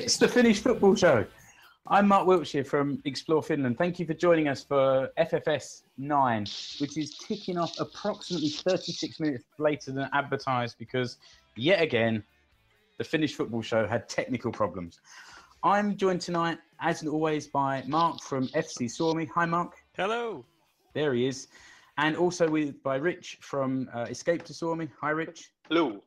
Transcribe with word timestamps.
It's 0.00 0.16
the 0.16 0.26
Finnish 0.26 0.60
Football 0.60 0.94
Show. 0.94 1.26
I'm 1.86 2.08
Mark 2.08 2.26
Wiltshire 2.26 2.64
from 2.64 3.02
Explore 3.04 3.42
Finland. 3.42 3.76
Thank 3.76 3.98
you 3.98 4.06
for 4.06 4.14
joining 4.14 4.48
us 4.48 4.64
for 4.64 5.10
FFS 5.18 5.82
9, 5.98 6.46
which 6.78 6.96
is 6.96 7.18
ticking 7.18 7.58
off 7.58 7.78
approximately 7.78 8.48
36 8.48 9.20
minutes 9.20 9.44
later 9.58 9.92
than 9.92 10.08
advertised 10.14 10.76
because, 10.78 11.18
yet 11.54 11.82
again, 11.82 12.24
the 12.96 13.04
Finnish 13.04 13.34
Football 13.34 13.60
Show 13.60 13.86
had 13.86 14.08
technical 14.08 14.50
problems. 14.50 15.00
I'm 15.62 15.98
joined 15.98 16.22
tonight, 16.22 16.56
as 16.80 17.06
always, 17.06 17.48
by 17.48 17.84
Mark 17.86 18.22
from 18.22 18.48
FC 18.48 18.90
Suomi. 18.90 19.28
Hi, 19.34 19.44
Mark. 19.44 19.74
Hello. 19.98 20.46
There 20.94 21.12
he 21.12 21.26
is. 21.26 21.48
And 21.98 22.16
also 22.16 22.48
with 22.48 22.82
by 22.82 22.96
Rich 22.96 23.36
from 23.42 23.90
uh, 23.92 24.06
Escape 24.08 24.44
to 24.44 24.54
Suomi. 24.54 24.88
Hi, 25.02 25.10
Rich. 25.10 25.50
Hello. 25.68 26.02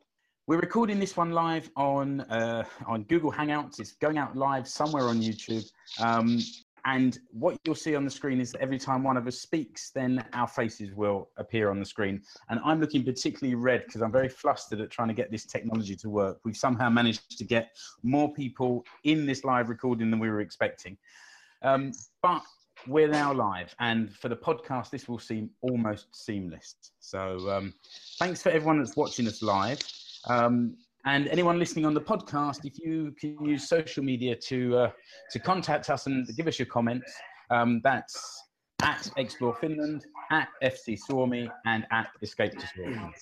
We're 0.46 0.58
recording 0.58 1.00
this 1.00 1.16
one 1.16 1.30
live 1.30 1.70
on 1.74 2.20
uh, 2.20 2.64
on 2.86 3.04
Google 3.04 3.32
Hangouts. 3.32 3.80
It's 3.80 3.92
going 3.92 4.18
out 4.18 4.36
live 4.36 4.68
somewhere 4.68 5.04
on 5.04 5.22
YouTube. 5.22 5.64
Um, 5.98 6.38
and 6.84 7.18
what 7.30 7.56
you'll 7.64 7.74
see 7.74 7.94
on 7.94 8.04
the 8.04 8.10
screen 8.10 8.42
is 8.42 8.52
that 8.52 8.60
every 8.60 8.78
time 8.78 9.02
one 9.02 9.16
of 9.16 9.26
us 9.26 9.40
speaks, 9.40 9.88
then 9.88 10.22
our 10.34 10.46
faces 10.46 10.92
will 10.92 11.30
appear 11.38 11.70
on 11.70 11.78
the 11.78 11.86
screen. 11.86 12.20
And 12.50 12.60
I'm 12.62 12.78
looking 12.78 13.02
particularly 13.04 13.54
red 13.54 13.84
because 13.86 14.02
I'm 14.02 14.12
very 14.12 14.28
flustered 14.28 14.82
at 14.82 14.90
trying 14.90 15.08
to 15.08 15.14
get 15.14 15.30
this 15.30 15.46
technology 15.46 15.96
to 15.96 16.10
work. 16.10 16.40
We've 16.44 16.54
somehow 16.54 16.90
managed 16.90 17.38
to 17.38 17.44
get 17.44 17.74
more 18.02 18.30
people 18.30 18.84
in 19.04 19.24
this 19.24 19.44
live 19.44 19.70
recording 19.70 20.10
than 20.10 20.20
we 20.20 20.28
were 20.28 20.42
expecting. 20.42 20.98
Um, 21.62 21.92
but 22.22 22.42
we're 22.86 23.08
now 23.08 23.32
live, 23.32 23.74
and 23.80 24.14
for 24.14 24.28
the 24.28 24.36
podcast, 24.36 24.90
this 24.90 25.08
will 25.08 25.18
seem 25.18 25.48
almost 25.62 26.14
seamless. 26.14 26.74
So, 27.00 27.50
um, 27.50 27.72
thanks 28.18 28.42
for 28.42 28.50
everyone 28.50 28.78
that's 28.78 28.94
watching 28.94 29.26
us 29.26 29.40
live. 29.40 29.78
Um, 30.28 30.76
and 31.06 31.28
anyone 31.28 31.58
listening 31.58 31.84
on 31.84 31.92
the 31.92 32.00
podcast, 32.00 32.64
if 32.64 32.78
you 32.78 33.14
can 33.20 33.44
use 33.44 33.68
social 33.68 34.02
media 34.02 34.34
to 34.34 34.76
uh, 34.76 34.90
to 35.32 35.38
contact 35.38 35.90
us 35.90 36.06
and 36.06 36.26
give 36.36 36.46
us 36.46 36.58
your 36.58 36.66
comments, 36.66 37.12
um, 37.50 37.80
that's 37.84 38.42
at 38.82 39.10
Explore 39.16 39.54
Finland, 39.56 40.06
at 40.30 40.48
FC 40.62 40.98
Suomi, 40.98 41.48
and 41.66 41.86
at 41.90 42.08
Escape 42.22 42.52
to 42.58 42.66
Suomi. 42.74 43.12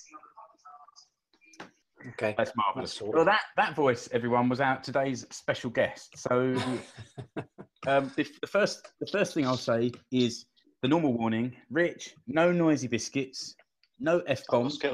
Okay, 2.11 2.34
that's 2.36 2.53
marvelous. 2.56 3.00
Well, 3.00 3.25
that 3.25 3.42
that 3.56 3.75
voice, 3.75 4.08
everyone, 4.12 4.48
was 4.48 4.61
out 4.61 4.83
today's 4.83 5.27
special 5.30 5.70
guest. 5.70 6.19
So, 6.19 6.56
um, 7.86 8.12
the, 8.17 8.27
the 8.41 8.47
first 8.47 8.92
the 9.00 9.06
first 9.06 9.34
thing 9.34 9.47
I'll 9.47 9.56
say 9.56 9.91
is 10.11 10.47
the 10.83 10.89
normal 10.89 11.12
warning: 11.12 11.55
Rich, 11.70 12.14
no 12.27 12.50
noisy 12.50 12.89
biscuits, 12.89 13.55
no 14.03 14.20
f 14.27 14.42
bombs. 14.48 14.78
We 14.83 14.89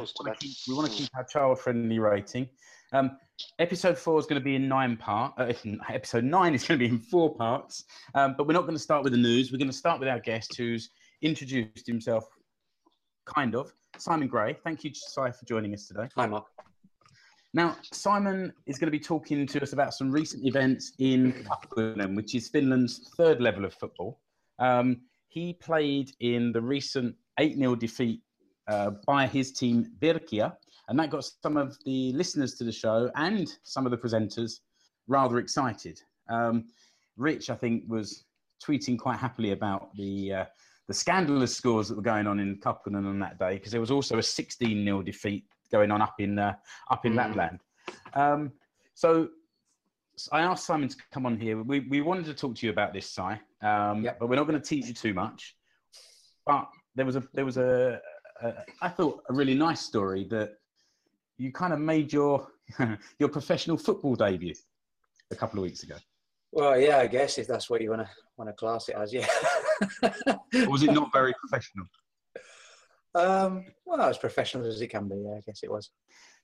want 0.75 0.91
to 0.91 0.97
keep 0.97 1.11
our 1.17 1.25
child 1.25 1.61
friendly 1.61 1.99
rating. 1.99 2.49
Um, 2.93 3.19
episode 3.59 3.99
four 3.99 4.19
is 4.19 4.27
going 4.27 4.41
to 4.41 4.45
be 4.45 4.55
in 4.55 4.69
nine 4.69 4.97
part. 4.97 5.35
Uh, 5.39 5.53
episode 5.91 6.25
nine 6.25 6.55
is 6.55 6.67
going 6.67 6.79
to 6.79 6.89
be 6.89 6.91
in 6.93 6.99
four 6.99 7.35
parts. 7.35 7.85
Um, 8.15 8.35
but 8.37 8.47
we're 8.47 8.55
not 8.55 8.63
going 8.63 8.77
to 8.77 8.83
start 8.83 9.03
with 9.05 9.13
the 9.13 9.19
news. 9.19 9.51
We're 9.51 9.59
going 9.59 9.71
to 9.71 9.77
start 9.77 10.01
with 10.01 10.09
our 10.09 10.21
guest, 10.21 10.57
who's 10.57 10.91
introduced 11.23 11.87
himself, 11.87 12.25
kind 13.27 13.55
of. 13.55 13.73
Simon 13.97 14.29
Gray. 14.29 14.57
Thank 14.65 14.85
you, 14.85 14.93
Si, 14.95 15.15
for 15.15 15.45
joining 15.47 15.75
us 15.75 15.89
today. 15.89 16.09
Hi, 16.17 16.27
Mark. 16.27 16.47
Now, 17.55 17.77
Simon 17.93 18.53
is 18.67 18.79
going 18.79 18.89
to 18.89 18.99
be 18.99 19.03
talking 19.03 19.47
to 19.47 19.63
us 19.63 19.73
about 19.73 19.95
some 19.95 20.11
recent 20.11 20.47
events 20.47 20.93
in 20.99 21.33
Kakkonen, 21.45 22.15
which 22.15 22.35
is 22.35 22.49
Finland's 22.49 23.11
third 23.17 23.41
level 23.41 23.65
of 23.65 23.75
football. 23.75 24.21
Um, 24.59 25.03
he 25.29 25.55
played 25.55 26.13
in 26.21 26.53
the 26.53 26.61
recent 26.61 27.15
8 27.39 27.57
0 27.57 27.75
defeat 27.77 28.21
uh, 28.69 28.91
by 29.07 29.27
his 29.27 29.53
team 29.53 29.91
Virkia, 30.01 30.57
and 30.89 30.99
that 30.99 31.11
got 31.11 31.31
some 31.43 31.57
of 31.57 31.77
the 31.85 32.13
listeners 32.13 32.55
to 32.55 32.65
the 32.65 32.73
show 32.73 33.11
and 33.17 33.49
some 33.63 33.87
of 33.87 33.91
the 33.91 33.99
presenters 33.99 34.61
rather 35.07 35.39
excited. 35.39 36.01
Um, 36.29 36.67
Rich, 37.17 37.51
I 37.51 37.55
think, 37.55 37.85
was 37.89 38.25
tweeting 38.65 38.99
quite 38.99 39.19
happily 39.19 39.53
about 39.53 39.95
the 39.97 40.33
uh, 40.33 40.45
the 40.87 40.95
scandalous 40.95 41.55
scores 41.55 41.89
that 41.89 41.97
were 41.97 42.03
going 42.03 42.27
on 42.27 42.41
in 42.41 42.57
Kakkonen 42.57 43.07
on 43.07 43.19
that 43.21 43.39
day 43.39 43.55
because 43.55 43.73
there 43.73 43.81
was 43.81 43.91
also 43.91 44.19
a 44.19 44.23
16 44.23 44.85
0 44.85 45.03
defeat 45.03 45.45
going 45.71 45.91
on 45.91 46.01
up 46.01 46.15
in 46.19 46.39
uh, 46.39 46.55
up 46.91 47.05
in 47.05 47.13
mm. 47.13 47.17
Lapland. 47.17 47.61
Um, 48.15 48.53
so 48.95 49.29
I 50.33 50.41
asked 50.41 50.67
Simon 50.67 50.89
to 50.89 50.97
come 51.13 51.27
on 51.27 51.39
here. 51.39 51.63
We, 51.63 51.81
we 51.81 52.01
wanted 52.01 52.25
to 52.27 52.35
talk 52.35 52.57
to 52.57 52.67
you 52.67 52.73
about 52.73 52.93
this, 52.93 53.11
Si, 53.11 53.23
um, 53.63 54.03
yep. 54.03 54.19
but 54.19 54.29
we're 54.29 54.37
not 54.37 54.47
going 54.47 54.61
to 54.61 54.67
tease 54.67 54.89
you 54.89 54.95
too 54.95 55.15
much. 55.15 55.57
But 56.45 56.69
there 56.95 57.07
was 57.07 57.17
a 57.17 57.23
there 57.35 57.45
was 57.45 57.59
a, 57.59 58.01
a 58.43 58.55
I 58.81 58.89
thought 58.89 59.23
a 59.29 59.33
really 59.33 59.55
nice 59.55 59.81
story 59.81 60.25
that 60.31 60.55
you 61.37 61.53
kind 61.53 61.73
of 61.73 61.81
made 61.81 62.13
your 62.13 62.49
your 63.19 63.29
professional 63.29 63.77
football 63.77 64.15
debut 64.15 64.55
a 65.31 65.37
couple 65.37 65.59
of 65.59 65.63
weeks 65.63 65.83
ago. 65.83 65.97
Well, 66.51 66.79
yeah, 66.81 66.99
I 66.99 67.07
guess 67.07 67.39
if 67.39 67.47
that's 67.47 67.69
what 67.69 67.83
you 67.83 67.91
want 67.91 68.03
to 68.03 68.09
want 68.37 68.49
to 68.49 68.55
class 68.55 68.89
it 68.89 68.97
as, 68.97 69.13
yeah. 69.13 69.27
was 70.67 70.83
it 70.83 70.93
not 70.93 71.11
very 71.13 71.35
professional? 71.35 71.87
Um, 73.15 73.65
well, 73.85 74.01
as 74.01 74.19
professional 74.19 74.67
as 74.67 74.81
it 74.81 74.89
can 74.89 75.09
be, 75.09 75.17
yeah, 75.17 75.37
I 75.37 75.41
guess 75.45 75.61
it 75.63 75.71
was. 75.71 75.91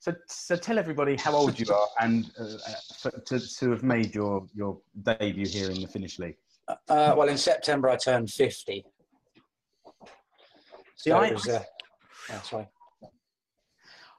So, 0.00 0.12
so 0.28 0.56
tell 0.56 0.78
everybody 0.78 1.16
how 1.16 1.32
old 1.32 1.58
you 1.58 1.72
are 1.72 1.88
and 2.00 2.30
uh, 2.38 2.56
for, 2.98 3.10
to, 3.10 3.56
to 3.56 3.70
have 3.70 3.82
made 3.82 4.14
your, 4.14 4.46
your 4.54 4.78
debut 5.02 5.46
here 5.46 5.70
in 5.70 5.80
the 5.80 5.86
Finnish 5.86 6.18
league. 6.18 6.36
Uh, 6.68 7.14
well, 7.16 7.28
in 7.28 7.38
September 7.38 7.88
I 7.88 7.96
turned 7.96 8.30
50. 8.30 8.84
See, 10.96 11.10
so 11.10 11.16
I, 11.16 11.32
was, 11.32 11.48
uh, 11.48 11.62
oh, 12.30 12.40
sorry. 12.42 12.68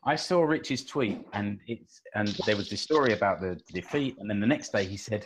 I 0.08 0.16
saw 0.16 0.44
Rich's 0.44 0.86
tweet, 0.86 1.26
and 1.34 1.60
it's 1.68 2.02
and 2.14 2.28
there 2.46 2.56
was 2.56 2.70
this 2.70 2.82
story 2.82 3.14
about 3.14 3.42
the 3.42 3.60
defeat, 3.74 4.18
and 4.20 4.30
then 4.30 4.40
the 4.40 4.46
next 4.46 4.72
day 4.72 4.86
he 4.86 4.98
said, 4.98 5.26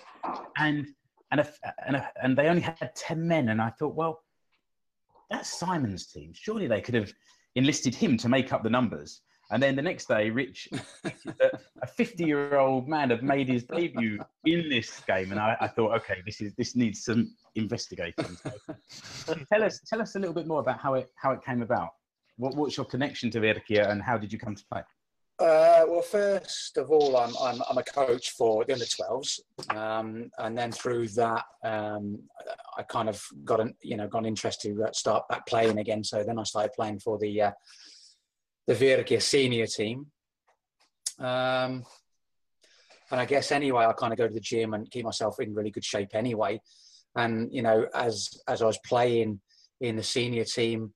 and 0.57 0.87
and 1.31 1.41
a, 1.41 1.53
and 1.85 1.97
a, 1.97 2.09
and 2.23 2.37
they 2.37 2.47
only 2.47 2.61
had 2.61 2.95
ten 2.95 3.27
men, 3.27 3.49
and 3.49 3.61
I 3.61 3.71
thought, 3.71 3.93
well, 3.93 4.23
that's 5.29 5.59
Simon's 5.59 6.07
team. 6.07 6.31
Surely 6.33 6.67
they 6.67 6.81
could 6.81 6.95
have 6.95 7.11
enlisted 7.55 7.93
him 7.93 8.15
to 8.17 8.29
make 8.29 8.53
up 8.53 8.63
the 8.63 8.69
numbers. 8.69 9.21
And 9.51 9.61
then 9.61 9.75
the 9.75 9.81
next 9.81 10.07
day, 10.07 10.29
Rich, 10.29 10.69
a 11.81 11.87
50 11.87 12.23
year 12.23 12.57
old 12.57 12.87
man, 12.87 13.09
had 13.09 13.23
made 13.23 13.49
his 13.49 13.63
debut 13.63 14.19
in 14.45 14.69
this 14.69 15.01
game. 15.07 15.31
And 15.31 15.39
I, 15.39 15.57
I 15.59 15.67
thought, 15.67 15.95
okay, 15.97 16.21
this 16.25 16.39
is 16.39 16.53
this 16.53 16.75
needs 16.75 17.03
some 17.03 17.35
investigating. 17.55 18.37
So, 18.91 19.35
tell 19.51 19.63
us 19.63 19.81
tell 19.87 20.01
us 20.01 20.15
a 20.15 20.19
little 20.19 20.35
bit 20.35 20.45
more 20.45 20.59
about 20.59 20.79
how 20.79 20.93
it 20.93 21.11
how 21.15 21.31
it 21.31 21.43
came 21.43 21.63
about. 21.63 21.89
What, 22.39 22.55
what's 22.55 22.77
your 22.77 22.85
connection 22.85 23.29
to 23.31 23.41
Virkia 23.41 23.91
and 23.91 24.01
how 24.01 24.17
did 24.17 24.31
you 24.31 24.39
come 24.39 24.55
to 24.55 24.63
play? 24.71 24.81
Uh, 25.39 25.83
well, 25.87 26.01
first 26.01 26.77
of 26.77 26.89
all, 26.89 27.17
I'm, 27.17 27.35
I'm, 27.41 27.61
I'm, 27.69 27.77
a 27.77 27.83
coach 27.83 28.31
for 28.31 28.63
the 28.63 28.73
under 28.73 28.85
12s. 28.85 29.39
Um, 29.75 30.29
and 30.37 30.57
then 30.57 30.71
through 30.71 31.09
that, 31.09 31.43
um, 31.65 32.19
I 32.77 32.83
kind 32.83 33.09
of 33.09 33.21
got 33.43 33.59
an, 33.59 33.73
you 33.81 33.97
know, 33.97 34.07
got 34.07 34.25
interested 34.25 34.75
to 34.75 34.87
start 34.93 35.27
back 35.27 35.45
playing 35.47 35.79
again. 35.79 36.03
So 36.03 36.23
then 36.23 36.39
I 36.39 36.43
started 36.43 36.71
playing 36.73 36.99
for 36.99 37.17
the, 37.17 37.41
uh, 37.41 37.51
the 38.67 38.73
Virkia 38.73 39.21
senior 39.21 39.67
team. 39.67 40.07
Um, 41.19 41.83
and 43.11 43.19
I 43.19 43.25
guess 43.25 43.51
anyway, 43.51 43.85
I 43.85 43.93
kind 43.93 44.13
of 44.13 44.19
go 44.19 44.27
to 44.27 44.33
the 44.33 44.39
gym 44.39 44.73
and 44.73 44.89
keep 44.89 45.03
myself 45.03 45.41
in 45.41 45.53
really 45.53 45.71
good 45.71 45.85
shape 45.85 46.09
anyway. 46.13 46.61
And, 47.15 47.53
you 47.53 47.63
know, 47.63 47.85
as, 47.93 48.29
as 48.47 48.61
I 48.61 48.65
was 48.65 48.79
playing 48.85 49.41
in 49.81 49.97
the 49.97 50.03
senior 50.03 50.45
team, 50.45 50.93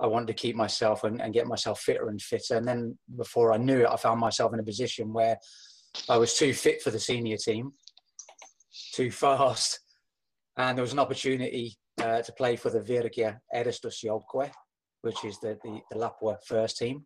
I 0.00 0.06
wanted 0.06 0.28
to 0.28 0.34
keep 0.34 0.56
myself 0.56 1.04
and, 1.04 1.20
and, 1.20 1.34
get 1.34 1.46
myself 1.46 1.80
fitter 1.80 2.08
and 2.08 2.20
fitter. 2.20 2.56
And 2.56 2.66
then 2.66 2.98
before 3.16 3.52
I 3.52 3.58
knew 3.58 3.82
it, 3.82 3.88
I 3.90 3.96
found 3.96 4.18
myself 4.18 4.54
in 4.54 4.60
a 4.60 4.64
position 4.64 5.12
where 5.12 5.36
I 6.08 6.16
was 6.16 6.34
too 6.34 6.54
fit 6.54 6.80
for 6.80 6.90
the 6.90 6.98
senior 6.98 7.36
team, 7.36 7.72
too 8.94 9.10
fast. 9.10 9.80
And 10.56 10.76
there 10.76 10.82
was 10.82 10.92
an 10.92 10.98
opportunity 10.98 11.76
uh, 12.02 12.22
to 12.22 12.32
play 12.32 12.56
for 12.56 12.70
the 12.70 12.80
Virkia 12.80 13.38
Edustusjoukkue, 13.54 14.50
which 15.02 15.24
is 15.24 15.38
the, 15.40 15.58
the, 15.62 15.80
the 15.90 15.96
Lapua 15.98 16.38
first 16.46 16.78
team, 16.78 17.04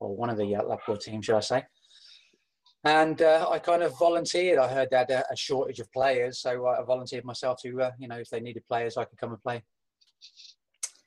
or 0.00 0.14
one 0.14 0.30
of 0.30 0.36
the 0.36 0.54
uh, 0.54 0.62
Lapua 0.62 1.00
teams, 1.00 1.24
should 1.24 1.36
I 1.36 1.40
say. 1.40 1.64
And 2.84 3.22
uh, 3.22 3.48
I 3.48 3.58
kind 3.58 3.82
of 3.82 3.96
volunteered. 3.98 4.58
I 4.58 4.68
heard 4.68 4.88
they 4.90 4.96
had 4.96 5.10
a, 5.10 5.24
a 5.30 5.36
shortage 5.36 5.78
of 5.78 5.90
players, 5.92 6.40
so 6.40 6.66
I 6.66 6.82
volunteered 6.82 7.24
myself 7.24 7.60
to, 7.62 7.82
uh, 7.82 7.90
you 7.98 8.08
know, 8.08 8.16
if 8.18 8.28
they 8.28 8.40
needed 8.40 8.64
players, 8.68 8.96
I 8.96 9.04
could 9.04 9.18
come 9.18 9.30
and 9.30 9.42
play. 9.42 9.62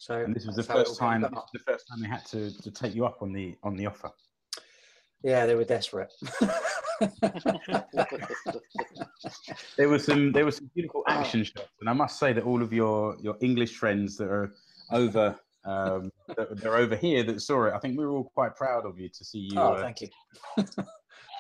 So 0.06 0.20
and 0.20 0.36
this 0.36 0.46
was 0.46 0.56
the 0.56 0.62
first 0.62 1.00
time. 1.00 1.22
the 1.22 1.60
first 1.66 1.88
time 1.88 2.00
they 2.00 2.08
had 2.08 2.24
to, 2.28 2.56
to 2.62 2.70
take 2.70 2.94
you 2.94 3.08
up 3.08 3.24
on 3.24 3.34
the 3.34 3.56
on 3.64 3.76
the 3.76 3.88
offer. 3.88 4.12
Yeah, 5.24 5.48
they 5.48 5.56
were 5.56 5.64
desperate. 5.64 6.14
there 9.78 9.90
was 9.90 10.04
some 10.04 10.32
there 10.32 10.46
was 10.46 10.58
some 10.58 10.70
beautiful 10.76 11.02
action 11.08 11.44
shots, 11.44 11.72
and 11.82 11.90
I 11.90 11.94
must 11.94 12.20
say 12.20 12.34
that 12.34 12.44
all 12.44 12.62
of 12.62 12.72
your 12.72 13.18
your 13.20 13.36
English 13.42 13.78
friends 13.78 14.16
that 14.18 14.28
are 14.28 14.54
over 14.92 15.36
um, 15.66 16.12
that, 16.38 16.56
they're 16.62 16.78
over 16.78 16.96
here 16.96 17.24
that 17.24 17.42
saw 17.42 17.66
it. 17.66 17.74
I 17.74 17.80
think 17.80 17.98
we 17.98 18.06
were 18.06 18.12
all 18.12 18.32
quite 18.36 18.56
proud 18.56 18.86
of 18.86 19.00
you 19.00 19.10
to 19.10 19.26
see 19.26 19.50
you. 19.50 19.60
Oh, 19.60 19.74
uh, 19.74 19.82
thank 19.82 20.02
you. 20.02 20.10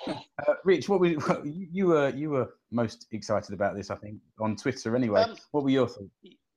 uh, 0.07 0.55
Rich, 0.63 0.89
what 0.89 0.99
were 0.99 1.05
you, 1.05 1.19
you, 1.43 1.85
were 1.85 2.09
you 2.09 2.31
were 2.31 2.55
most 2.71 3.05
excited 3.11 3.53
about 3.53 3.75
this? 3.75 3.91
I 3.91 3.95
think 3.97 4.17
on 4.39 4.55
Twitter 4.55 4.95
anyway. 4.95 5.21
Um, 5.21 5.35
what 5.51 5.63
were 5.63 5.69
your 5.69 5.87
thoughts? 5.87 6.09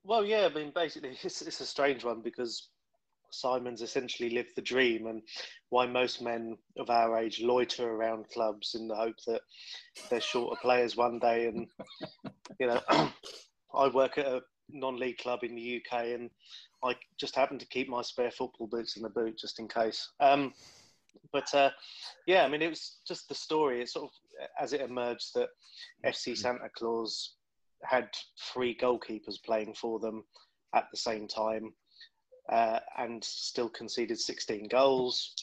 Well, 0.09 0.25
yeah, 0.25 0.49
I 0.49 0.53
mean, 0.55 0.71
basically, 0.73 1.15
it's, 1.23 1.43
it's 1.43 1.61
a 1.61 1.65
strange 1.65 2.03
one 2.03 2.21
because 2.21 2.69
Simon's 3.29 3.83
essentially 3.83 4.31
lived 4.31 4.53
the 4.55 4.61
dream 4.63 5.05
and 5.05 5.21
why 5.69 5.85
most 5.85 6.19
men 6.19 6.57
of 6.79 6.89
our 6.89 7.19
age 7.19 7.41
loiter 7.41 7.87
around 7.87 8.27
clubs 8.33 8.73
in 8.73 8.87
the 8.87 8.95
hope 8.95 9.17
that 9.27 9.41
they're 10.09 10.19
short 10.19 10.51
of 10.51 10.61
players 10.63 10.97
one 10.97 11.19
day. 11.19 11.45
And, 11.45 11.67
you 12.59 12.65
know, 12.65 12.81
I 13.75 13.87
work 13.89 14.17
at 14.17 14.25
a 14.25 14.41
non 14.71 14.97
league 14.97 15.19
club 15.19 15.43
in 15.43 15.53
the 15.53 15.79
UK 15.79 16.05
and 16.05 16.31
I 16.83 16.95
just 17.19 17.35
happen 17.35 17.59
to 17.59 17.67
keep 17.67 17.87
my 17.87 18.01
spare 18.01 18.31
football 18.31 18.65
boots 18.65 18.97
in 18.97 19.03
the 19.03 19.09
boot 19.09 19.37
just 19.37 19.59
in 19.59 19.67
case. 19.67 20.09
Um, 20.19 20.55
but 21.31 21.53
uh, 21.53 21.69
yeah, 22.25 22.45
I 22.45 22.47
mean, 22.47 22.63
it 22.63 22.69
was 22.69 22.97
just 23.07 23.29
the 23.29 23.35
story. 23.35 23.79
It 23.83 23.89
sort 23.89 24.05
of, 24.05 24.11
as 24.59 24.73
it 24.73 24.81
emerged, 24.81 25.35
that 25.35 25.49
FC 26.03 26.35
Santa 26.35 26.69
Claus 26.75 27.35
had 27.83 28.09
three 28.53 28.75
goalkeepers 28.75 29.43
playing 29.45 29.73
for 29.73 29.99
them 29.99 30.23
at 30.75 30.85
the 30.91 30.97
same 30.97 31.27
time 31.27 31.73
uh, 32.51 32.79
and 32.97 33.23
still 33.23 33.69
conceded 33.69 34.19
16 34.19 34.67
goals. 34.67 35.33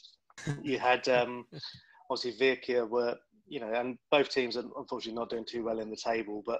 you 0.61 0.79
had 0.79 1.07
um, 1.09 1.45
obviously 2.11 2.39
Virkia 2.39 2.87
were, 2.87 3.15
you 3.47 3.59
know, 3.59 3.73
and 3.73 3.97
both 4.11 4.29
teams 4.29 4.57
are 4.57 4.63
unfortunately 4.77 5.17
not 5.19 5.29
doing 5.29 5.45
too 5.45 5.63
well 5.63 5.79
in 5.79 5.89
the 5.89 5.97
table, 5.97 6.43
but 6.45 6.59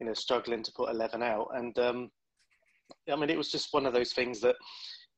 you 0.00 0.06
know, 0.06 0.14
struggling 0.14 0.62
to 0.62 0.72
put 0.76 0.90
11 0.90 1.22
out. 1.22 1.48
And 1.54 1.76
um, 1.78 2.10
I 3.10 3.16
mean, 3.16 3.30
it 3.30 3.38
was 3.38 3.50
just 3.50 3.72
one 3.72 3.86
of 3.86 3.92
those 3.92 4.12
things 4.12 4.40
that, 4.40 4.56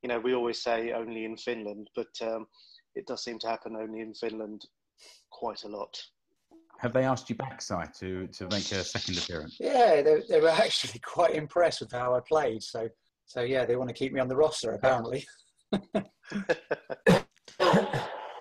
you 0.03 0.09
know, 0.09 0.19
we 0.19 0.35
always 0.35 0.63
say 0.63 0.93
only 0.93 1.25
in 1.25 1.37
Finland, 1.37 1.89
but 1.95 2.09
um, 2.23 2.47
it 2.95 3.07
does 3.07 3.23
seem 3.23 3.39
to 3.41 3.49
happen 3.49 3.77
only 3.77 4.01
in 4.01 4.15
Finland 4.15 4.63
quite 5.31 5.65
a 5.65 5.69
lot. 5.69 5.97
Have 6.81 6.95
they 6.95 7.05
asked 7.05 7.29
you 7.29 7.37
back, 7.37 7.61
Si, 7.61 7.75
to, 7.99 8.27
to 8.27 8.45
make 8.45 8.73
a 8.73 8.83
second 8.83 9.19
appearance? 9.19 9.59
Yeah, 9.61 10.01
they, 10.01 10.23
they 10.29 10.41
were 10.41 10.49
actually 10.49 10.99
quite 11.05 11.35
impressed 11.35 11.81
with 11.81 11.93
how 11.93 12.15
I 12.15 12.21
played. 12.21 12.63
So 12.63 12.89
so 13.31 13.43
yeah, 13.43 13.65
they 13.65 13.77
want 13.77 13.89
to 13.89 13.95
keep 13.95 14.13
me 14.13 14.19
on 14.19 14.27
the 14.27 14.35
roster 14.35 14.73
apparently. 14.73 15.25
good, 15.73 16.05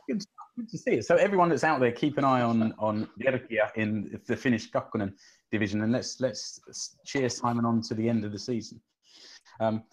good, 0.07 0.23
to 0.67 0.77
see 0.77 0.93
it. 0.93 1.05
So 1.05 1.15
everyone 1.15 1.49
that's 1.49 1.63
out 1.63 1.79
there, 1.79 1.91
keep 1.91 2.17
an 2.17 2.23
eye 2.23 2.41
on 2.41 2.73
on 2.79 3.07
Virkia 3.21 3.69
in 3.75 4.19
the 4.25 4.35
Finnish 4.35 4.71
Kakkonen 4.71 5.13
division, 5.51 5.83
and 5.83 5.91
let's 5.91 6.19
let's 6.19 6.59
cheer 7.05 7.29
Simon 7.29 7.65
on 7.65 7.83
to 7.83 7.93
the 7.93 8.09
end 8.09 8.25
of 8.25 8.31
the 8.31 8.39
season. 8.39 8.81
Um, 9.59 9.83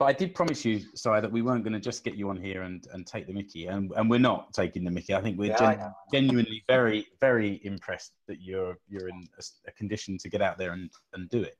but 0.00 0.06
I 0.06 0.14
did 0.14 0.34
promise 0.34 0.64
you, 0.64 0.80
sorry, 0.94 1.20
that 1.20 1.30
we 1.30 1.42
weren't 1.42 1.62
going 1.62 1.74
to 1.74 1.78
just 1.78 2.04
get 2.04 2.14
you 2.14 2.30
on 2.30 2.36
here 2.38 2.62
and, 2.62 2.86
and 2.94 3.06
take 3.06 3.26
the 3.26 3.34
Mickey, 3.34 3.66
and, 3.66 3.92
and 3.96 4.08
we're 4.08 4.18
not 4.18 4.50
taking 4.54 4.82
the 4.82 4.90
Mickey. 4.90 5.14
I 5.14 5.20
think 5.20 5.38
we're 5.38 5.50
yeah, 5.50 5.74
gen- 5.74 5.92
genuinely 6.10 6.64
very 6.66 7.06
very 7.20 7.60
impressed 7.64 8.14
that 8.26 8.40
you're 8.40 8.78
you're 8.88 9.08
in 9.08 9.28
a, 9.38 9.42
a, 9.68 9.72
condition 9.72 10.16
to 10.16 10.30
get 10.30 10.40
out 10.40 10.56
there 10.56 10.72
and, 10.72 10.88
and 11.12 11.28
do 11.28 11.42
it. 11.42 11.58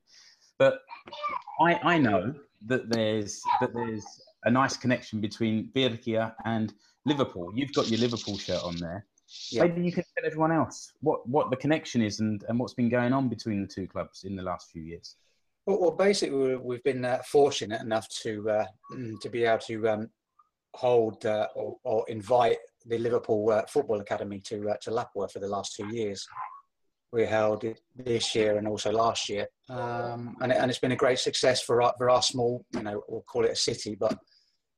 But 0.58 0.80
I, 1.60 1.74
I 1.84 1.98
know 1.98 2.34
that 2.64 2.88
there's 2.88 3.42
that 3.60 3.74
there's 3.74 4.06
a 4.44 4.50
nice 4.50 4.74
connection 4.74 5.20
between 5.20 5.68
Virkia 5.74 6.32
and 6.46 6.72
Liverpool. 7.04 7.52
You've 7.54 7.74
got 7.74 7.88
your 7.90 8.00
Liverpool 8.00 8.38
shirt 8.38 8.64
on 8.64 8.76
there. 8.76 9.04
Maybe 9.52 9.82
you 9.82 9.92
can 9.92 10.04
tell 10.16 10.26
everyone 10.26 10.50
else 10.50 10.92
what, 11.02 11.28
what 11.28 11.50
the 11.50 11.56
connection 11.56 12.02
is 12.02 12.18
and, 12.20 12.42
and 12.48 12.58
what's 12.58 12.74
been 12.74 12.88
going 12.88 13.12
on 13.12 13.28
between 13.28 13.62
the 13.62 13.68
two 13.68 13.86
clubs 13.86 14.24
in 14.24 14.34
the 14.34 14.42
last 14.42 14.72
few 14.72 14.82
years. 14.82 15.14
Well, 15.66 15.92
basically, 15.92 16.56
we've 16.56 16.82
been 16.82 17.04
uh, 17.04 17.18
fortunate 17.24 17.80
enough 17.80 18.08
to 18.22 18.50
uh, 18.50 18.66
to 19.20 19.28
be 19.28 19.44
able 19.44 19.58
to 19.66 19.88
um, 19.88 20.10
hold 20.74 21.24
uh, 21.26 21.46
or, 21.54 21.76
or, 21.84 22.04
invite 22.08 22.56
the 22.86 22.98
Liverpool 22.98 23.50
uh, 23.50 23.62
Football 23.68 24.00
Academy 24.00 24.40
to 24.46 24.70
uh, 24.70 24.76
to 24.82 24.90
Lapua 24.90 25.30
for 25.30 25.38
the 25.38 25.48
last 25.48 25.76
two 25.76 25.86
years 25.94 26.26
we 27.12 27.24
held 27.24 27.64
it 27.64 27.80
this 27.96 28.34
year 28.34 28.56
and 28.56 28.68
also 28.68 28.92
last 28.92 29.28
year. 29.28 29.46
Um, 29.68 30.36
and, 30.40 30.52
it, 30.52 30.58
and, 30.58 30.70
it's 30.70 30.78
been 30.78 30.92
a 30.92 30.96
great 30.96 31.18
success 31.18 31.60
for 31.60 31.82
our, 31.82 31.92
for 31.98 32.08
our 32.08 32.22
small, 32.22 32.64
you 32.72 32.82
know, 32.82 33.02
we'll 33.08 33.22
call 33.22 33.44
it 33.44 33.50
a 33.50 33.56
city, 33.56 33.96
but 33.98 34.16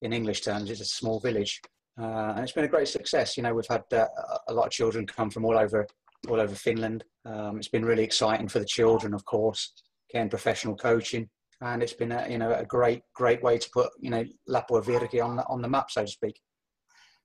in 0.01 0.13
English 0.13 0.41
terms, 0.41 0.71
it's 0.71 0.81
a 0.81 0.87
small 0.87 1.21
village. 1.21 1.61
Uh, 2.01 2.33
and 2.35 2.41
it's 2.41 2.53
been 2.53 2.65
a 2.65 2.69
great 2.69 2.89
success. 2.89 3.37
You 3.37 3.43
know, 3.43 3.55
we've 3.55 3.67
had 3.69 3.83
a 3.93 4.53
lot 4.53 4.67
of 4.67 4.73
children 4.73 5.07
come 5.07 5.31
from 5.31 5.45
all 5.45 5.59
over, 5.59 5.87
all 6.29 6.41
over 6.41 6.55
Finland. 6.55 7.05
Um, 7.27 7.59
it's 7.59 7.69
been 7.69 7.85
really 7.85 8.05
exciting 8.05 8.49
for 8.49 8.61
the 8.61 8.65
children, 8.65 9.13
of 9.13 9.25
course, 9.27 9.73
getting 10.13 10.31
professional 10.31 10.77
coaching. 10.77 11.29
And 11.61 11.83
it's 11.83 11.93
been, 11.93 12.13
a, 12.13 12.27
you 12.29 12.39
know, 12.39 12.53
a 12.53 12.65
great, 12.65 13.03
great 13.15 13.43
way 13.43 13.57
to 13.57 13.71
put, 13.73 13.91
you 14.01 14.11
know, 14.11 14.25
Lapua 14.49 14.83
Virki 14.85 15.25
on 15.25 15.37
the, 15.37 15.47
on 15.47 15.63
the 15.63 15.69
map, 15.69 15.91
so 15.91 16.03
to 16.03 16.09
speak. 16.09 16.41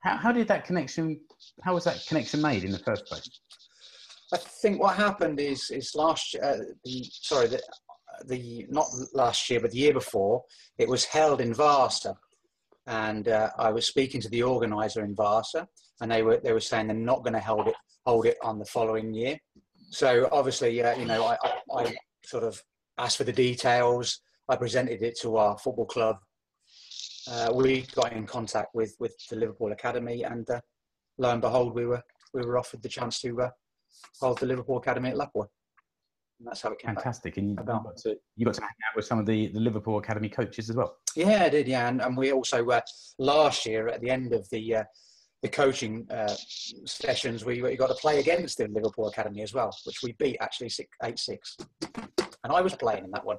How, 0.03 0.17
how 0.17 0.31
did 0.31 0.47
that 0.47 0.65
connection, 0.65 1.19
how 1.63 1.73
was 1.73 1.85
that 1.85 2.05
connection 2.07 2.41
made 2.41 2.63
in 2.63 2.71
the 2.71 2.79
first 2.79 3.05
place? 3.07 3.27
I 4.33 4.37
think 4.37 4.81
what 4.81 4.95
happened 4.95 5.39
is 5.39 5.71
is 5.71 5.95
last 5.95 6.35
uh, 6.43 6.57
the 6.83 7.05
sorry 7.11 7.47
the 7.47 7.61
the 8.25 8.65
not 8.69 8.87
last 9.13 9.49
year 9.49 9.61
but 9.61 9.71
the 9.71 9.77
year 9.77 9.93
before 9.93 10.43
it 10.77 10.87
was 10.87 11.05
held 11.05 11.39
in 11.39 11.53
Vasa, 11.53 12.13
and 12.87 13.29
uh, 13.29 13.51
I 13.57 13.71
was 13.71 13.87
speaking 13.87 14.19
to 14.21 14.29
the 14.29 14.43
organizer 14.43 15.03
in 15.05 15.15
Vasa, 15.15 15.67
and 16.01 16.11
they 16.11 16.23
were 16.23 16.41
they 16.43 16.51
were 16.51 16.59
saying 16.59 16.87
they're 16.87 16.95
not 16.95 17.23
going 17.23 17.33
to 17.33 17.39
hold 17.39 17.67
it 17.67 17.75
hold 18.05 18.25
it 18.25 18.37
on 18.43 18.59
the 18.59 18.65
following 18.65 19.13
year. 19.13 19.37
So 19.91 20.27
obviously, 20.31 20.83
uh, 20.83 20.97
you 20.97 21.05
know, 21.05 21.23
I, 21.23 21.37
I, 21.43 21.83
I 21.83 21.95
sort 22.25 22.43
of 22.43 22.61
asked 22.97 23.17
for 23.17 23.23
the 23.23 23.33
details. 23.33 24.21
I 24.49 24.55
presented 24.55 25.01
it 25.01 25.19
to 25.21 25.37
our 25.37 25.57
football 25.57 25.85
club. 25.85 26.17
Uh, 27.29 27.51
we 27.53 27.81
got 27.93 28.13
in 28.13 28.25
contact 28.25 28.73
with 28.73 28.95
with 28.99 29.15
the 29.29 29.35
Liverpool 29.35 29.71
Academy, 29.71 30.23
and 30.23 30.49
uh, 30.49 30.61
lo 31.17 31.31
and 31.31 31.41
behold, 31.41 31.75
we 31.75 31.85
were 31.85 32.01
we 32.33 32.41
were 32.41 32.57
offered 32.57 32.81
the 32.81 32.89
chance 32.89 33.19
to 33.21 33.41
uh, 33.41 33.49
of 34.21 34.39
the 34.39 34.45
Liverpool 34.45 34.77
Academy 34.77 35.09
at 35.09 35.15
Lapua. 35.15 35.47
And 36.39 36.47
that's 36.47 36.61
how 36.61 36.71
it 36.71 36.79
came 36.79 36.93
Fantastic. 36.93 37.35
Back. 37.35 37.43
And 37.43 37.49
you 37.49 37.55
got, 37.55 37.97
to, 37.97 38.17
you 38.35 38.45
got 38.45 38.53
to 38.55 38.61
hang 38.61 38.69
out 38.69 38.95
with 38.95 39.05
some 39.05 39.19
of 39.19 39.25
the, 39.25 39.47
the 39.47 39.59
Liverpool 39.59 39.97
Academy 39.97 40.29
coaches 40.29 40.69
as 40.69 40.75
well. 40.75 40.97
Yeah, 41.15 41.43
I 41.45 41.49
did. 41.49 41.67
Yeah. 41.67 41.87
And, 41.87 42.01
and 42.01 42.15
we 42.15 42.31
also, 42.31 42.67
uh, 42.69 42.81
last 43.17 43.65
year 43.65 43.87
at 43.87 44.01
the 44.01 44.11
end 44.11 44.33
of 44.33 44.47
the, 44.51 44.75
uh, 44.75 44.83
the 45.41 45.49
coaching 45.49 46.05
uh, 46.11 46.35
sessions, 46.85 47.43
we, 47.43 47.61
we 47.63 47.75
got 47.75 47.87
to 47.87 47.95
play 47.95 48.19
against 48.19 48.59
the 48.59 48.67
Liverpool 48.67 49.07
Academy 49.07 49.41
as 49.41 49.53
well, 49.53 49.75
which 49.85 50.03
we 50.03 50.13
beat 50.13 50.37
actually 50.39 50.69
8 51.03 51.17
6. 51.17 51.57
And 52.43 52.53
I 52.53 52.61
was 52.61 52.75
playing 52.75 53.05
in 53.05 53.11
that 53.11 53.25
one. 53.25 53.37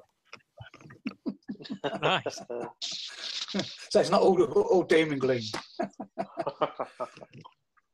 nice. 2.01 2.41
so 3.89 3.99
it's 3.99 4.09
not 4.09 4.21
all, 4.21 4.41
all 4.43 4.83
doom 4.83 5.11
and 5.11 5.21
gloom. 5.21 5.41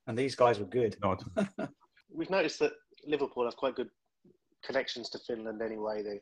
and 0.08 0.18
these 0.18 0.36
guys 0.36 0.60
were 0.60 0.66
good 0.66 0.98
we've 2.16 2.30
noticed 2.30 2.60
that 2.60 2.74
Liverpool 3.06 3.46
have 3.46 3.56
quite 3.56 3.76
good 3.76 3.90
connections 4.64 5.10
to 5.10 5.20
Finland 5.20 5.62
anyway. 5.62 6.02
They're 6.02 6.22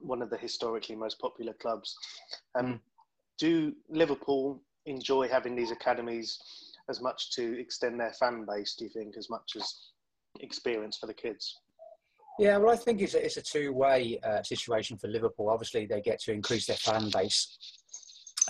one 0.00 0.22
of 0.22 0.30
the 0.30 0.38
historically 0.38 0.96
most 0.96 1.18
popular 1.18 1.52
clubs. 1.60 1.94
Um, 2.58 2.66
mm. 2.66 2.80
Do 3.38 3.72
Liverpool 3.88 4.62
enjoy 4.86 5.28
having 5.28 5.56
these 5.56 5.70
academies 5.70 6.38
as 6.88 7.00
much 7.00 7.32
to 7.32 7.60
extend 7.60 7.98
their 7.98 8.12
fan 8.12 8.46
base, 8.46 8.76
do 8.76 8.84
you 8.84 8.90
think, 8.90 9.16
as 9.16 9.28
much 9.28 9.52
as 9.56 9.74
experience 10.40 10.96
for 10.96 11.06
the 11.06 11.14
kids? 11.14 11.60
Yeah, 12.40 12.56
well, 12.56 12.72
I 12.72 12.76
think 12.76 13.02
it's 13.02 13.12
a, 13.12 13.22
it's 13.22 13.36
a 13.36 13.42
two 13.42 13.70
way 13.74 14.18
uh, 14.24 14.42
situation 14.42 14.96
for 14.96 15.08
Liverpool. 15.08 15.50
Obviously, 15.50 15.84
they 15.84 16.00
get 16.00 16.20
to 16.20 16.32
increase 16.32 16.66
their 16.66 16.76
fan 16.76 17.10
base. 17.10 17.58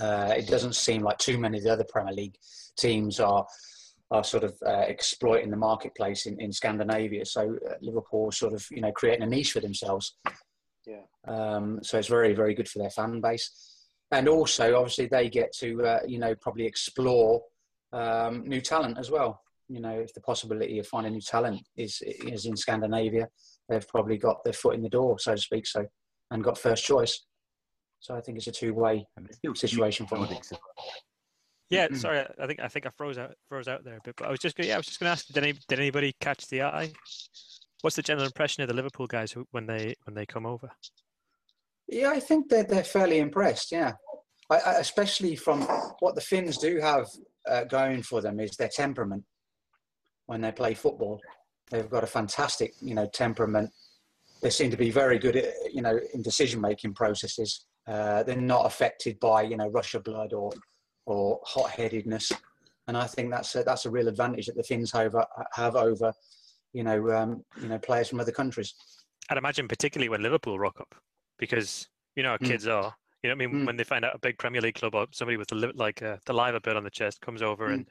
Uh, 0.00 0.32
it 0.36 0.46
doesn't 0.46 0.76
seem 0.76 1.02
like 1.02 1.18
too 1.18 1.38
many 1.38 1.58
of 1.58 1.64
the 1.64 1.72
other 1.72 1.84
Premier 1.84 2.14
League 2.14 2.36
teams 2.78 3.18
are 3.18 3.44
are 4.12 4.22
sort 4.22 4.44
of 4.44 4.56
uh, 4.64 4.84
exploiting 4.86 5.50
the 5.50 5.56
marketplace 5.56 6.26
in, 6.26 6.40
in 6.40 6.52
Scandinavia. 6.52 7.24
So 7.24 7.56
uh, 7.68 7.74
Liverpool 7.80 8.30
sort 8.30 8.52
of 8.52 8.64
you 8.70 8.80
know 8.80 8.92
creating 8.92 9.24
a 9.24 9.26
niche 9.26 9.50
for 9.50 9.60
themselves. 9.60 10.14
Yeah. 10.86 11.02
Um, 11.26 11.80
so 11.82 11.98
it's 11.98 12.06
very 12.06 12.32
very 12.32 12.54
good 12.54 12.68
for 12.68 12.78
their 12.78 12.90
fan 12.90 13.20
base, 13.20 13.50
and 14.12 14.28
also 14.28 14.76
obviously 14.76 15.06
they 15.06 15.28
get 15.28 15.52
to 15.54 15.84
uh, 15.84 16.00
you 16.06 16.20
know 16.20 16.36
probably 16.36 16.64
explore 16.64 17.42
um, 17.92 18.44
new 18.46 18.60
talent 18.60 18.98
as 18.98 19.10
well. 19.10 19.42
You 19.68 19.80
know, 19.80 19.98
if 19.98 20.14
the 20.14 20.20
possibility 20.20 20.78
of 20.78 20.86
finding 20.86 21.12
new 21.12 21.20
talent 21.20 21.62
is 21.76 22.00
is 22.04 22.46
in 22.46 22.56
Scandinavia, 22.56 23.28
they've 23.70 23.88
probably 23.88 24.18
got 24.18 24.44
their 24.44 24.52
foot 24.52 24.74
in 24.74 24.82
the 24.82 24.88
door, 24.88 25.18
so 25.18 25.34
to 25.34 25.40
speak. 25.40 25.66
So 25.66 25.86
and 26.30 26.44
got 26.44 26.58
first 26.58 26.84
choice. 26.84 27.24
So 28.00 28.14
I 28.14 28.20
think 28.20 28.38
it's 28.38 28.46
a 28.46 28.52
two 28.52 28.74
way 28.74 29.06
situation 29.54 30.06
for 30.06 30.18
them. 30.18 30.38
Yeah, 31.68 31.86
mm-hmm. 31.86 31.96
sorry. 31.96 32.24
I 32.40 32.46
think 32.46 32.60
I 32.60 32.68
think 32.68 32.86
I 32.86 32.90
froze 32.96 33.18
out 33.18 33.32
froze 33.48 33.68
out 33.68 33.84
there 33.84 33.96
a 33.96 34.00
bit. 34.04 34.16
But 34.16 34.26
I 34.26 34.30
was 34.30 34.40
just 34.40 34.56
gonna, 34.56 34.68
yeah, 34.68 34.74
I 34.74 34.78
was 34.78 34.86
just 34.86 34.98
going 34.98 35.08
to 35.08 35.12
ask. 35.12 35.26
Did 35.26 35.38
any 35.38 35.52
did 35.68 35.78
anybody 35.78 36.14
catch 36.20 36.48
the 36.48 36.62
eye? 36.62 36.92
What's 37.82 37.96
the 37.96 38.02
general 38.02 38.26
impression 38.26 38.62
of 38.62 38.68
the 38.68 38.74
Liverpool 38.74 39.06
guys 39.06 39.34
when 39.52 39.66
they 39.66 39.94
when 40.04 40.14
they 40.14 40.26
come 40.26 40.46
over? 40.46 40.70
Yeah, 41.88 42.10
I 42.10 42.20
think 42.20 42.48
they're 42.48 42.64
they're 42.64 42.84
fairly 42.84 43.18
impressed. 43.18 43.70
Yeah, 43.70 43.92
I, 44.50 44.56
I, 44.56 44.72
especially 44.78 45.36
from 45.36 45.62
what 46.00 46.14
the 46.14 46.20
Finns 46.20 46.58
do 46.58 46.80
have 46.80 47.06
uh, 47.48 47.64
going 47.64 48.02
for 48.02 48.20
them 48.20 48.40
is 48.40 48.56
their 48.56 48.68
temperament 48.68 49.24
when 50.26 50.40
they 50.40 50.52
play 50.52 50.74
football. 50.74 51.20
They've 51.70 51.88
got 51.88 52.04
a 52.04 52.06
fantastic, 52.06 52.74
you 52.80 52.94
know, 52.94 53.06
temperament. 53.06 53.70
They 54.42 54.50
seem 54.50 54.70
to 54.70 54.76
be 54.76 54.90
very 54.90 55.18
good 55.18 55.36
at, 55.36 55.54
you 55.72 55.82
know, 55.82 55.98
in 56.14 56.22
decision 56.22 56.60
making 56.60 56.94
processes. 56.94 57.66
Uh, 57.86 58.22
they're 58.22 58.36
not 58.36 58.66
affected 58.66 59.18
by, 59.20 59.42
you 59.42 59.56
know, 59.56 59.68
Russia 59.68 60.00
blood 60.00 60.32
or 60.32 60.52
or 61.06 61.40
hot-headedness, 61.44 62.30
and 62.86 62.96
I 62.96 63.06
think 63.06 63.30
that's 63.30 63.54
a, 63.56 63.64
that's 63.64 63.86
a 63.86 63.90
real 63.90 64.06
advantage 64.06 64.46
that 64.46 64.56
the 64.56 64.62
Finns 64.62 64.92
have, 64.92 65.14
have 65.54 65.74
over, 65.74 66.12
you 66.72 66.84
know, 66.84 67.10
um, 67.10 67.44
you 67.60 67.68
know, 67.68 67.78
players 67.78 68.08
from 68.08 68.20
other 68.20 68.30
countries. 68.30 68.74
I'd 69.28 69.38
imagine 69.38 69.66
particularly 69.66 70.08
when 70.08 70.22
Liverpool 70.22 70.58
rock 70.58 70.80
up, 70.80 70.94
because 71.38 71.88
you 72.16 72.22
know 72.22 72.30
how 72.30 72.36
mm. 72.36 72.46
kids 72.46 72.66
mm. 72.66 72.74
are. 72.74 72.94
You 73.22 73.28
know, 73.28 73.32
I 73.32 73.36
mean, 73.36 73.50
Mm. 73.52 73.66
when 73.66 73.76
they 73.76 73.84
find 73.84 74.04
out 74.04 74.14
a 74.14 74.18
big 74.18 74.38
Premier 74.38 74.60
League 74.60 74.76
club 74.76 74.94
or 74.94 75.06
somebody 75.10 75.36
with 75.36 75.48
the 75.48 75.56
li- 75.56 75.72
like 75.74 76.00
uh, 76.02 76.18
the 76.26 76.32
liver 76.32 76.60
bit 76.60 76.76
on 76.76 76.84
the 76.84 76.90
chest 76.90 77.20
comes 77.20 77.42
over 77.42 77.68
Mm. 77.68 77.74
and 77.74 77.90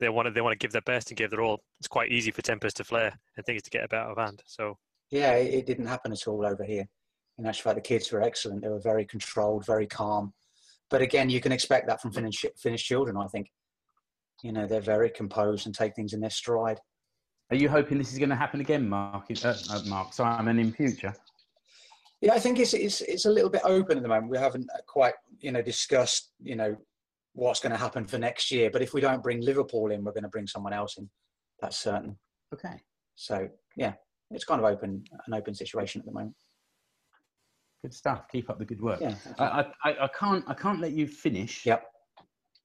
they 0.00 0.08
want 0.08 0.26
to 0.26 0.32
they 0.32 0.40
want 0.40 0.52
to 0.52 0.64
give 0.64 0.72
their 0.72 0.82
best 0.82 1.10
and 1.10 1.16
give 1.16 1.30
their 1.30 1.42
all. 1.42 1.60
It's 1.78 1.88
quite 1.88 2.10
easy 2.10 2.30
for 2.30 2.42
tempers 2.42 2.74
to 2.74 2.84
flare 2.84 3.18
and 3.36 3.44
things 3.44 3.62
to 3.62 3.70
get 3.70 3.84
a 3.84 3.88
bit 3.88 3.98
out 3.98 4.10
of 4.10 4.18
hand. 4.18 4.42
So 4.46 4.76
Yeah, 5.10 5.32
it, 5.32 5.54
it 5.54 5.66
didn't 5.66 5.86
happen 5.86 6.12
at 6.12 6.26
all 6.26 6.44
over 6.44 6.64
here. 6.64 6.88
In 7.38 7.46
actual 7.46 7.70
fact, 7.70 7.76
the 7.76 7.88
kids 7.88 8.10
were 8.10 8.22
excellent. 8.22 8.62
They 8.62 8.68
were 8.68 8.80
very 8.80 9.04
controlled, 9.04 9.64
very 9.64 9.86
calm. 9.86 10.32
But 10.90 11.02
again, 11.02 11.30
you 11.30 11.40
can 11.40 11.52
expect 11.52 11.86
that 11.86 12.00
from 12.00 12.12
Finnish, 12.12 12.44
Finnish 12.56 12.84
children, 12.84 13.16
I 13.16 13.26
think. 13.26 13.50
You 14.42 14.52
know, 14.52 14.66
they're 14.66 14.80
very 14.80 15.10
composed 15.10 15.66
and 15.66 15.74
take 15.74 15.94
things 15.94 16.12
in 16.12 16.20
their 16.20 16.30
stride. 16.30 16.80
Are 17.50 17.56
you 17.56 17.68
hoping 17.68 17.98
this 17.98 18.12
is 18.12 18.18
going 18.18 18.28
to 18.28 18.36
happen 18.36 18.60
again, 18.60 18.88
Mark? 18.88 19.26
Uh, 19.44 19.54
uh, 19.70 19.80
Mark 19.86 20.12
Simon 20.12 20.58
in 20.58 20.72
future? 20.72 21.14
Yeah, 22.20 22.34
I 22.34 22.40
think 22.40 22.58
it's, 22.58 22.74
it's 22.74 23.00
it's 23.02 23.26
a 23.26 23.30
little 23.30 23.50
bit 23.50 23.62
open 23.64 23.96
at 23.96 24.02
the 24.02 24.08
moment. 24.08 24.30
We 24.30 24.38
haven't 24.38 24.68
quite 24.86 25.14
you 25.40 25.52
know 25.52 25.62
discussed 25.62 26.32
you 26.42 26.56
know 26.56 26.76
what's 27.38 27.60
going 27.60 27.70
to 27.72 27.78
happen 27.78 28.04
for 28.04 28.18
next 28.18 28.50
year. 28.50 28.68
But 28.70 28.82
if 28.82 28.92
we 28.92 29.00
don't 29.00 29.22
bring 29.22 29.40
Liverpool 29.40 29.92
in, 29.92 30.02
we're 30.02 30.12
going 30.12 30.24
to 30.24 30.28
bring 30.28 30.46
someone 30.48 30.72
else 30.72 30.98
in. 30.98 31.08
That's 31.60 31.78
certain. 31.78 32.18
Okay. 32.52 32.80
So 33.14 33.48
yeah, 33.76 33.92
it's 34.30 34.44
kind 34.44 34.60
of 34.60 34.66
open 34.66 35.04
an 35.26 35.34
open 35.34 35.54
situation 35.54 36.00
at 36.00 36.06
the 36.06 36.12
moment. 36.12 36.34
Good 37.82 37.94
stuff. 37.94 38.26
Keep 38.30 38.50
up 38.50 38.58
the 38.58 38.64
good 38.64 38.80
work. 38.80 39.00
Yeah. 39.00 39.14
I, 39.38 39.66
I, 39.84 39.90
I 40.04 40.08
can't 40.18 40.44
I 40.48 40.54
can't 40.54 40.80
let 40.80 40.92
you 40.92 41.06
finish 41.06 41.64
Yep. 41.64 41.84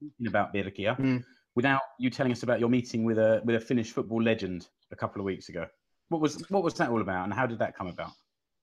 talking 0.00 0.26
about 0.26 0.52
Virkia 0.52 0.98
Mm. 0.98 1.24
without 1.54 1.82
you 2.00 2.10
telling 2.10 2.32
us 2.32 2.42
about 2.42 2.58
your 2.58 2.68
meeting 2.68 3.04
with 3.04 3.18
a 3.18 3.40
with 3.44 3.54
a 3.56 3.60
Finnish 3.60 3.92
football 3.92 4.22
legend 4.22 4.66
a 4.92 4.96
couple 4.96 5.20
of 5.20 5.24
weeks 5.24 5.48
ago. 5.50 5.66
What 6.08 6.20
was 6.20 6.42
what 6.50 6.64
was 6.64 6.74
that 6.74 6.90
all 6.90 7.00
about, 7.00 7.24
and 7.24 7.32
how 7.32 7.46
did 7.46 7.58
that 7.60 7.76
come 7.76 7.86
about? 7.86 8.10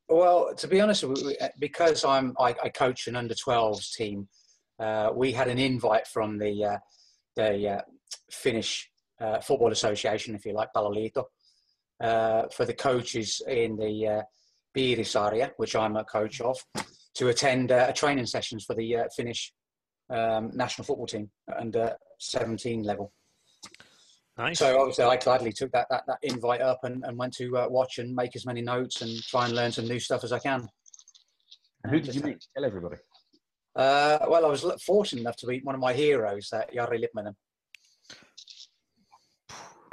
Well, 0.09 0.53
to 0.55 0.67
be 0.67 0.81
honest, 0.81 1.03
we- 1.05 1.23
we- 1.25 1.37
because 1.59 2.03
I'm 2.03 2.35
I, 2.37 2.49
I 2.63 2.69
coach 2.69 3.07
an 3.07 3.15
under 3.15 3.33
12s 3.33 3.93
team, 3.95 4.27
uh, 4.81 5.11
we 5.13 5.31
had 5.31 5.47
an 5.47 5.59
invite 5.59 6.07
from 6.07 6.37
the 6.37 6.65
uh, 6.65 6.77
the 7.35 7.69
uh, 7.69 7.81
Finnish 8.31 8.89
uh, 9.19 9.39
Football 9.39 9.71
Association, 9.71 10.35
if 10.35 10.45
you 10.45 10.53
like, 10.53 10.69
Palloliitto, 10.75 11.25
uh, 12.01 12.43
for 12.51 12.65
the 12.65 12.73
coaches 12.73 13.41
in 13.47 13.77
the 13.77 14.07
uh, 14.07 14.21
Piirisarja, 14.75 15.51
which 15.57 15.75
I'm 15.75 15.95
a 15.95 16.03
coach 16.03 16.41
of, 16.41 16.57
to 17.15 17.29
attend 17.29 17.71
uh, 17.71 17.87
a 17.89 17.93
training 17.93 18.25
sessions 18.25 18.65
for 18.65 18.75
the 18.75 18.97
uh, 18.97 19.03
Finnish 19.15 19.53
um, 20.09 20.51
national 20.53 20.85
football 20.85 21.07
team 21.07 21.29
at 21.49 21.59
under 21.59 21.95
17 22.19 22.83
level. 22.83 23.13
nice. 24.37 24.59
So 24.59 24.79
obviously, 24.79 25.05
I 25.05 25.17
gladly 25.17 25.53
took 25.53 25.71
that 25.71 25.87
that, 25.89 26.03
that 26.07 26.17
invite 26.23 26.61
up 26.61 26.79
and, 26.83 27.03
and 27.05 27.17
went 27.17 27.33
to 27.35 27.57
uh, 27.57 27.67
watch 27.69 27.99
and 27.99 28.13
make 28.15 28.35
as 28.35 28.45
many 28.45 28.61
notes 28.61 29.01
and 29.01 29.21
try 29.23 29.45
and 29.45 29.55
learn 29.55 29.71
some 29.71 29.87
new 29.87 29.99
stuff 29.99 30.23
as 30.23 30.31
I 30.31 30.39
can. 30.39 30.67
And 31.83 31.93
who 31.93 31.99
did 31.99 32.15
you 32.15 32.21
meet? 32.21 32.45
Tell 32.55 32.65
everybody. 32.65 32.97
Uh, 33.75 34.19
well, 34.29 34.45
I 34.45 34.49
was 34.49 34.65
fortunate 34.85 35.21
enough 35.21 35.37
to 35.37 35.47
meet 35.47 35.63
one 35.63 35.75
of 35.75 35.81
my 35.81 35.93
heroes, 35.93 36.51
uh, 36.53 36.63
Jari 36.73 37.03
Litmanen. 37.03 37.35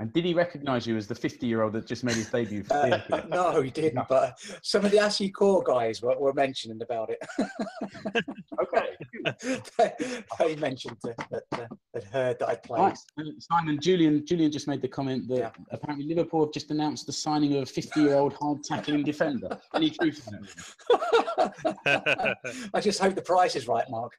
And 0.01 0.13
did 0.13 0.25
he 0.25 0.33
recognise 0.33 0.87
you 0.87 0.97
as 0.97 1.09
the 1.09 1.15
50 1.15 1.45
year 1.47 1.63
old 1.63 1.73
that 1.73 1.87
just 1.87 2.05
made 2.05 2.15
his 2.15 2.29
debut 2.31 2.63
for 2.63 2.75
Uh, 2.75 3.23
no, 3.29 3.61
he 3.61 3.71
didn't, 3.71 4.07
but 4.09 4.39
some 4.63 4.85
of 4.85 4.93
the 4.93 5.01
Asi 5.01 5.29
core 5.29 5.63
guys 5.63 6.01
were, 6.01 6.17
were 6.19 6.33
mentioning 6.33 6.81
about 6.83 7.11
it. 7.11 7.19
okay. 8.63 8.97
they, 9.79 9.93
they 10.39 10.57
mentioned 10.57 10.97
that, 11.03 11.17
that, 11.31 11.43
uh, 11.61 11.67
that 11.95 12.05
heard 12.05 12.39
that 12.39 12.49
I 12.49 12.55
played. 12.55 12.81
Right. 12.81 12.99
Simon, 13.41 13.81
Julian, 13.81 14.25
Julian 14.25 14.53
just 14.53 14.69
made 14.69 14.83
the 14.83 14.89
comment 14.89 15.27
that 15.29 15.39
Yeah. 15.39 15.51
apparently 15.73 16.07
Liverpool 16.07 16.45
have 16.45 16.53
just 16.53 16.71
announced 16.71 17.07
the 17.07 17.13
signing 17.13 17.57
of 17.57 17.65
a 17.65 17.67
50 17.67 18.01
year 18.01 18.15
old 18.15 18.35
hard 18.35 18.63
tackling 18.63 19.03
defender. 19.03 19.59
Any 19.75 19.91
truth 19.91 20.29
in 20.29 20.47
that? 20.87 22.37
I 22.73 22.81
just 22.81 23.01
hope 23.01 23.17
the 23.17 23.23
price 23.23 23.57
is 23.57 23.67
right, 23.67 23.85
Mark. 23.91 24.13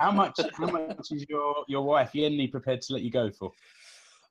How 0.00 0.10
much? 0.12 0.40
How 0.54 0.66
much 0.66 1.12
is 1.12 1.26
your 1.28 1.54
your 1.68 1.82
wife 1.82 2.12
Yenny 2.14 2.50
prepared 2.50 2.80
to 2.82 2.94
let 2.94 3.02
you 3.02 3.10
go 3.10 3.30
for? 3.30 3.52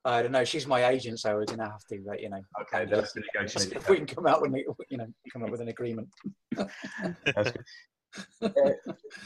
I 0.07 0.21
don't 0.21 0.31
know. 0.31 0.45
She's 0.45 0.65
my 0.67 0.85
agent, 0.87 1.19
so 1.19 1.35
we're 1.35 1.45
going 1.45 1.59
to 1.59 1.65
have 1.65 1.85
to, 1.89 1.95
uh, 2.09 2.13
you 2.17 2.29
know, 2.29 2.41
Okay, 2.61 2.85
that's 2.85 3.13
the 3.13 3.21
negotiate. 3.33 3.73
if 3.75 3.89
we 3.89 3.97
can 3.97 4.05
come 4.05 4.25
out 4.25 4.41
with, 4.41 4.53
an- 4.53 4.63
you 4.89 4.97
know, 4.97 5.07
come 5.31 5.43
up 5.43 5.49
with 5.49 5.61
an 5.61 5.67
agreement. 5.67 6.07
That's 6.55 7.51
good. 7.51 7.63
Uh, 8.41 8.49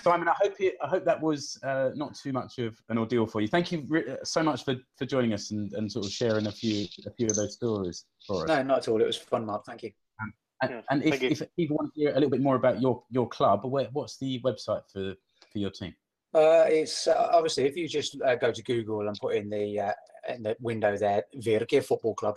Simon, 0.01 0.27
I 0.27 0.33
hope 0.41 0.55
it, 0.59 0.75
I 0.83 0.87
hope 0.87 1.05
that 1.05 1.21
was 1.21 1.57
uh, 1.63 1.91
not 1.95 2.15
too 2.15 2.33
much 2.33 2.57
of 2.57 2.75
an 2.89 2.97
ordeal 2.97 3.27
for 3.27 3.39
you. 3.39 3.47
Thank 3.47 3.71
you 3.71 3.85
re- 3.87 4.17
so 4.23 4.41
much 4.43 4.65
for, 4.65 4.75
for 4.97 5.05
joining 5.05 5.33
us 5.33 5.51
and, 5.51 5.71
and 5.73 5.89
sort 5.89 6.05
of 6.05 6.11
sharing 6.11 6.47
a 6.47 6.51
few 6.51 6.87
a 7.05 7.11
few 7.11 7.27
of 7.27 7.35
those 7.35 7.53
stories 7.53 8.05
for 8.27 8.43
us. 8.43 8.47
No, 8.47 8.63
not 8.63 8.79
at 8.79 8.87
all. 8.87 8.99
It 9.01 9.05
was 9.05 9.15
fun, 9.17 9.45
Mark. 9.45 9.65
Thank 9.65 9.83
you. 9.83 9.91
And, 10.63 10.71
Yeah, 10.71 10.81
and 10.89 11.03
if, 11.03 11.21
you. 11.21 11.29
if 11.29 11.41
people 11.55 11.77
want 11.77 11.93
to 11.93 11.99
hear 12.01 12.11
a 12.11 12.15
little 12.15 12.29
bit 12.29 12.41
more 12.41 12.55
about 12.55 12.81
your 12.81 13.03
your 13.11 13.27
club, 13.29 13.63
where, 13.65 13.87
what's 13.93 14.17
the 14.17 14.41
website 14.41 14.81
for 14.91 15.13
for 15.51 15.59
your 15.59 15.69
team? 15.71 15.93
Uh, 16.33 16.65
it's 16.67 17.07
uh, 17.07 17.29
obviously 17.33 17.65
if 17.65 17.77
you 17.77 17.87
just 17.87 18.19
uh, 18.23 18.35
go 18.35 18.51
to 18.51 18.63
Google 18.63 19.07
and 19.07 19.17
put 19.21 19.35
in 19.35 19.49
the 19.49 19.79
uh, 19.79 19.91
in 20.29 20.43
the 20.43 20.55
window 20.59 20.97
there, 20.97 21.23
Virke 21.35 21.83
Football 21.83 22.15
Club 22.15 22.35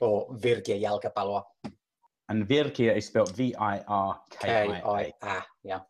or 0.00 0.28
Virke 0.34 0.80
Jalkapalloa, 0.80 1.42
And 2.28 2.48
Virkia 2.48 2.96
is 2.96 3.06
spelled 3.06 3.34
V 3.36 3.54
I 3.56 3.78
R 3.88 4.20
K 4.30 4.38
K 4.40 4.52
I 4.52 4.80
I 4.80 5.12
A. 5.22 5.26
A, 5.26 5.44
yeah, 5.62 5.80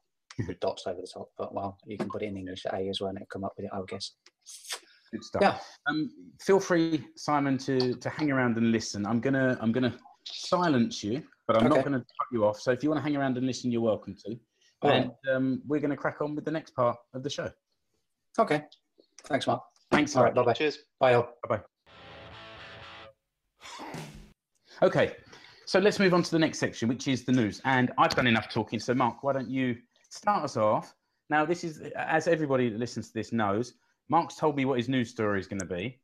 with 0.46 0.58
dots 0.60 0.86
over 0.86 1.00
the 1.00 1.06
top. 1.06 1.28
But 1.38 1.54
well, 1.54 1.78
you 1.86 1.96
can 1.96 2.08
put 2.08 2.22
it 2.22 2.26
in 2.26 2.36
English 2.36 2.64
A 2.72 2.88
as 2.88 3.00
well, 3.00 3.10
and 3.10 3.18
it'll 3.18 3.26
come 3.26 3.44
up 3.44 3.52
with 3.56 3.66
it. 3.66 3.70
I 3.72 3.78
would 3.78 3.88
guess. 3.88 4.12
Good 5.12 5.24
stuff. 5.24 5.42
Yeah. 5.42 5.58
Um, 5.88 6.10
feel 6.40 6.60
free, 6.60 7.04
Simon, 7.16 7.58
to 7.58 7.94
to 7.94 8.08
hang 8.08 8.30
around 8.30 8.56
and 8.56 8.72
listen. 8.72 9.06
I'm 9.06 9.20
gonna 9.20 9.58
I'm 9.60 9.72
gonna 9.72 9.94
silence 10.24 11.02
you, 11.04 11.22
but 11.46 11.56
I'm 11.56 11.68
not 11.68 11.84
gonna 11.84 11.98
cut 11.98 12.28
you 12.32 12.44
off. 12.44 12.60
So 12.60 12.70
if 12.70 12.82
you 12.82 12.90
want 12.90 12.98
to 12.98 13.02
hang 13.02 13.16
around 13.16 13.36
and 13.36 13.46
listen, 13.46 13.70
you're 13.70 13.80
welcome 13.80 14.16
to. 14.26 14.38
All 14.82 14.90
and 14.90 15.12
um, 15.30 15.62
we're 15.66 15.80
gonna 15.80 15.96
crack 15.96 16.22
on 16.22 16.34
with 16.34 16.44
the 16.44 16.50
next 16.50 16.74
part 16.74 16.96
of 17.12 17.22
the 17.22 17.30
show. 17.30 17.50
Okay. 18.38 18.62
Thanks, 19.24 19.46
Mark. 19.46 19.62
Thanks. 19.90 20.14
All 20.16 20.24
right. 20.24 20.34
Bye 20.34 20.44
bye. 20.44 20.52
Cheers. 20.52 20.78
Bye 20.98 21.14
all. 21.14 21.34
Okay, 24.82 25.14
so 25.66 25.78
let's 25.78 25.98
move 25.98 26.14
on 26.14 26.22
to 26.22 26.30
the 26.30 26.38
next 26.38 26.58
section, 26.58 26.88
which 26.88 27.06
is 27.06 27.24
the 27.24 27.32
news. 27.32 27.60
And 27.66 27.92
I've 27.98 28.14
done 28.14 28.26
enough 28.26 28.48
talking, 28.48 28.78
so 28.80 28.94
Mark, 28.94 29.22
why 29.22 29.34
don't 29.34 29.50
you 29.50 29.76
start 30.08 30.42
us 30.42 30.56
off? 30.56 30.94
Now, 31.28 31.44
this 31.44 31.64
is, 31.64 31.80
as 31.96 32.26
everybody 32.26 32.70
that 32.70 32.78
listens 32.78 33.08
to 33.08 33.14
this 33.14 33.30
knows, 33.30 33.74
Mark's 34.08 34.36
told 34.36 34.56
me 34.56 34.64
what 34.64 34.78
his 34.78 34.88
news 34.88 35.10
story 35.10 35.38
is 35.38 35.46
going 35.46 35.60
to 35.60 35.66
be, 35.66 36.00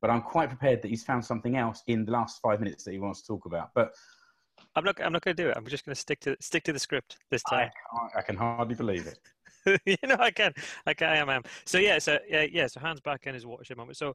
but 0.00 0.10
I'm 0.10 0.22
quite 0.22 0.48
prepared 0.48 0.82
that 0.82 0.88
he's 0.88 1.04
found 1.04 1.24
something 1.24 1.56
else 1.56 1.82
in 1.86 2.04
the 2.04 2.10
last 2.10 2.40
five 2.42 2.58
minutes 2.60 2.82
that 2.84 2.92
he 2.92 2.98
wants 2.98 3.20
to 3.22 3.28
talk 3.28 3.46
about. 3.46 3.70
But 3.76 3.94
I'm 4.74 4.82
not. 4.84 5.00
I'm 5.00 5.12
not 5.12 5.22
going 5.22 5.36
to 5.36 5.42
do 5.42 5.48
it. 5.50 5.56
I'm 5.56 5.64
just 5.66 5.86
going 5.86 5.94
to 5.94 6.00
stick 6.00 6.18
to 6.20 6.36
stick 6.40 6.64
to 6.64 6.72
the 6.72 6.78
script 6.80 7.18
this 7.30 7.42
time. 7.44 7.70
can't- 7.92 8.12
I 8.16 8.22
can 8.22 8.36
hardly 8.36 8.74
believe 8.74 9.06
it. 9.06 9.20
you 9.86 9.96
know, 10.06 10.16
I 10.18 10.30
can. 10.30 10.52
I 10.86 10.94
can. 10.94 11.08
I 11.08 11.16
am. 11.16 11.28
I 11.28 11.34
am. 11.36 11.42
So 11.64 11.78
yeah. 11.78 11.98
So 11.98 12.18
yeah. 12.28 12.46
Yeah. 12.50 12.66
So 12.66 12.80
Hans 12.80 13.00
back 13.00 13.26
in 13.26 13.34
his 13.34 13.46
watershed 13.46 13.76
moment. 13.76 13.96
So 13.96 14.14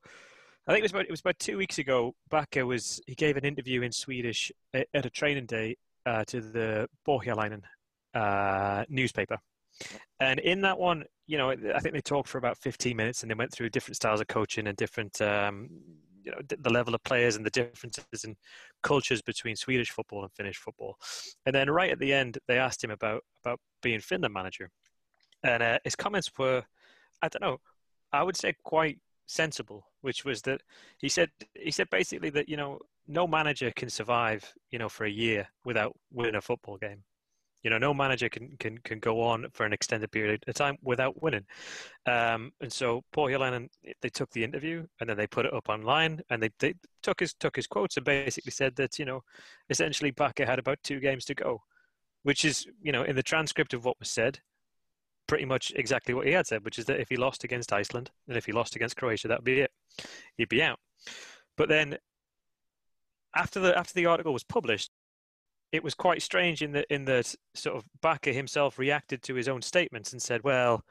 I 0.68 0.72
think 0.72 0.80
it 0.80 0.84
was 0.84 0.92
about 0.92 1.06
it 1.06 1.12
was 1.12 1.20
about 1.20 1.40
two 1.40 1.58
weeks 1.58 1.78
ago. 1.78 2.16
Backe 2.30 2.64
was 2.66 3.02
he 3.06 3.16
gave 3.16 3.36
an 3.36 3.46
interview 3.46 3.82
in 3.82 3.92
Swedish 3.92 4.52
at, 4.74 4.88
at 4.94 5.06
a 5.06 5.10
training 5.10 5.46
day 5.46 5.76
uh, 6.06 6.24
to 6.26 6.42
the 6.42 6.88
Borgalainen 7.06 7.62
uh, 8.14 8.86
newspaper, 8.88 9.38
and 10.22 10.40
in 10.40 10.62
that 10.62 10.80
one, 10.80 11.04
you 11.28 11.38
know, 11.38 11.50
I 11.52 11.80
think 11.80 11.94
they 11.94 12.02
talked 12.02 12.30
for 12.30 12.38
about 12.38 12.58
15 12.58 12.96
minutes, 12.96 13.24
and 13.24 13.30
they 13.30 13.36
went 13.36 13.52
through 13.52 13.70
different 13.70 13.98
styles 13.98 14.22
of 14.22 14.28
coaching 14.28 14.68
and 14.68 14.78
different. 14.78 15.22
Um, 15.22 15.70
you 16.26 16.32
know 16.32 16.38
the 16.48 16.70
level 16.70 16.96
of 16.96 17.04
players 17.04 17.36
and 17.36 17.46
the 17.46 17.50
differences 17.50 18.24
in 18.24 18.38
cultures 18.82 19.22
between 19.22 19.58
Swedish 19.58 19.92
football 19.92 20.24
and 20.24 20.32
Finnish 20.32 20.56
football, 20.56 20.96
and 21.46 21.54
then 21.54 21.70
right 21.70 21.92
at 21.92 22.00
the 22.00 22.14
end 22.14 22.38
they 22.48 22.58
asked 22.58 22.82
him 22.82 22.92
about 22.92 23.24
about 23.44 23.60
being 23.82 24.00
Finland 24.00 24.34
manager, 24.34 24.70
and 25.44 25.62
uh, 25.62 25.80
his 25.84 25.96
comments 25.96 26.32
were, 26.38 26.64
I 27.22 27.28
don't 27.28 27.42
know, 27.42 27.60
I 28.12 28.24
would 28.24 28.38
say 28.38 28.56
quite 28.64 29.00
sensible, 29.26 29.88
which 30.02 30.26
was 30.26 30.42
that 30.44 30.62
he 31.00 31.10
said 31.10 31.30
he 31.56 31.72
said 31.72 31.90
basically 31.90 32.30
that 32.32 32.50
you 32.50 32.58
know 32.58 32.80
no 33.08 33.28
manager 33.28 33.72
can 33.76 33.90
survive 33.90 34.54
you 34.70 34.80
know 34.80 34.90
for 34.90 35.06
a 35.06 35.10
year 35.10 35.48
without 35.66 35.96
winning 36.12 36.36
a 36.36 36.42
football 36.42 36.78
game. 36.78 37.04
You 37.64 37.70
know, 37.70 37.78
no 37.78 37.94
manager 37.94 38.28
can, 38.28 38.58
can, 38.60 38.78
can 38.80 39.00
go 39.00 39.22
on 39.22 39.46
for 39.54 39.66
an 39.66 39.72
extended 39.72 40.12
period 40.12 40.44
of 40.48 40.54
time 40.54 40.78
without 40.82 41.22
winning. 41.24 41.46
Um, 42.06 42.52
and 42.60 42.72
so 42.72 43.04
Paul 43.14 43.28
Helanen, 43.28 43.70
they 44.02 44.10
took 44.10 44.30
the 44.32 44.44
interview 44.44 44.86
and 45.00 45.10
then 45.10 45.16
they 45.16 45.28
put 45.28 45.46
it 45.46 45.54
up 45.54 45.70
online 45.70 46.20
and 46.30 46.44
they, 46.44 46.50
they 46.60 46.74
took 47.02 47.22
his 47.22 47.34
took 47.34 47.56
his 47.56 47.66
quotes 47.66 47.96
and 47.96 48.06
basically 48.06 48.52
said 48.52 48.76
that 48.76 49.00
you 49.00 49.06
know 49.06 49.24
essentially 49.70 50.12
Backe 50.12 50.40
had 50.40 50.60
about 50.60 50.80
two 50.84 51.00
games 51.00 51.24
to 51.26 51.36
go, 51.36 51.62
which 52.24 52.44
is 52.44 52.68
you 52.82 52.92
know 52.92 53.04
in 53.04 53.16
the 53.16 53.24
transcript 53.24 53.74
of 53.74 53.86
what 53.86 53.98
was 53.98 54.10
said, 54.10 54.40
pretty 55.28 55.46
much 55.46 55.72
exactly 55.76 56.14
what 56.14 56.28
he 56.28 56.34
had 56.34 56.48
said, 56.48 56.64
which 56.66 56.80
is 56.80 56.86
that 56.86 57.00
if 57.00 57.10
he 57.10 57.16
lost 57.16 57.44
against 57.44 57.74
Iceland 57.74 58.12
and 58.28 58.38
if 58.38 58.46
he 58.46 58.52
lost 58.52 58.76
against 58.76 58.98
Croatia, 58.98 59.28
that 59.28 59.40
would 59.40 59.46
be 59.46 59.62
it. 59.62 59.72
He'd 60.38 60.50
be 60.50 60.62
out. 60.62 60.80
But 61.56 61.70
then 61.70 61.98
after 63.36 63.60
the 63.60 63.78
after 63.78 63.94
the 63.94 64.06
article 64.06 64.34
was 64.34 64.44
published, 64.44 64.92
it 65.72 65.84
was 65.84 65.94
quite 65.94 66.22
strange 66.22 66.62
in 66.62 66.72
that 66.74 66.86
in 66.90 67.06
the 67.06 67.24
sort 67.54 67.76
of 67.78 67.84
Backe 68.02 68.26
himself 68.26 68.78
reacted 68.78 69.24
to 69.24 69.36
his 69.36 69.48
own 69.48 69.62
statements 69.62 70.14
and 70.14 70.22
said, 70.22 70.44
"Well, 70.44 70.84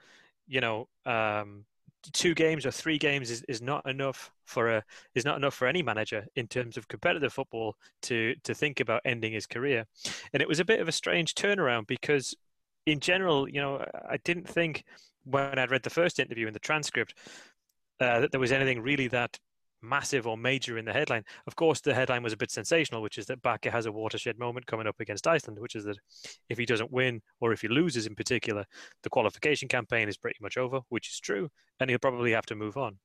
you 0.47 0.61
know, 0.61 0.89
um, 1.07 1.65
two 2.13 2.35
games 2.35 2.67
or 2.67 2.73
three 2.73 2.99
games 2.99 3.31
is, 3.31 3.43
is 3.49 3.63
not 3.63 3.87
enough 3.89 4.33
for 4.45 4.71
a 4.71 4.85
is 5.15 5.25
not 5.25 5.37
enough 5.37 5.55
for 5.55 5.69
any 5.69 5.83
manager 5.83 6.27
in 6.37 6.49
terms 6.49 6.77
of 6.77 6.89
competitive 6.89 7.33
football 7.33 7.77
to 8.03 8.35
to 8.45 8.55
think 8.55 8.81
about 8.81 9.03
ending 9.05 9.33
his 9.33 9.47
career." 9.47 9.87
And 10.33 10.43
it 10.43 10.49
was 10.49 10.61
a 10.61 10.65
bit 10.65 10.81
of 10.81 10.89
a 10.89 10.93
strange 10.93 11.35
turnaround 11.35 11.87
because 11.87 12.35
in 12.87 13.01
general, 13.01 13.49
you 13.49 13.61
know, 13.61 13.85
I 14.09 14.19
didn't 14.25 14.49
think 14.49 14.85
when 15.25 15.59
I'd 15.59 15.71
read 15.71 15.83
the 15.83 15.91
first 15.91 16.19
interview 16.19 16.47
in 16.47 16.53
the 16.53 16.59
transcript 16.59 17.15
uh, 18.01 18.21
that 18.21 18.33
there 18.33 18.41
was 18.41 18.53
anything 18.53 18.81
really 18.81 19.09
that 19.09 19.39
massive 19.83 20.27
or 20.27 20.37
major 20.37 20.79
in 20.79 20.85
the 20.85 20.93
headline. 20.93 21.25
Of 21.47 21.57
course, 21.57 21.81
the 21.81 21.95
headline 21.95 22.23
was 22.23 22.33
a 22.33 22.37
bit 22.37 22.51
sensational, 22.51 23.03
which 23.03 23.19
is 23.19 23.27
that 23.27 23.43
Backe 23.43 23.65
has 23.65 23.87
a 23.87 23.93
watershed 23.93 24.39
moment 24.39 24.67
coming 24.67 24.87
up 24.87 25.01
against 25.01 25.27
Iceland, 25.27 25.59
which 25.59 25.75
is 25.75 25.85
that 25.85 25.99
if 26.49 26.59
he 26.59 26.65
doesn't 26.65 26.93
win 26.93 27.21
or 27.41 27.53
if 27.53 27.61
he 27.61 27.69
loses 27.69 28.07
in 28.07 28.15
particular, 28.15 28.65
the 29.03 29.11
qualification 29.11 29.69
campaign 29.69 30.09
is 30.09 30.17
pretty 30.17 30.39
much 30.41 30.57
over, 30.57 30.81
which 30.89 31.09
is 31.09 31.21
true, 31.21 31.49
and 31.81 31.91
he'll 31.91 31.99
probably 31.99 32.33
have 32.33 32.47
to 32.47 32.55
move 32.55 32.77
on. 32.77 32.99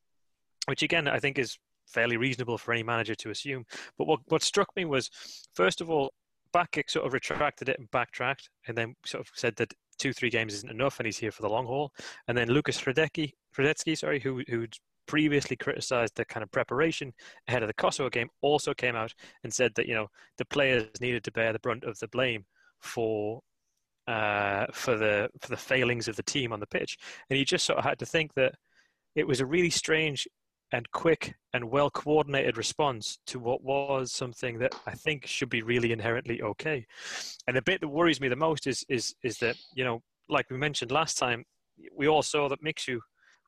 Which 0.68 0.84
again, 0.84 1.08
I 1.08 1.20
think 1.20 1.40
is 1.40 1.58
fairly 1.88 2.18
reasonable 2.18 2.58
for 2.58 2.74
any 2.74 2.84
manager 2.84 3.16
to 3.16 3.30
assume. 3.30 3.66
But 3.98 4.08
what, 4.08 4.20
what 4.28 4.44
struck 4.44 4.70
me 4.76 4.86
was, 4.86 5.10
first 5.56 5.82
of 5.82 5.90
all, 5.90 6.12
Backe 6.54 6.90
sort 6.90 7.06
of 7.06 7.14
retracted 7.14 7.70
it 7.70 7.80
and 7.80 7.90
backtracked, 7.92 8.50
and 8.68 8.78
then 8.78 8.96
sort 9.06 9.22
of 9.22 9.32
said 9.34 9.56
that 9.58 9.74
two, 9.98 10.14
three 10.14 10.30
games 10.30 10.54
isn't 10.54 10.72
enough, 10.72 11.00
and 11.00 11.06
he's 11.06 11.18
here 11.18 11.32
for 11.32 11.42
the 11.42 11.50
long 11.50 11.66
haul. 11.66 11.92
And 12.28 12.38
then 12.38 12.50
Lukas 12.50 12.80
Hradecky, 12.80 13.34
sorry, 13.98 14.20
who 14.20 14.44
who'd 14.48 14.76
previously 15.08 15.56
criticised 15.56 16.16
the 16.16 16.26
kind 16.26 16.44
of 16.44 16.52
preparation 16.52 17.14
ahead 17.48 17.64
of 17.64 17.68
the 17.68 17.74
Kosovo 17.74 18.10
game, 18.10 18.30
also 18.42 18.74
came 18.74 18.96
out 18.96 19.14
and 19.44 19.54
said 19.54 19.72
that 19.76 19.88
you 19.88 19.96
know 19.96 20.08
the 20.38 20.46
players 20.46 20.88
needed 21.02 21.24
to 21.24 21.32
bear 21.32 21.54
the 21.54 21.60
brunt 21.60 21.84
of 21.84 21.98
the 22.00 22.08
blame 22.10 22.46
for 22.80 23.42
uh, 24.08 24.66
for 24.72 24.98
the 24.98 25.30
for 25.42 25.50
the 25.50 25.58
failings 25.58 26.08
of 26.08 26.16
the 26.16 26.24
team 26.24 26.54
on 26.54 26.60
the 26.60 26.68
pitch, 26.68 26.98
and 27.30 27.40
you 27.40 27.46
just 27.46 27.66
sort 27.66 27.80
of 27.80 27.86
had 27.86 28.00
to 28.00 28.06
think 28.06 28.34
that 28.36 28.56
it 29.16 29.28
was 29.28 29.40
a 29.40 29.46
really 29.46 29.72
strange 29.72 30.28
and 30.72 30.90
quick 30.92 31.36
and 31.54 31.72
well 31.72 31.90
coordinated 31.90 32.58
response 32.58 33.20
to 33.28 33.40
what 33.40 33.64
was 33.64 34.12
something 34.12 34.60
that 34.60 34.76
I 34.86 34.92
think 34.92 35.26
should 35.26 35.50
be 35.50 35.62
really 35.62 35.92
inherently 35.92 36.42
okay. 36.42 36.86
And 37.48 37.56
the 37.56 37.62
bit 37.62 37.82
that 37.82 37.88
worries 37.88 38.20
me 38.20 38.28
the 38.28 38.36
most 38.36 38.68
is 38.68 38.86
is 38.90 39.16
is 39.24 39.38
that 39.38 39.56
you 39.74 39.84
know, 39.84 40.02
like 40.30 40.50
we 40.50 40.58
mentioned 40.58 40.92
last 40.92 41.18
time, 41.18 41.46
we 41.96 42.08
all 42.08 42.24
saw 42.24 42.50
that 42.50 42.64
Mixu 42.64 43.00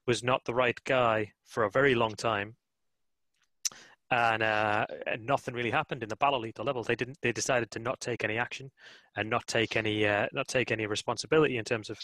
was 0.07 0.23
not 0.23 0.43
the 0.45 0.53
right 0.53 0.79
guy 0.85 1.31
for 1.45 1.63
a 1.63 1.69
very 1.69 1.95
long 1.95 2.15
time. 2.15 2.55
And, 4.11 4.41
uh, 4.41 4.87
and 5.05 5.23
nothing 5.23 5.53
really 5.53 5.69
happened 5.69 6.01
in 6.01 6.09
the 6.09 6.17
Palloliitto 6.17 6.65
level. 6.65 6.81
They 6.81 6.95
didn't. 6.95 7.19
They 7.21 7.31
decided 7.31 7.69
to 7.71 7.79
not 7.79 7.99
take 7.99 8.23
any 8.23 8.39
action 8.39 8.71
and 9.15 9.29
not 9.29 9.45
take 9.45 9.75
any 9.75 10.07
uh, 10.07 10.25
not 10.33 10.47
take 10.47 10.71
any 10.71 10.87
responsibility 10.87 11.57
in 11.57 11.63
terms 11.63 11.91
of 11.91 11.99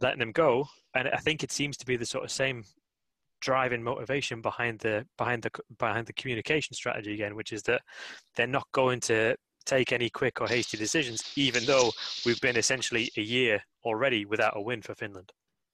letting 0.00 0.20
them 0.20 0.30
go. 0.30 0.68
And 0.94 1.08
I 1.08 1.16
think 1.16 1.42
it 1.42 1.50
seems 1.50 1.76
to 1.78 1.86
be 1.86 1.96
the 1.96 2.06
sort 2.06 2.22
of 2.24 2.30
same 2.30 2.62
driving 3.40 3.82
motivation 3.82 4.40
behind 4.40 4.78
the 4.80 5.06
behind 5.16 5.42
the 5.42 5.50
behind 5.78 6.06
the 6.06 6.12
communication 6.14 6.74
strategy 6.74 7.14
again, 7.14 7.34
which 7.34 7.52
is 7.52 7.62
that 7.64 7.82
they're 8.36 8.46
not 8.46 8.66
going 8.72 9.00
to 9.00 9.36
take 9.66 9.92
any 9.92 10.08
quick 10.08 10.40
or 10.40 10.48
hasty 10.48 10.76
decisions, 10.76 11.22
even 11.36 11.64
though 11.64 11.90
we've 12.24 12.40
been 12.40 12.56
essentially 12.56 13.10
a 13.16 13.20
year 13.20 13.60
already 13.84 14.24
without 14.24 14.56
a 14.56 14.60
win 14.60 14.80
for 14.80 14.94
Finland. 14.94 15.30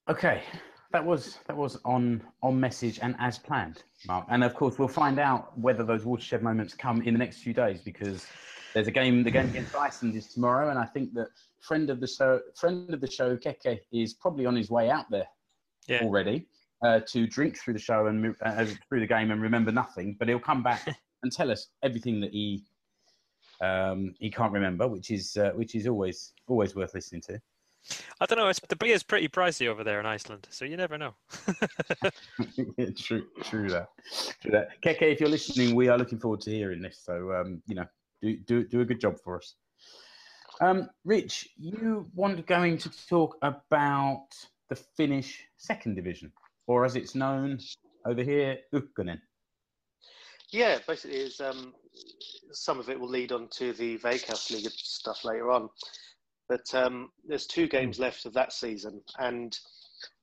Okay, 0.09 0.43
that 0.91 1.03
was 1.03 1.39
that 1.47 1.55
was 1.55 1.79
on 1.85 2.21
on 2.43 2.59
message 2.59 2.99
and 3.01 3.15
as 3.19 3.37
planned, 3.39 3.83
Mark. 4.07 4.25
And 4.29 4.43
of 4.43 4.53
course, 4.53 4.77
we'll 4.77 4.87
find 4.87 5.19
out 5.19 5.57
whether 5.57 5.83
those 5.83 6.05
watershed 6.05 6.43
moments 6.43 6.73
come 6.73 7.01
in 7.01 7.13
the 7.13 7.19
next 7.19 7.37
few 7.39 7.53
days 7.53 7.81
because 7.81 8.25
there's 8.73 8.87
a 8.87 8.91
game. 8.91 9.23
The 9.23 9.31
game 9.31 9.47
against 9.49 9.75
Iceland 9.75 10.15
is 10.15 10.27
tomorrow, 10.33 10.69
and 10.69 10.77
I 10.77 10.85
think 10.85 11.13
that 11.13 11.29
friend 11.61 11.89
of 11.89 11.99
the 11.99 12.07
show, 12.07 12.41
friend 12.55 12.93
of 12.93 13.01
the 13.01 13.09
show, 13.09 13.35
Keke, 13.37 13.79
is 13.91 14.13
probably 14.13 14.45
on 14.45 14.55
his 14.55 14.69
way 14.69 14.89
out 14.89 15.09
there 15.09 15.27
yeah. 15.87 16.01
already 16.01 16.47
uh, 16.83 16.99
to 17.07 17.27
drink 17.27 17.57
through 17.57 17.73
the 17.73 17.79
show 17.79 18.07
and 18.07 18.35
uh, 18.41 18.65
through 18.87 18.99
the 18.99 19.07
game 19.07 19.31
and 19.31 19.41
remember 19.41 19.71
nothing, 19.71 20.15
but 20.19 20.27
he'll 20.27 20.39
come 20.39 20.63
back 20.63 20.87
and 21.23 21.31
tell 21.31 21.51
us 21.51 21.67
everything 21.83 22.19
that 22.21 22.31
he 22.31 22.63
um, 23.61 24.13
he 24.19 24.29
can't 24.29 24.51
remember, 24.51 24.87
which 24.87 25.11
is 25.11 25.37
uh, 25.37 25.51
which 25.55 25.75
is 25.75 25.87
always 25.87 26.33
always 26.47 26.75
worth 26.75 26.93
listening 26.93 27.21
to. 27.21 27.41
I 28.19 28.25
don't 28.25 28.39
know. 28.39 28.51
The 28.67 28.75
beer 28.75 28.95
is 28.95 29.03
pretty 29.03 29.27
pricey 29.27 29.67
over 29.67 29.83
there 29.83 29.99
in 29.99 30.07
Iceland, 30.07 30.47
so 30.49 30.65
you 30.65 30.75
never 30.75 30.97
know. 30.97 31.13
yeah, 32.77 32.87
true, 32.97 33.27
true 33.43 33.69
that. 33.69 33.89
True 34.41 34.51
that. 34.51 34.81
Keke, 34.81 35.03
if 35.03 35.19
you're 35.19 35.29
listening, 35.29 35.75
we 35.75 35.87
are 35.87 35.97
looking 35.97 36.19
forward 36.19 36.41
to 36.41 36.49
hearing 36.49 36.81
this. 36.81 36.99
So 37.03 37.33
um, 37.33 37.61
you 37.67 37.75
know, 37.75 37.85
do 38.21 38.37
do 38.37 38.63
do 38.65 38.81
a 38.81 38.85
good 38.85 38.99
job 38.99 39.19
for 39.23 39.37
us. 39.37 39.55
Um, 40.61 40.89
Rich, 41.03 41.49
you 41.57 42.09
want 42.15 42.45
going 42.47 42.77
to 42.79 42.89
talk 43.07 43.37
about 43.41 44.27
the 44.69 44.75
Finnish 44.75 45.43
second 45.57 45.95
division 45.95 46.31
or 46.67 46.85
as 46.85 46.95
it's 46.95 47.15
known 47.15 47.59
over 48.05 48.23
here, 48.23 48.57
Ykkönen. 48.73 49.19
Yeah, 50.51 50.79
basically, 50.87 51.17
is 51.17 51.39
um, 51.41 51.73
some 52.51 52.79
of 52.79 52.89
it 52.89 52.99
will 52.99 53.09
lead 53.09 53.31
on 53.31 53.47
to 53.53 53.73
the 53.73 53.97
Veikkausliiga 53.99 54.71
stuff 54.71 55.25
later 55.25 55.51
on. 55.51 55.69
But 56.47 56.73
um, 56.73 57.09
there's 57.27 57.47
two 57.47 57.67
games 57.67 57.99
left 57.99 58.25
of 58.25 58.33
that 58.33 58.53
season, 58.53 59.01
and 59.17 59.57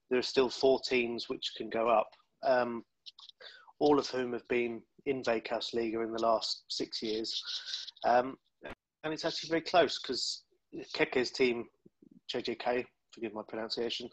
there 0.09 0.19
are 0.19 0.23
still 0.23 0.49
four 0.49 0.81
teams 0.81 1.29
which 1.29 1.53
can 1.57 1.69
go 1.69 1.89
up. 1.89 2.09
Um, 2.47 2.85
all 3.81 3.99
of 3.99 4.09
whom 4.09 4.33
have 4.33 4.47
been 4.49 4.81
in 5.07 5.23
Veikkausliiga 5.23 6.05
in 6.05 6.13
the 6.13 6.23
last 6.23 6.63
six 6.69 7.03
years, 7.03 7.43
um, 8.05 8.37
and 9.05 9.13
it's 9.13 9.25
actually 9.25 9.49
very 9.49 9.63
close 9.63 9.99
because 10.01 10.45
Keke's 10.95 11.33
team, 11.33 11.65
JJK, 12.33 12.85
forgive 13.13 13.35
my 13.35 13.43
pronunciation, 13.49 14.09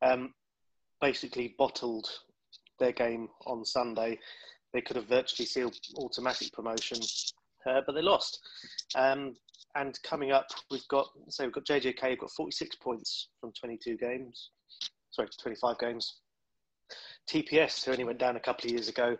um, 0.00 0.32
basically 1.02 1.54
bottled 1.58 2.08
their 2.78 2.92
game 2.92 3.28
on 3.46 3.64
Sunday. 3.64 4.18
They 4.72 4.80
could 4.80 4.96
have 4.96 5.08
virtually 5.08 5.44
sealed 5.44 5.76
automatic 5.98 6.50
promotion, 6.52 6.98
uh, 7.66 7.82
but 7.84 7.94
they 7.94 8.00
lost. 8.00 8.40
Um, 8.94 9.34
and 9.74 9.98
coming 10.02 10.32
up, 10.32 10.46
we've 10.70 10.86
got 10.88 11.08
so 11.28 11.44
we've 11.44 11.52
got 11.52 11.66
JJK. 11.66 12.08
We've 12.08 12.18
got 12.20 12.30
46 12.30 12.76
points 12.76 13.28
from 13.40 13.52
22 13.58 13.96
games. 13.98 14.50
Sorry, 15.10 15.28
25 15.42 15.78
games. 15.78 16.20
TPS, 17.30 17.84
who 17.84 17.92
only 17.92 18.04
went 18.04 18.18
down 18.18 18.36
a 18.36 18.40
couple 18.40 18.66
of 18.66 18.72
years 18.72 18.88
ago, 18.88 19.16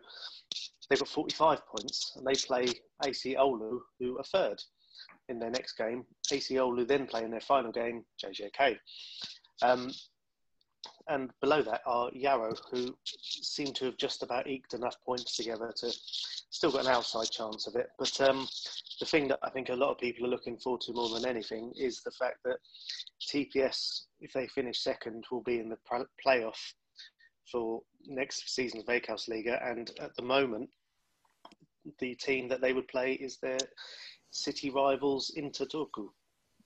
they've 0.88 0.98
got 0.98 1.08
45 1.08 1.66
points, 1.66 2.12
and 2.16 2.26
they 2.26 2.34
play 2.34 2.66
AC 3.04 3.36
Oulu, 3.38 3.78
who 3.98 4.18
are 4.18 4.24
third 4.24 4.62
in 5.28 5.38
their 5.38 5.50
next 5.50 5.74
game. 5.74 6.04
AC 6.30 6.54
Oulu 6.54 6.86
then 6.86 7.06
play 7.06 7.24
in 7.24 7.30
their 7.30 7.40
final 7.40 7.72
game, 7.72 8.04
JJK. 8.22 8.76
Um, 9.62 9.92
and 11.08 11.30
below 11.40 11.62
that 11.62 11.82
are 11.86 12.10
Jaro, 12.10 12.56
who 12.70 12.96
seem 13.04 13.72
to 13.74 13.86
have 13.86 13.96
just 13.96 14.22
about 14.22 14.46
eked 14.46 14.74
enough 14.74 14.96
points 15.04 15.36
together 15.36 15.72
to 15.76 15.92
still 16.50 16.70
got 16.70 16.84
an 16.84 16.92
outside 16.92 17.30
chance 17.30 17.66
of 17.66 17.76
it. 17.76 17.88
But 17.98 18.20
um, 18.20 18.48
the 19.00 19.06
thing 19.06 19.28
that 19.28 19.38
I 19.42 19.50
think 19.50 19.68
a 19.68 19.74
lot 19.74 19.90
of 19.90 19.98
people 19.98 20.26
are 20.26 20.30
looking 20.30 20.58
forward 20.58 20.82
to 20.82 20.92
more 20.92 21.08
than 21.08 21.26
anything 21.26 21.72
is 21.76 22.02
the 22.02 22.10
fact 22.12 22.38
that 22.44 22.58
TPS, 23.32 24.02
if 24.20 24.32
they 24.32 24.46
finish 24.48 24.80
second, 24.80 25.24
will 25.30 25.42
be 25.42 25.58
in 25.58 25.68
the 25.68 25.78
playoff 26.24 26.58
for 27.50 27.80
next 28.06 28.54
season's 28.54 28.84
Veikkausliiga. 28.84 29.70
And 29.70 29.90
at 30.00 30.14
the 30.16 30.22
moment, 30.22 30.68
the 31.98 32.14
team 32.14 32.48
that 32.48 32.60
they 32.60 32.72
would 32.72 32.88
play 32.88 33.14
is 33.14 33.38
their 33.38 33.58
city 34.30 34.70
rivals 34.70 35.32
Inter 35.36 35.64
Turku, 35.64 36.08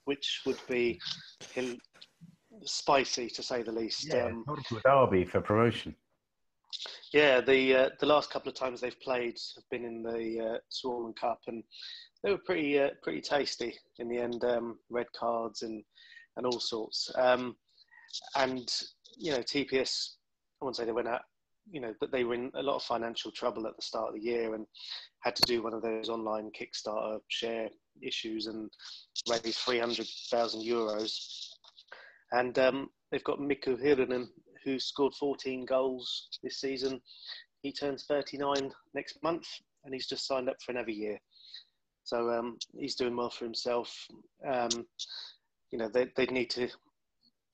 which 0.04 0.42
would 0.46 0.60
be 0.68 1.00
spicy 2.64 3.28
to 3.28 3.42
say 3.42 3.62
the 3.62 3.72
least. 3.72 4.06
Yeah, 4.08 4.26
um, 4.26 4.44
derby 4.84 5.24
for 5.24 5.40
promotion. 5.40 5.94
Yeah, 7.12 7.40
the 7.40 7.74
uh, 7.74 7.88
the 8.00 8.06
last 8.06 8.30
couple 8.30 8.48
of 8.48 8.54
times 8.54 8.80
they've 8.80 9.00
played 9.00 9.38
have 9.54 9.64
been 9.70 9.84
in 9.84 10.02
the 10.02 10.54
uh, 10.54 10.58
Suomen 10.70 11.14
Cup, 11.14 11.40
and 11.46 11.62
they 12.22 12.30
were 12.30 12.38
pretty 12.44 12.78
uh, 12.78 12.90
pretty 13.02 13.20
tasty 13.20 13.74
in 13.98 14.08
the 14.08 14.18
end. 14.18 14.44
Um, 14.44 14.78
red 14.90 15.06
cards 15.18 15.62
and 15.62 15.82
and 16.36 16.46
all 16.46 16.60
sorts. 16.60 17.10
Um, 17.16 17.56
and 18.36 18.70
you 19.16 19.32
know, 19.32 19.38
TPS. 19.38 20.10
I 20.60 20.64
won't 20.64 20.76
say 20.76 20.84
they 20.84 20.92
went 20.92 21.08
out. 21.08 21.22
You 21.70 21.80
know, 21.80 21.94
but 22.00 22.12
they 22.12 22.22
were 22.22 22.34
in 22.34 22.50
a 22.54 22.62
lot 22.62 22.76
of 22.76 22.82
financial 22.82 23.32
trouble 23.32 23.66
at 23.66 23.74
the 23.74 23.82
start 23.82 24.08
of 24.08 24.14
the 24.14 24.20
year 24.20 24.54
and 24.54 24.66
had 25.24 25.34
to 25.34 25.42
do 25.42 25.62
one 25.62 25.74
of 25.74 25.82
those 25.82 26.08
online 26.08 26.50
Kickstarter 26.52 27.18
share 27.28 27.68
issues 28.02 28.46
and 28.46 28.70
raise 29.28 29.56
three 29.56 29.78
hundred 29.78 30.06
thousand 30.30 30.62
euros 30.62 31.45
and 32.32 32.58
um, 32.58 32.88
they've 33.10 33.24
got 33.24 33.40
Mikko 33.40 33.76
Hirvonen, 33.76 34.26
who 34.64 34.78
scored 34.78 35.14
14 35.14 35.64
goals 35.64 36.28
this 36.42 36.60
season. 36.60 37.00
He 37.62 37.72
turns 37.72 38.04
39 38.08 38.72
next 38.94 39.22
month, 39.22 39.46
and 39.84 39.94
he's 39.94 40.06
just 40.06 40.26
signed 40.26 40.48
up 40.48 40.56
for 40.64 40.72
another 40.72 40.90
year. 40.90 41.18
So 42.04 42.30
um, 42.30 42.58
he's 42.78 42.94
doing 42.94 43.16
well 43.16 43.30
for 43.30 43.44
himself. 43.44 43.92
Um, 44.48 44.86
you 45.72 45.78
know, 45.78 45.88
they, 45.92 46.08
they 46.16 46.26
need 46.26 46.50
to 46.50 46.68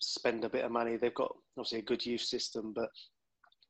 spend 0.00 0.44
a 0.44 0.50
bit 0.50 0.64
of 0.64 0.72
money. 0.72 0.96
They've 0.96 1.14
got 1.14 1.34
obviously 1.56 1.78
a 1.78 1.82
good 1.82 2.04
youth 2.04 2.20
system, 2.20 2.72
but 2.74 2.88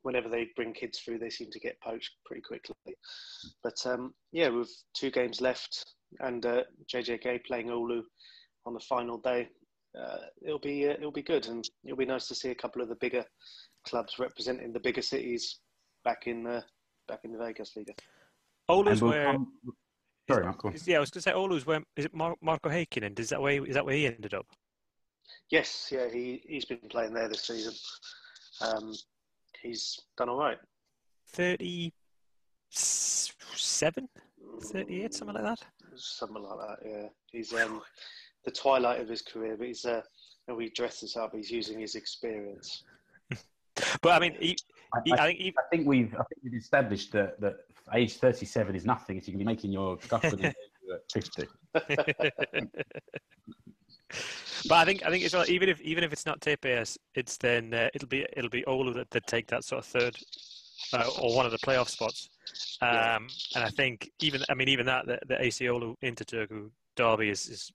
whenever 0.03 0.29
they 0.29 0.49
bring 0.57 0.73
kids 0.73 0.99
through, 0.99 1.19
they 1.19 1.31
seem 1.31 1.51
to 1.51 1.61
get 1.61 1.81
poached 1.81 2.11
pretty 2.27 2.43
quickly. 2.43 2.75
But 3.62 3.77
um, 3.87 4.15
yeah, 4.33 4.49
with 4.49 4.71
two 4.95 5.11
games 5.11 5.41
left 5.41 5.85
and 6.21 6.45
uh, 6.45 6.62
JJK 6.93 7.45
playing 7.45 7.69
Oulu 7.69 8.03
on 8.67 8.75
the 8.75 8.81
final 8.81 9.19
day, 9.19 9.49
uh, 9.99 10.19
it'll 10.41 10.59
be 10.59 10.89
uh, 10.89 10.93
it'll 10.93 11.11
be 11.11 11.23
good, 11.23 11.47
and 11.49 11.69
it'll 11.85 11.97
be 11.97 12.07
nice 12.07 12.29
to 12.29 12.35
see 12.35 12.51
a 12.51 12.55
couple 12.55 12.83
of 12.83 12.89
the 12.89 12.97
bigger 12.97 13.25
clubs 13.87 14.19
representing 14.19 14.73
the 14.73 14.81
bigger 14.81 15.03
cities 15.03 15.59
back 16.05 16.27
in 16.27 16.45
the 16.45 16.65
back 17.09 17.21
in 17.25 17.33
the 17.33 17.39
Veikkausliiga. 17.39 17.99
Oulu's 18.71 19.03
we'll 19.03 19.13
where. 19.13 19.33
Come... 19.33 19.53
Sorry, 20.31 20.47
Yeah, 20.87 20.99
I 20.99 21.01
was 21.01 21.11
going 21.11 21.21
to 21.21 21.21
say 21.21 21.33
Oulu's 21.33 21.67
where 21.67 21.83
is 21.97 22.05
it 22.05 22.15
Mar- 22.15 22.37
Marko 22.41 22.71
Heikkinen? 22.71 23.19
Is 23.19 23.31
that 23.31 23.43
where 23.43 23.65
is 23.65 23.75
that 23.75 23.85
where 23.85 23.97
he 23.97 24.07
ended 24.07 24.35
up? 24.35 24.47
Yes, 25.51 25.89
yeah, 25.93 26.09
he 26.11 26.43
he's 26.47 26.65
been 26.65 26.79
playing 26.89 27.13
there 27.13 27.29
this 27.29 27.43
season. 27.43 27.75
Um, 28.61 28.95
he's 29.61 30.01
done 30.17 30.29
all 30.29 30.39
right. 30.39 30.59
37, 31.29 34.09
38, 34.61 35.15
something 35.15 35.35
like 35.35 35.45
that. 35.45 35.61
Something 35.97 36.43
like 36.43 36.59
that. 36.59 36.79
Yeah, 36.85 37.07
he's 37.31 37.55
um, 37.55 37.81
the 38.45 38.51
twilight 38.51 39.01
of 39.01 39.09
his 39.09 39.23
career, 39.23 39.57
but 39.57 39.67
he's 39.67 39.85
uh, 39.85 40.03
and 40.49 40.57
we 40.57 40.71
dress 40.71 41.01
this 41.01 41.17
up. 41.17 41.35
He's 41.35 41.51
using 41.51 41.81
his 41.81 41.95
experience. 41.95 42.85
But 44.03 44.11
I 44.13 44.19
mean, 44.19 44.37
he, 44.39 44.55
he, 45.05 45.13
I, 45.13 45.17
I 45.17 45.27
think 45.29 45.39
he, 45.39 45.55
I 45.59 45.63
think 45.71 45.87
we've 45.87 46.13
I 46.15 46.25
think 46.25 46.43
we've 46.45 46.55
established 46.55 47.11
that 47.13 47.41
that 47.41 47.55
age 47.95 48.17
37 48.17 48.77
is 48.77 48.85
nothing 48.85 49.17
if 49.17 49.27
you 49.27 49.33
can 49.33 49.39
be 49.39 49.47
making 49.47 49.73
your 49.73 49.97
guff 50.09 50.23
with 50.23 50.45
at 50.45 50.55
50. 51.11 51.47
but 51.73 51.85
I 54.71 54.85
think 54.85 55.07
I 55.07 55.11
think 55.11 55.25
it's 55.25 55.35
well, 55.35 55.49
even 55.49 55.71
if 55.71 55.81
even 55.81 56.05
if 56.05 56.13
it's 56.13 56.27
not 56.27 56.41
TPS, 56.41 56.99
it's 57.15 57.39
then 57.39 57.73
uh, 57.73 57.89
it'll 57.95 58.09
be 58.09 58.27
it'll 58.37 58.51
be 58.51 58.63
Oulu 58.63 58.95
that, 58.95 59.11
that 59.11 59.27
take 59.27 59.47
that 59.49 59.65
sort 59.65 59.79
of 59.79 59.87
third 59.87 60.17
uh, 60.93 61.09
or 61.21 61.35
one 61.35 61.47
of 61.47 61.53
the 61.53 61.59
playoff 61.59 61.89
spots. 61.89 62.29
Um, 62.83 63.29
and 63.55 63.65
I 63.65 63.71
think 63.71 64.11
even 64.21 64.43
I 64.51 64.55
mean 64.55 64.69
even 64.69 64.87
that 64.87 65.07
the, 65.07 65.19
the 65.27 65.43
AC 65.43 65.65
Oulu 65.65 65.97
Inter 66.03 66.25
Turku 66.25 66.71
derby 66.97 67.31
is, 67.31 67.49
is 67.49 67.73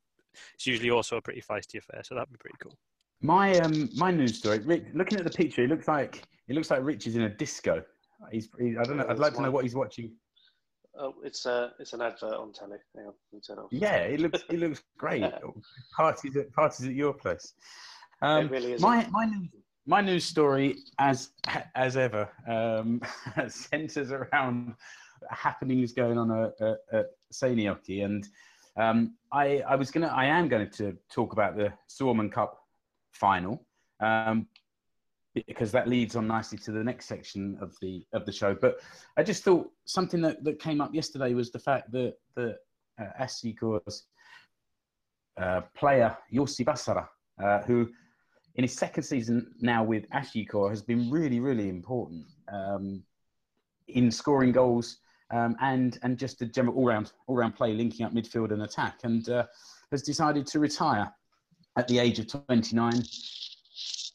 is 0.60 0.66
usually 0.66 0.90
also 0.90 1.18
a 1.18 1.22
pretty 1.22 1.42
feisty 1.42 1.78
affair. 1.78 2.02
So 2.04 2.16
that'd 2.16 2.32
be 2.32 2.38
pretty 2.38 2.58
cool. 2.62 2.78
My 3.22 3.58
um 3.60 3.90
my 3.96 4.12
news 4.12 4.38
story. 4.38 4.60
Rick, 4.60 4.86
looking 4.94 5.18
at 5.18 5.24
the 5.24 5.32
picture, 5.32 5.64
it 5.64 5.70
looks 5.70 5.88
like 5.88 6.24
it 6.48 6.56
looks 6.56 6.70
like 6.70 6.84
Rich 6.84 7.08
is 7.08 7.16
in 7.16 7.24
a 7.24 7.30
disco. 7.30 7.84
He's, 8.32 8.50
he, 8.60 8.76
I 8.78 8.84
don't 8.84 8.98
know. 8.98 9.06
I'd 9.08 9.20
like 9.20 9.34
to 9.36 9.42
know 9.42 9.52
what 9.52 9.64
he's 9.64 9.76
watching. 9.76 10.12
Oh, 11.00 11.14
it's 11.24 11.46
uh, 11.46 11.70
it's 11.80 11.94
an 11.94 12.02
advert 12.02 12.34
on 12.34 12.52
telly. 12.54 12.78
Hang 12.96 13.06
on, 13.06 13.14
let 13.32 13.38
me 13.38 13.42
turn 13.46 13.58
it 13.58 13.62
off. 13.62 13.70
Yeah, 13.72 13.98
it 13.98 14.20
looks 14.20 14.44
it 14.50 14.60
looks 14.60 14.82
great. 14.98 15.24
parties 15.96 16.36
at 16.36 16.52
parties 16.54 16.88
at 16.88 16.94
your 16.94 17.14
place. 17.14 17.54
Um, 18.22 18.46
it 18.46 18.52
really 18.52 18.74
is. 18.74 18.82
my 18.82 19.08
my 19.12 19.26
news, 19.26 19.50
my 19.86 20.02
news 20.02 20.26
story, 20.26 20.78
as 21.00 21.32
as 21.76 21.98
ever, 21.98 22.30
um, 22.48 23.02
centres 23.48 24.12
around 24.12 24.74
happenings 25.30 25.94
going 25.94 26.18
on 26.18 26.32
at, 26.32 26.54
at, 26.62 26.78
at 26.92 27.06
Seinäjoki, 27.32 28.04
and 28.04 28.28
um, 28.78 29.16
I 29.32 29.60
I 29.68 29.76
was 29.76 29.92
gonna 29.92 30.08
I 30.08 30.26
am 30.26 30.48
going 30.48 30.70
to 30.72 30.98
talk 31.12 31.34
about 31.34 31.58
the 31.58 31.74
Suomen 31.90 32.32
Cup 32.32 32.60
final. 33.12 33.66
Um, 34.00 34.48
because 35.46 35.72
that 35.72 35.88
leads 35.88 36.16
on 36.16 36.28
nicely 36.28 36.58
to 36.58 36.72
the 36.72 36.84
next 36.84 37.06
section 37.06 37.58
of 37.62 37.76
the 37.82 38.04
of 38.14 38.26
the 38.26 38.32
show. 38.32 38.56
But 38.56 38.80
I 39.18 39.24
just 39.24 39.44
thought 39.44 39.70
something 39.86 40.22
that, 40.22 40.44
that 40.44 40.60
came 40.60 40.82
up 40.82 40.94
yesterday 40.94 41.34
was 41.34 41.52
the 41.52 41.60
fact 41.60 41.92
that 41.92 42.16
the 42.36 42.58
uh, 43.00 43.28
uh, 45.38 45.62
player 45.76 46.18
Jussi 46.34 46.66
Vasara, 46.66 47.08
uh, 47.44 47.62
who 47.64 47.90
in 48.56 48.64
his 48.64 48.74
second 48.74 49.04
season 49.04 49.54
now 49.62 49.84
with 49.84 50.10
SJK 50.10 50.70
has 50.70 50.82
been 50.82 51.12
really 51.12 51.40
really 51.40 51.70
important 51.70 52.26
um, 52.52 53.04
in 53.88 54.10
scoring 54.12 54.52
goals 54.52 54.98
um, 55.32 55.56
and 55.62 56.00
and 56.04 56.18
just 56.18 56.42
a 56.42 56.46
general 56.46 56.76
all 56.76 56.86
round 56.86 57.12
all 57.28 57.36
round 57.36 57.56
play 57.56 57.74
linking 57.74 58.06
up 58.06 58.14
midfield 58.14 58.52
and 58.52 58.64
attack, 58.64 59.00
and 59.04 59.30
uh, 59.30 59.46
has 59.92 60.02
decided 60.02 60.48
to 60.48 60.60
retire 60.60 61.12
at 61.78 61.88
the 61.88 62.00
age 62.00 62.20
of 62.20 62.28
29 62.28 63.04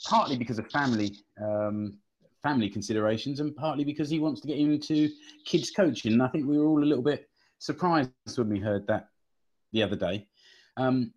partly 0.04 0.36
because 0.36 0.58
of 0.58 0.70
family 0.70 1.16
um, 1.40 1.94
family 2.42 2.68
considerations, 2.68 3.40
and 3.40 3.54
partly 3.54 3.84
because 3.84 4.10
he 4.10 4.18
wants 4.18 4.40
to 4.40 4.48
get 4.48 4.58
into 4.58 5.08
kids 5.44 5.70
coaching. 5.70 6.12
And 6.12 6.22
I 6.22 6.28
think 6.28 6.46
we 6.46 6.58
were 6.58 6.66
all 6.66 6.82
a 6.82 6.84
little 6.84 7.04
bit 7.04 7.28
surprised 7.58 8.10
when 8.36 8.48
we 8.48 8.58
heard 8.58 8.86
that 8.88 9.08
the 9.72 9.82
other 9.82 9.96
day. 9.96 10.26
Um, 10.76 11.12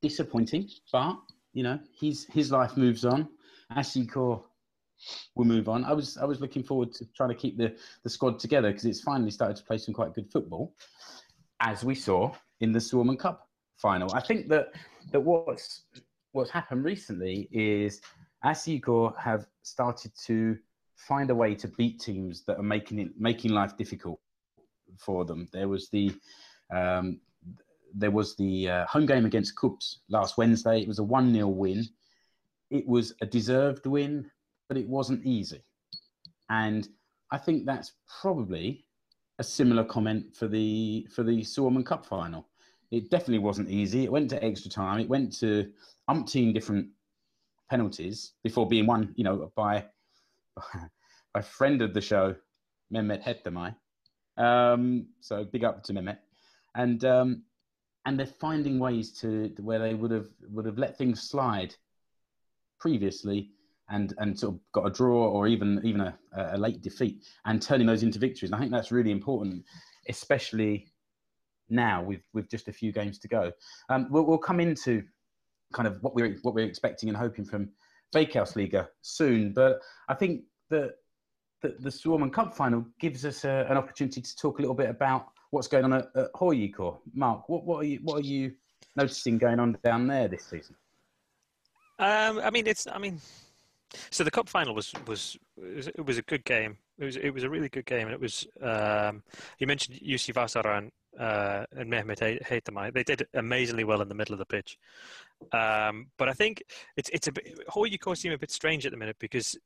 disappointing, 0.00 0.68
but 0.92 1.16
you 1.52 1.62
know 1.62 1.78
his 1.98 2.26
his 2.26 2.50
life 2.50 2.76
moves 2.76 3.04
on. 3.04 3.28
SJK 3.72 4.42
will 5.34 5.44
move 5.44 5.68
on. 5.68 5.84
I 5.84 5.92
was 5.92 6.16
I 6.16 6.24
was 6.24 6.40
looking 6.40 6.62
forward 6.62 6.92
to 6.94 7.04
trying 7.16 7.30
to 7.30 7.34
keep 7.34 7.56
the 7.56 7.76
the 8.02 8.10
squad 8.10 8.38
together 8.38 8.70
because 8.70 8.84
it's 8.84 9.00
finally 9.00 9.30
started 9.30 9.56
to 9.56 9.64
play 9.64 9.78
some 9.78 9.94
quite 9.94 10.14
good 10.14 10.30
football, 10.30 10.74
as 11.60 11.84
we 11.84 11.94
saw 11.94 12.32
in 12.60 12.72
the 12.72 12.80
Suomen 12.80 13.18
Cup 13.18 13.48
final. 13.76 14.12
I 14.14 14.20
think 14.20 14.48
that 14.48 14.72
that 15.12 15.20
what's 15.20 15.82
what's 16.32 16.50
happened 16.50 16.84
recently 16.84 17.48
is 17.52 18.00
SJK 18.44 19.18
have 19.18 19.46
started 19.62 20.12
to 20.26 20.58
find 20.96 21.30
a 21.30 21.34
way 21.34 21.54
to 21.54 21.68
beat 21.68 22.00
teams 22.00 22.44
that 22.44 22.58
are 22.58 22.62
making 22.62 22.98
it 22.98 23.08
making 23.18 23.52
life 23.52 23.76
difficult 23.76 24.20
for 24.98 25.24
them. 25.24 25.48
There 25.52 25.68
was 25.68 25.88
the 25.90 26.12
um, 26.74 27.20
there 27.94 28.10
was 28.10 28.36
the 28.36 28.68
uh, 28.68 28.86
home 28.86 29.06
game 29.06 29.24
against 29.24 29.56
KuPS 29.56 29.98
last 30.08 30.36
Wednesday. 30.36 30.80
It 30.80 30.88
was 30.88 30.98
a 30.98 31.04
one 31.04 31.32
0 31.32 31.48
win. 31.48 31.84
It 32.70 32.86
was 32.86 33.14
a 33.20 33.26
deserved 33.26 33.86
win, 33.86 34.30
but 34.68 34.76
it 34.76 34.88
wasn't 34.88 35.24
easy. 35.24 35.62
And 36.50 36.88
I 37.30 37.38
think 37.38 37.66
that's 37.66 37.92
probably 38.20 38.84
a 39.38 39.44
similar 39.44 39.84
comment 39.84 40.34
for 40.34 40.46
the 40.46 41.08
for 41.14 41.22
the 41.22 41.42
Suomen 41.42 41.84
Cup 41.84 42.06
final. 42.06 42.48
It 42.90 43.10
definitely 43.10 43.40
wasn't 43.40 43.70
easy. 43.70 44.04
It 44.04 44.12
went 44.12 44.30
to 44.30 44.44
extra 44.44 44.70
time. 44.70 45.00
It 45.00 45.08
went 45.08 45.32
to 45.40 45.70
umpteen 46.08 46.54
different 46.54 46.88
penalties 47.70 48.32
before 48.44 48.68
being 48.68 48.86
won, 48.86 49.12
you 49.16 49.24
know, 49.24 49.50
by 49.56 49.84
a 51.34 51.42
friend 51.42 51.82
of 51.82 51.94
the 51.94 52.00
show, 52.00 52.36
Mehmet 52.92 53.22
Hetemaj. 53.22 53.74
Um, 54.36 55.06
so 55.20 55.44
big 55.44 55.64
up 55.64 55.82
to 55.84 55.92
Mehmet. 55.92 56.18
And 56.76 57.04
um, 57.04 57.42
and 58.06 58.18
they're 58.18 58.26
finding 58.26 58.78
ways 58.78 59.12
to 59.20 59.52
where 59.58 59.78
they 59.78 59.94
would 59.94 60.10
have 60.10 60.28
would 60.50 60.66
have 60.66 60.78
let 60.78 60.96
things 60.96 61.22
slide 61.22 61.74
previously 62.78 63.50
and 63.90 64.14
and 64.18 64.38
sort 64.38 64.54
of 64.54 64.60
got 64.72 64.86
a 64.86 64.90
draw 64.90 65.28
or 65.28 65.46
even 65.46 65.80
even 65.84 66.00
a, 66.00 66.16
a 66.36 66.58
late 66.58 66.82
defeat 66.82 67.24
and 67.44 67.60
turning 67.60 67.86
those 67.86 68.02
into 68.02 68.18
victories. 68.18 68.50
And 68.50 68.56
I 68.56 68.60
think 68.60 68.72
that's 68.72 68.92
really 68.92 69.10
important, 69.10 69.64
especially 70.08 70.86
now 71.68 72.02
with 72.02 72.22
with 72.32 72.50
just 72.50 72.68
a 72.68 72.72
few 72.72 72.92
games 72.92 73.18
to 73.20 73.28
go. 73.28 73.52
Um, 73.88 74.08
we'll, 74.10 74.24
we'll 74.24 74.38
come 74.38 74.60
into 74.60 75.02
kind 75.72 75.86
of 75.88 76.02
what 76.02 76.14
we're 76.14 76.38
what 76.42 76.54
we're 76.54 76.66
expecting 76.66 77.08
and 77.08 77.18
hoping 77.18 77.44
from 77.44 77.68
Veikkausliiga 78.14 78.86
soon. 79.02 79.52
But 79.52 79.80
I 80.08 80.14
think 80.14 80.42
that 80.70 80.94
the, 81.62 81.76
the 81.80 81.90
Suomen 81.90 82.32
Cup 82.32 82.54
final 82.54 82.84
gives 83.00 83.24
us 83.24 83.44
a, 83.44 83.66
an 83.68 83.76
opportunity 83.76 84.20
to 84.20 84.36
talk 84.36 84.58
a 84.58 84.62
little 84.62 84.74
bit 84.74 84.90
about 84.90 85.28
what's 85.50 85.68
going 85.68 85.84
on 85.84 85.92
at, 85.92 86.08
at 86.14 86.32
HJK. 86.32 86.98
Mark, 87.14 87.48
what, 87.48 87.64
what 87.64 87.78
are 87.78 87.84
you 87.84 88.00
what 88.02 88.18
are 88.18 88.26
you 88.26 88.52
noticing 88.96 89.38
going 89.38 89.58
on 89.58 89.76
down 89.82 90.06
there 90.06 90.28
this 90.28 90.44
season? 90.44 90.76
Um, 91.98 92.40
I 92.40 92.50
mean, 92.50 92.66
it's 92.66 92.86
I 92.86 92.98
mean, 92.98 93.20
so 94.10 94.24
the 94.24 94.30
cup 94.30 94.48
final 94.48 94.74
was 94.74 94.92
was 95.06 95.36
it 95.56 96.04
was 96.04 96.18
a 96.18 96.22
good 96.22 96.44
game. 96.44 96.78
It 96.98 97.04
was 97.04 97.16
it 97.16 97.30
was 97.30 97.44
a 97.44 97.50
really 97.50 97.68
good 97.68 97.86
game, 97.86 98.06
and 98.06 98.14
it 98.14 98.20
was. 98.20 98.46
Um, 98.60 99.22
you 99.58 99.66
mentioned 99.66 99.98
Jussi 100.00 100.32
Vasara 100.32 100.78
and 100.78 100.92
uh, 101.18 101.64
and 101.72 101.90
Mehmet 101.90 102.42
Hetemaj. 102.42 102.92
They 102.92 103.04
did 103.04 103.26
amazingly 103.34 103.84
well 103.84 104.02
in 104.02 104.08
the 104.08 104.14
middle 104.14 104.32
of 104.32 104.38
the 104.38 104.46
pitch. 104.46 104.78
Um, 105.52 106.06
but 106.18 106.28
I 106.28 106.32
think 106.32 106.62
it's 106.96 107.10
it's 107.10 107.28
a 107.28 107.32
bit 107.32 107.58
HJK 107.68 108.16
seem 108.16 108.32
a 108.32 108.38
bit 108.38 108.50
strange 108.50 108.86
at 108.86 108.92
the 108.92 108.98
minute 108.98 109.16
because 109.18 109.56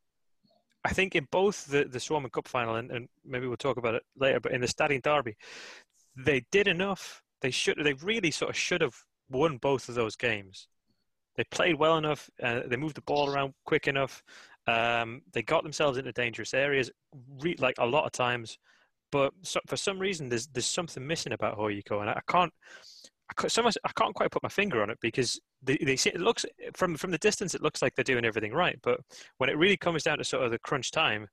I 0.84 0.90
think 0.90 1.14
in 1.14 1.26
both 1.30 1.66
the 1.66 1.84
the 1.84 1.98
Suomen 1.98 2.30
Cup 2.30 2.48
final 2.48 2.76
and, 2.76 2.90
and 2.90 3.08
maybe 3.24 3.46
we'll 3.46 3.56
talk 3.56 3.76
about 3.76 3.94
it 3.94 4.02
later, 4.16 4.40
but 4.40 4.52
in 4.52 4.60
the 4.60 4.66
Stadin 4.66 5.02
Derby, 5.02 5.36
they 6.16 6.44
did 6.50 6.68
enough. 6.68 7.22
They 7.40 7.50
should 7.50 7.78
they 7.82 7.94
really 7.94 8.30
sort 8.30 8.50
of 8.50 8.56
should 8.56 8.80
have 8.80 8.96
won 9.30 9.58
both 9.58 9.88
of 9.88 9.94
those 9.94 10.16
games. 10.16 10.68
They 11.38 11.44
played 11.44 11.76
well 11.76 11.96
enough. 11.96 12.28
Uh, 12.42 12.62
they 12.66 12.76
moved 12.76 12.96
the 12.96 13.02
ball 13.02 13.32
around 13.32 13.54
quick 13.64 13.86
enough. 13.86 14.22
Um, 14.66 15.22
they 15.32 15.42
got 15.42 15.62
themselves 15.62 15.96
into 15.96 16.12
dangerous 16.12 16.52
areas, 16.52 16.90
re- 17.40 17.56
like 17.58 17.76
a 17.78 17.86
lot 17.86 18.04
of 18.04 18.12
times. 18.12 18.58
But 19.10 19.32
so, 19.42 19.60
for 19.66 19.76
some 19.76 19.98
reason, 20.00 20.28
there's 20.28 20.48
there's 20.48 20.66
something 20.66 21.06
missing 21.06 21.32
about 21.32 21.56
HJK, 21.56 22.00
and 22.00 22.10
I. 22.10 22.14
I 22.14 22.20
can't, 22.32 22.52
I 23.30 23.90
can't 23.94 24.14
quite 24.14 24.30
put 24.30 24.42
my 24.42 24.48
finger 24.48 24.82
on 24.82 24.88
it 24.88 24.96
because 25.02 25.38
they, 25.62 25.76
they 25.82 25.96
see, 25.96 26.08
it 26.08 26.20
looks 26.20 26.46
from 26.74 26.96
from 26.96 27.10
the 27.10 27.18
distance 27.18 27.54
it 27.54 27.62
looks 27.62 27.82
like 27.82 27.94
they're 27.94 28.02
doing 28.02 28.24
everything 28.24 28.52
right, 28.52 28.78
but 28.82 29.00
when 29.36 29.50
it 29.50 29.58
really 29.58 29.76
comes 29.76 30.02
down 30.02 30.16
to 30.16 30.24
sort 30.24 30.44
of 30.44 30.50
the 30.50 30.58
crunch 30.58 30.90
time, 30.90 31.28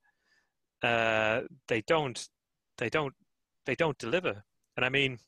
uh, 0.84 1.42
they 1.70 1.82
don't 1.88 2.28
they 2.78 2.90
don't 2.90 3.14
they 3.66 3.76
don't 3.76 3.98
deliver. 3.98 4.44
And 4.76 4.86
I 4.86 4.90
mean, 4.90 5.20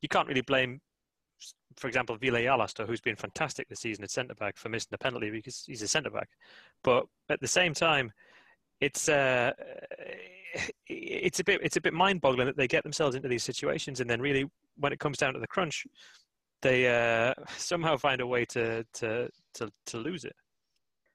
you 0.00 0.08
can't 0.08 0.28
really 0.28 0.42
blame, 0.42 0.80
for 1.76 1.88
example, 1.88 2.16
Ville 2.16 2.34
Jalasto, 2.34 2.86
who's 2.86 3.00
been 3.00 3.16
fantastic 3.16 3.68
this 3.68 3.80
season 3.80 4.04
at 4.04 4.10
centre 4.10 4.34
back, 4.34 4.56
for 4.56 4.68
missing 4.68 4.88
the 4.90 4.98
penalty 4.98 5.30
because 5.30 5.64
he's 5.66 5.82
a 5.82 5.88
centre 5.88 6.10
back. 6.10 6.28
But 6.82 7.06
at 7.28 7.40
the 7.40 7.48
same 7.48 7.74
time, 7.74 8.12
it's 8.80 9.08
uh, 9.08 9.52
it's 10.88 11.40
a 11.40 11.44
bit 11.44 11.60
it's 11.62 11.76
a 11.76 11.80
bit 11.80 11.94
mind 11.94 12.20
boggling 12.20 12.46
that 12.46 12.56
they 12.56 12.68
get 12.68 12.82
themselves 12.82 13.14
into 13.14 13.28
these 13.28 13.44
situations 13.44 14.00
and 14.00 14.10
then 14.10 14.20
really 14.20 14.44
when 14.78 14.92
it 14.92 14.98
comes 14.98 15.18
down 15.18 15.34
to 15.34 15.40
the 15.40 15.46
crunch, 15.46 15.86
they 16.60 16.88
uh, 16.88 17.34
somehow 17.56 17.96
find 17.96 18.20
a 18.20 18.26
way 18.26 18.44
to 18.46 18.84
to 18.94 19.28
to, 19.54 19.70
to 19.86 19.96
lose 19.98 20.24
it. 20.24 20.36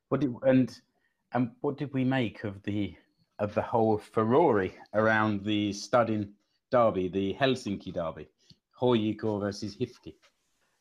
What 0.09 0.21
did, 0.21 0.33
and 0.43 0.79
and 1.33 1.51
what 1.61 1.77
did 1.77 1.93
we 1.93 2.03
make 2.03 2.43
of 2.43 2.61
the 2.63 2.95
of 3.39 3.53
the 3.53 3.61
whole 3.61 3.97
furore 3.97 4.69
around 4.93 5.43
the 5.43 5.71
Stadin 5.71 6.29
derby, 6.71 7.07
the 7.07 7.35
Helsinki 7.35 7.93
derby, 7.93 8.27
HJK 8.81 9.39
versus 9.41 9.75
HIFK? 9.75 10.13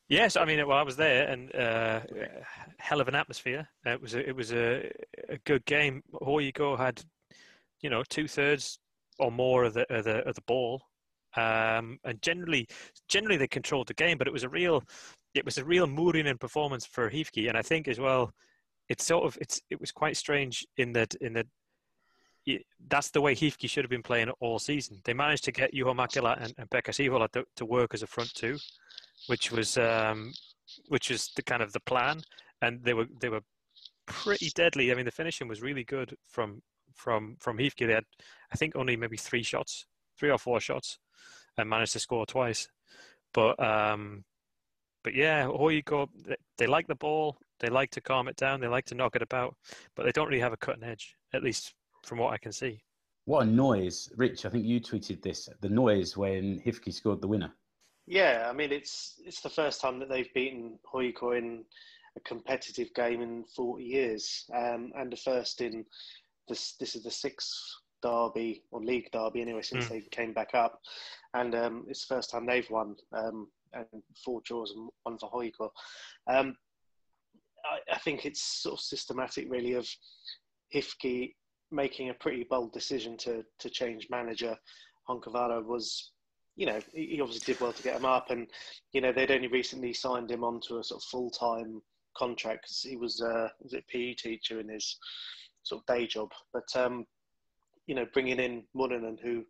Yes, 0.09 0.37
I 0.37 0.45
mean, 0.45 0.65
well, 0.65 0.77
I 0.77 0.83
was 0.83 0.95
there, 0.95 1.27
and 1.27 1.53
uh, 1.53 1.99
hell 2.79 3.01
of 3.01 3.09
an 3.09 3.15
atmosphere. 3.15 3.67
It 3.85 4.01
was 4.01 4.15
a, 4.15 4.27
it 4.27 4.35
was 4.35 4.53
a, 4.53 4.89
a 5.27 5.37
good 5.45 5.65
game. 5.65 6.01
HoYeCo 6.13 6.77
had, 6.77 7.03
you 7.81 7.89
know, 7.89 8.03
two 8.09 8.27
thirds 8.27 8.79
or 9.19 9.31
more 9.31 9.65
of 9.65 9.73
the 9.73 9.91
of 9.93 10.05
the, 10.05 10.25
of 10.27 10.35
the 10.35 10.41
ball, 10.47 10.81
um, 11.35 11.99
and 12.05 12.21
generally, 12.21 12.67
generally 13.09 13.35
they 13.35 13.47
controlled 13.47 13.87
the 13.87 13.93
game. 13.95 14.17
But 14.17 14.27
it 14.27 14.33
was 14.33 14.43
a 14.43 14.49
real, 14.49 14.81
it 15.33 15.43
was 15.43 15.57
a 15.57 15.65
real 15.65 15.87
Muurinen 15.87 16.39
performance 16.39 16.85
for 16.85 17.09
HIFK, 17.09 17.49
and 17.49 17.57
I 17.57 17.61
think 17.61 17.89
as 17.89 17.99
well, 17.99 18.31
it's 18.87 19.03
sort 19.03 19.25
of 19.25 19.37
it's 19.41 19.61
it 19.69 19.81
was 19.81 19.91
quite 19.91 20.15
strange 20.15 20.65
in 20.77 20.93
that 20.93 21.15
in 21.15 21.33
that 21.33 21.47
that's 22.87 23.09
the 23.11 23.19
way 23.19 23.35
HIFK 23.35 23.69
should 23.69 23.83
have 23.83 23.89
been 23.89 24.03
playing 24.03 24.29
all 24.39 24.57
season. 24.57 25.01
They 25.03 25.13
managed 25.13 25.43
to 25.45 25.51
get 25.51 25.73
Juho 25.73 25.93
Mäkelä 25.93 26.41
and, 26.41 26.53
and 26.57 26.69
Pekka 26.69 26.91
Sihvola 26.91 27.29
to, 27.31 27.43
to 27.57 27.65
work 27.65 27.93
as 27.93 28.03
a 28.03 28.07
front 28.07 28.33
two, 28.33 28.57
which 29.25 29.51
was 29.51 29.77
um, 29.77 30.31
which 30.87 31.09
was 31.09 31.31
the 31.35 31.43
kind 31.43 31.61
of 31.61 31.73
the 31.73 31.79
plan, 31.81 32.21
and 32.61 32.83
they 32.83 32.93
were 32.93 33.07
they 33.19 33.29
were 33.29 33.41
pretty 34.05 34.49
deadly. 34.55 34.91
I 34.91 34.95
mean, 34.95 35.05
the 35.05 35.11
finishing 35.11 35.47
was 35.47 35.61
really 35.61 35.83
good 35.83 36.15
from 36.29 36.61
from 36.93 37.37
from 37.39 37.57
HIFK. 37.57 37.87
They 37.87 37.93
had, 37.93 38.05
I 38.51 38.55
think, 38.55 38.75
only 38.75 38.95
maybe 38.95 39.17
three 39.17 39.43
shots, 39.43 39.85
three 40.17 40.31
or 40.31 40.37
four 40.37 40.59
shots, 40.59 40.99
and 41.57 41.69
managed 41.69 41.93
to 41.93 41.99
score 41.99 42.25
twice. 42.25 42.69
But 43.33 43.61
um, 43.63 44.23
but 45.03 45.13
yeah, 45.13 45.45
HoYeCo, 45.45 46.09
they, 46.25 46.35
they 46.57 46.67
like 46.67 46.87
the 46.87 46.95
ball. 46.95 47.37
They 47.59 47.69
like 47.69 47.91
to 47.91 48.01
calm 48.01 48.27
it 48.27 48.35
down. 48.35 48.59
They 48.59 48.67
like 48.67 48.85
to 48.85 48.95
knock 48.95 49.15
it 49.15 49.21
about, 49.21 49.55
but 49.95 50.03
they 50.03 50.11
don't 50.11 50.27
really 50.27 50.41
have 50.41 50.53
a 50.53 50.57
cutting 50.57 50.83
edge, 50.83 51.15
at 51.33 51.43
least 51.43 51.73
from 52.03 52.19
what 52.19 52.33
I 52.33 52.37
can 52.37 52.51
see. 52.51 52.81
What 53.25 53.43
a 53.43 53.49
noise, 53.49 54.09
Rich! 54.15 54.45
I 54.45 54.49
think 54.49 54.65
you 54.65 54.79
tweeted 54.79 55.21
this. 55.21 55.49
The 55.59 55.69
noise 55.69 56.15
when 56.15 56.59
HIFK 56.59 56.93
scored 56.93 57.21
the 57.21 57.27
winner. 57.27 57.51
Yeah, 58.07 58.47
I 58.49 58.53
mean 58.53 58.71
it's 58.71 59.21
it's 59.25 59.41
the 59.41 59.49
first 59.49 59.81
time 59.81 59.99
that 59.99 60.09
they've 60.09 60.33
beaten 60.33 60.79
HoYeCo 60.91 61.37
in 61.37 61.65
a 62.15 62.19
competitive 62.21 62.93
game 62.95 63.21
in 63.21 63.43
40 63.55 63.83
years, 63.83 64.45
um, 64.55 64.91
and 64.97 65.11
the 65.11 65.17
first 65.17 65.61
in 65.61 65.85
this. 66.47 66.75
This 66.79 66.95
is 66.95 67.03
the 67.03 67.11
sixth 67.11 67.53
derby 68.01 68.63
or 68.71 68.81
league 68.81 69.11
derby 69.11 69.41
anyway 69.41 69.61
since 69.61 69.85
mm. 69.85 69.89
they 69.89 70.01
came 70.11 70.33
back 70.33 70.55
up, 70.55 70.79
and 71.33 71.53
um, 71.53 71.85
it's 71.89 72.07
the 72.07 72.15
first 72.15 72.31
time 72.31 72.45
they've 72.45 72.69
won. 72.69 72.95
Um, 73.13 73.49
and 73.73 73.85
four 74.23 74.41
draws 74.45 74.71
and 74.71 74.89
one 75.03 75.17
for 75.17 75.29
HoYeCo. 75.29 75.69
Um, 76.27 76.55
I, 77.65 77.95
I, 77.95 77.97
think 77.99 78.25
it's 78.25 78.41
sort 78.61 78.73
of 78.73 78.79
systematic, 78.79 79.47
really, 79.49 79.73
of 79.73 79.87
HIFK 80.73 81.33
making 81.71 82.09
a 82.09 82.13
pretty 82.13 82.45
bold 82.49 82.71
decision 82.71 83.17
to 83.17 83.43
to 83.59 83.69
change 83.69 84.07
manager. 84.09 84.55
Honkavaara 85.09 85.63
was, 85.63 86.11
you 86.57 86.65
know, 86.65 86.79
he 86.91 87.21
obviously 87.21 87.53
did 87.53 87.61
well 87.61 87.71
to 87.71 87.83
get 87.83 87.95
him 87.95 88.05
up, 88.05 88.31
and 88.31 88.47
you 88.91 88.99
know 88.99 89.13
they'd 89.13 89.31
only 89.31 89.47
recently 89.47 89.93
signed 89.93 90.31
him 90.31 90.43
onto 90.43 90.79
a 90.79 90.83
sort 90.83 91.01
of 91.01 91.07
full 91.07 91.29
time 91.29 91.81
contract 92.17 92.63
because 92.63 92.81
he 92.81 92.97
was 92.97 93.21
uh, 93.21 93.47
was 93.61 93.73
it 93.73 93.87
PE 93.87 94.15
teacher 94.15 94.59
in 94.59 94.67
his 94.67 94.97
sort 95.61 95.83
of 95.83 95.95
day 95.95 96.07
job. 96.07 96.31
But 96.51 96.67
um, 96.75 97.05
you 97.85 97.93
know, 97.93 98.07
bringing 98.11 98.39
in 98.39 98.63
Muurinen, 98.75 99.19
who 99.21 99.45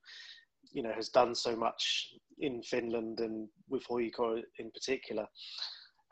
you 0.73 0.83
know 0.83 0.91
has 0.93 1.07
done 1.07 1.33
so 1.33 1.55
much 1.55 2.13
in 2.39 2.61
Finland 2.61 3.21
and 3.21 3.47
with 3.69 3.87
HoYeCo 3.87 4.43
in 4.59 4.69
particular, 4.71 5.25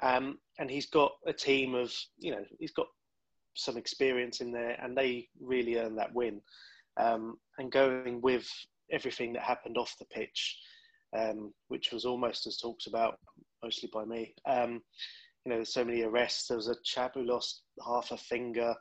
um, 0.01 0.39
and 0.59 0.71
he's 0.71 0.87
got 0.87 1.11
a 1.27 1.33
team 1.33 1.75
of 1.75 1.93
you 2.17 2.31
know 2.31 2.45
he's 2.57 2.71
got 2.71 2.87
some 3.53 3.75
experience 3.75 4.39
in 4.39 4.53
there, 4.53 4.79
and 4.81 4.97
they 4.97 5.27
really 5.41 5.77
earned 5.77 5.97
that 5.97 6.13
win. 6.13 6.41
Um, 6.97 7.37
and 7.57 7.69
going 7.69 8.21
with 8.21 8.47
everything 8.91 9.33
that 9.33 9.43
happened 9.43 9.77
off 9.77 9.97
the 9.99 10.05
pitch, 10.05 10.57
um, 11.15 11.53
which 11.67 11.91
was 11.91 12.05
almost 12.05 12.47
as 12.47 12.57
talked 12.57 12.87
about 12.87 13.19
mostly 13.63 13.89
by 13.93 14.05
me. 14.05 14.33
Um, 14.45 14.81
you 15.43 15.49
know, 15.49 15.55
there's 15.55 15.73
so 15.73 15.85
many 15.85 16.01
arrests. 16.01 16.47
There 16.47 16.57
was 16.57 16.67
a 16.67 16.75
chap 16.83 17.13
who 17.13 17.23
lost 17.23 17.61
half 17.85 18.11
a 18.11 18.17
finger. 18.17 18.73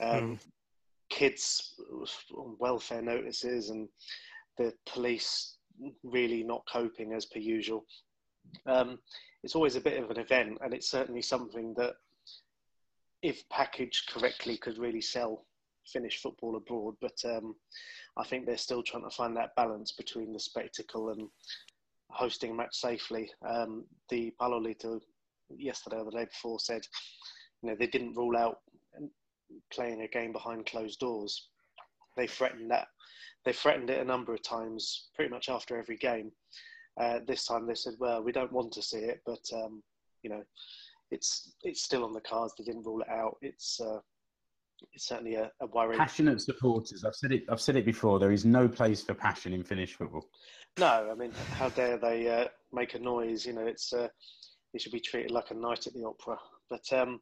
Mm. 0.00 0.38
Kids 1.08 1.74
on 2.36 2.56
welfare 2.58 3.02
notices, 3.02 3.70
and 3.70 3.88
the 4.58 4.72
police 4.86 5.56
really 6.02 6.42
not 6.42 6.62
coping 6.70 7.12
as 7.12 7.26
per 7.26 7.38
usual. 7.38 7.84
Um, 8.66 8.98
it's 9.42 9.54
always 9.54 9.76
a 9.76 9.80
bit 9.80 10.02
of 10.02 10.10
an 10.10 10.18
event, 10.18 10.58
and 10.62 10.74
it's 10.74 10.90
certainly 10.90 11.22
something 11.22 11.74
that 11.76 11.94
if 13.22 13.48
packaged 13.48 14.10
correctly, 14.10 14.56
could 14.56 14.78
really 14.78 15.00
sell 15.00 15.44
Finnish 15.92 16.20
football 16.20 16.56
abroad. 16.56 16.94
But 17.00 17.16
um, 17.24 17.54
I 18.16 18.24
think 18.24 18.46
they're 18.46 18.56
still 18.56 18.82
trying 18.82 19.04
to 19.04 19.16
find 19.16 19.36
that 19.36 19.54
balance 19.56 19.92
between 19.92 20.32
the 20.32 20.40
spectacle 20.40 21.10
and 21.10 21.28
hosting 22.10 22.52
a 22.52 22.54
match 22.54 22.76
safely. 22.76 23.30
Um, 23.46 23.84
the 24.08 24.32
Palloliitto 24.40 25.00
yesterday 25.50 25.96
or 25.96 26.04
the 26.06 26.18
day 26.18 26.24
before 26.24 26.58
said, 26.60 26.86
you 27.62 27.70
know, 27.70 27.76
they 27.78 27.86
didn't 27.86 28.14
rule 28.14 28.36
out 28.36 28.58
playing 29.72 30.02
a 30.02 30.08
game 30.08 30.32
behind 30.32 30.66
closed 30.66 31.00
doors. 31.00 31.48
They 32.16 32.26
threatened 32.26 32.70
that. 32.70 32.88
They 33.44 33.52
threatened 33.52 33.90
it 33.90 34.00
a 34.00 34.04
number 34.04 34.34
of 34.34 34.42
times, 34.42 35.08
pretty 35.14 35.30
much 35.30 35.48
after 35.48 35.78
every 35.78 35.96
game. 35.96 36.32
Uh, 36.98 37.20
this 37.26 37.46
time 37.46 37.66
they 37.66 37.74
said, 37.74 37.94
well, 37.98 38.22
we 38.22 38.32
don't 38.32 38.52
want 38.52 38.72
to 38.72 38.82
see 38.82 38.98
it, 38.98 39.20
but 39.26 39.42
um, 39.54 39.82
you 40.22 40.30
know, 40.30 40.42
it's 41.10 41.52
it's 41.62 41.82
still 41.82 42.04
on 42.04 42.12
the 42.12 42.20
cards. 42.20 42.54
They 42.56 42.64
didn't 42.64 42.86
rule 42.86 43.02
it 43.02 43.08
out. 43.08 43.36
It's 43.42 43.80
uh, 43.80 44.00
it's 44.92 45.06
certainly 45.06 45.34
a, 45.34 45.50
a 45.60 45.66
worry. 45.66 45.96
Passionate 45.96 46.40
supporters. 46.40 47.04
I've 47.04 47.14
said 47.14 47.32
it. 47.32 47.44
I've 47.48 47.60
said 47.60 47.76
it 47.76 47.84
before. 47.84 48.18
There 48.18 48.32
is 48.32 48.44
no 48.44 48.68
place 48.68 49.02
for 49.02 49.14
passion 49.14 49.52
in 49.52 49.62
Finnish 49.62 49.94
football. 49.94 50.24
No, 50.78 51.08
I 51.10 51.14
mean, 51.14 51.32
how 51.52 51.68
dare 51.70 51.98
they 51.98 52.28
uh, 52.28 52.48
make 52.72 52.94
a 52.94 52.98
noise? 52.98 53.46
You 53.46 53.54
know, 53.54 53.66
it's 53.66 53.92
uh, 53.92 54.08
it 54.74 54.80
should 54.80 54.92
be 54.92 55.00
treated 55.00 55.30
like 55.30 55.50
a 55.50 55.54
night 55.54 55.86
at 55.86 55.94
the 55.94 56.04
opera. 56.04 56.38
But 56.68 56.92
um, 56.92 57.20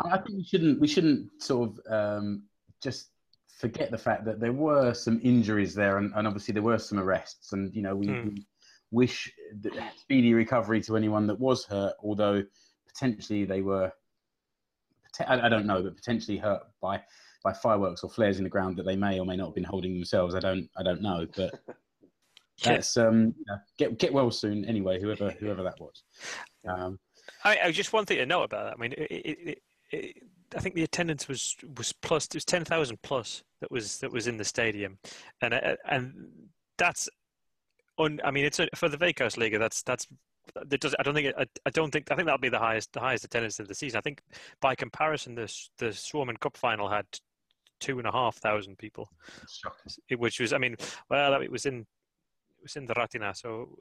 I 0.00 0.18
think 0.18 0.38
we 0.38 0.44
shouldn't. 0.44 0.80
We 0.80 0.88
shouldn't 0.88 1.42
sort 1.42 1.70
of 1.70 1.92
um, 1.92 2.42
just 2.82 3.10
forget 3.58 3.90
the 3.90 3.98
fact 3.98 4.24
that 4.26 4.40
there 4.40 4.52
were 4.52 4.92
some 4.92 5.20
injuries 5.22 5.74
there, 5.74 5.98
and, 5.98 6.12
and 6.14 6.26
obviously 6.26 6.52
there 6.52 6.62
were 6.62 6.78
some 6.78 6.98
arrests, 6.98 7.52
and 7.52 7.74
you 7.74 7.82
know 7.82 7.94
we, 7.94 8.06
mm. 8.06 8.34
we 8.34 8.46
wish 8.90 9.32
speedy 9.96 10.34
recovery 10.34 10.80
to 10.82 10.96
anyone 10.96 11.26
that 11.26 11.38
was 11.38 11.64
hurt. 11.64 11.94
Although 12.02 12.42
potentially 12.88 13.44
they 13.44 13.62
were, 13.62 13.92
I 15.26 15.48
don't 15.48 15.66
know, 15.66 15.82
but 15.82 15.96
potentially 15.96 16.38
hurt 16.38 16.62
by 16.80 17.02
by 17.42 17.52
fireworks 17.52 18.02
or 18.02 18.10
flares 18.10 18.38
in 18.38 18.44
the 18.44 18.50
ground 18.50 18.76
that 18.76 18.86
they 18.86 18.96
may 18.96 19.20
or 19.20 19.26
may 19.26 19.36
not 19.36 19.46
have 19.46 19.54
been 19.54 19.64
holding 19.64 19.94
themselves. 19.94 20.34
I 20.34 20.40
don't 20.40 20.68
I 20.76 20.82
don't 20.82 21.02
know, 21.02 21.26
but 21.36 21.54
that's 22.64 22.96
um 22.96 23.34
get 23.78 23.98
get 23.98 24.12
well 24.12 24.30
soon 24.30 24.64
anyway. 24.64 25.00
Whoever 25.00 25.30
whoever 25.30 25.62
that 25.62 25.80
was. 25.80 26.02
Um, 26.66 26.98
I, 27.44 27.58
I 27.64 27.72
just 27.72 27.92
one 27.92 28.04
thing 28.04 28.18
to 28.18 28.26
note 28.26 28.44
about 28.44 28.64
that. 28.64 28.74
I 28.74 28.76
mean, 28.80 28.92
it, 28.92 29.10
it, 29.10 29.58
it, 29.90 30.22
I 30.56 30.60
think 30.60 30.74
the 30.74 30.84
attendance 30.84 31.28
was 31.28 31.56
was 31.76 31.92
plus. 31.92 32.26
It 32.26 32.34
was 32.34 32.44
ten 32.44 32.64
thousand 32.64 33.00
plus 33.02 33.42
that 33.60 33.70
was 33.70 33.98
that 33.98 34.12
was 34.12 34.26
in 34.26 34.36
the 34.36 34.44
stadium, 34.44 34.98
and 35.40 35.54
uh, 35.54 35.76
and 35.88 36.14
that's. 36.78 37.08
Un, 37.98 38.20
I 38.22 38.30
mean, 38.30 38.44
it's 38.44 38.58
a, 38.58 38.68
for 38.74 38.90
the 38.90 38.98
Veikkausliiga. 38.98 39.58
That's 39.58 39.82
that's 39.82 40.06
it 40.70 40.80
does. 40.80 40.94
I 40.98 41.02
don't 41.02 41.14
think. 41.14 41.34
I, 41.36 41.46
I 41.64 41.70
don't 41.70 41.90
think. 41.90 42.10
I 42.10 42.16
think 42.16 42.26
that'll 42.26 42.38
be 42.38 42.48
the 42.48 42.58
highest. 42.58 42.92
The 42.92 43.00
highest 43.00 43.24
attendance 43.24 43.58
of 43.58 43.68
the 43.68 43.74
season. 43.74 43.98
I 43.98 44.00
think 44.00 44.22
by 44.60 44.74
comparison, 44.74 45.34
the 45.34 45.52
the 45.78 45.92
Suomen 45.92 46.38
Cup 46.38 46.56
final 46.56 46.88
had 46.88 47.06
two 47.80 47.98
and 47.98 48.06
a 48.06 48.12
half 48.12 48.36
thousand 48.36 48.78
people, 48.78 49.08
which 50.16 50.40
was. 50.40 50.52
I 50.52 50.58
mean, 50.58 50.76
well, 51.10 51.40
it 51.40 51.50
was 51.50 51.66
in 51.66 51.80
it 51.80 52.62
was 52.62 52.76
in 52.76 52.86
the 52.86 52.94
Ratina, 52.94 53.36
so 53.36 53.76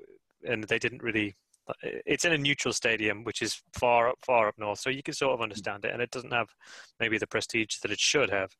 and 0.47 0.63
they 0.65 0.80
didn't 0.80 1.04
really. 1.04 1.36
It's 1.82 2.25
in 2.25 2.34
a 2.34 2.38
neutral 2.38 2.73
stadium, 2.73 3.23
which 3.23 3.41
is 3.41 3.60
far 3.73 4.10
up, 4.10 4.19
far 4.23 4.47
up 4.47 4.56
north, 4.60 4.80
so 4.80 4.91
you 4.91 5.01
can 5.01 5.15
sort 5.15 5.34
of 5.34 5.41
understand 5.41 5.84
it, 5.84 5.91
and 5.91 6.01
it 6.01 6.12
doesn't 6.12 6.34
have 6.34 6.49
maybe 6.99 7.17
the 7.17 7.25
prestige 7.25 7.78
that 7.82 7.89
it 7.89 7.99
should 7.99 8.30
have, 8.30 8.51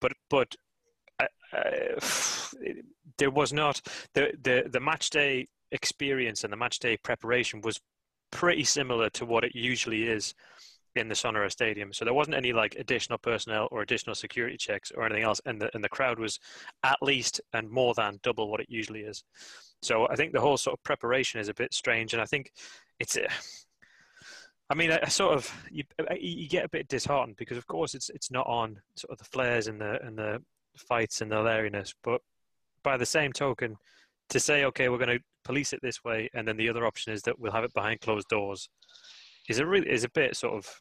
but 0.00 0.12
but 0.30 0.54
uh, 1.18 1.26
there 3.18 3.30
was 3.30 3.52
not 3.52 3.80
the 4.14 4.32
the 4.42 4.68
the 4.70 4.80
match 4.80 5.10
day 5.10 5.48
experience 5.72 6.44
and 6.44 6.52
the 6.52 6.56
match 6.56 6.78
day 6.78 6.96
preparation 6.96 7.60
was 7.60 7.80
pretty 8.30 8.64
similar 8.64 9.10
to 9.10 9.26
what 9.26 9.44
it 9.44 9.54
usually 9.54 10.04
is 10.04 10.34
in 10.94 11.08
the 11.08 11.14
Sonera 11.14 11.50
Stadium. 11.50 11.92
So 11.92 12.04
there 12.04 12.14
wasn't 12.14 12.36
any 12.36 12.52
like 12.52 12.76
additional 12.78 13.18
personnel 13.18 13.68
or 13.70 13.82
additional 13.82 14.14
security 14.14 14.56
checks 14.56 14.92
or 14.94 15.04
anything 15.04 15.24
else, 15.24 15.40
and 15.46 15.60
the 15.60 15.70
and 15.74 15.82
the 15.82 15.88
crowd 15.88 16.18
was 16.18 16.38
at 16.82 16.98
least 17.02 17.40
and 17.52 17.70
more 17.70 17.94
than 17.94 18.20
double 18.22 18.50
what 18.50 18.60
it 18.60 18.66
usually 18.68 19.00
is. 19.00 19.24
So 19.82 20.06
I 20.08 20.16
think 20.16 20.32
the 20.32 20.40
whole 20.40 20.56
sort 20.56 20.78
of 20.78 20.84
preparation 20.84 21.40
is 21.40 21.48
a 21.48 21.54
bit 21.54 21.74
strange, 21.74 22.12
and 22.12 22.22
I 22.22 22.26
think 22.26 22.52
it's. 22.98 23.16
A, 23.16 23.26
I 24.70 24.74
mean, 24.74 24.90
I, 24.90 25.08
sort 25.08 25.34
of 25.34 25.52
you, 25.70 25.84
you 26.18 26.48
get 26.48 26.64
a 26.64 26.68
bit 26.68 26.88
disheartened 26.88 27.36
because, 27.36 27.58
of 27.58 27.66
course, 27.66 27.94
it's 27.94 28.08
it's 28.08 28.30
not 28.30 28.46
on 28.46 28.80
sort 28.96 29.12
of 29.12 29.18
the 29.18 29.24
flares 29.24 29.66
and 29.66 29.78
the 29.78 30.02
and 30.02 30.16
the 30.16 30.42
fights 30.76 31.20
and 31.20 31.30
the 31.30 31.36
hilarious, 31.36 31.94
but 32.02 32.22
by 32.82 32.96
the 32.96 33.04
same 33.04 33.32
token, 33.32 33.76
to 34.30 34.40
say, 34.40 34.64
okay, 34.64 34.88
we're 34.88 34.98
going 34.98 35.18
to 35.18 35.24
police 35.44 35.72
it 35.72 35.80
this 35.82 36.04
way, 36.04 36.28
and 36.34 36.46
then 36.46 36.56
the 36.56 36.68
other 36.68 36.86
option 36.86 37.12
is 37.12 37.22
that 37.22 37.38
we'll 37.38 37.52
have 37.52 37.64
it 37.64 37.74
behind 37.74 38.00
closed 38.00 38.28
doors, 38.28 38.68
is 39.48 39.58
a 39.58 39.66
really 39.66 39.90
is 39.90 40.04
a 40.04 40.10
bit 40.10 40.36
sort 40.36 40.54
of, 40.54 40.80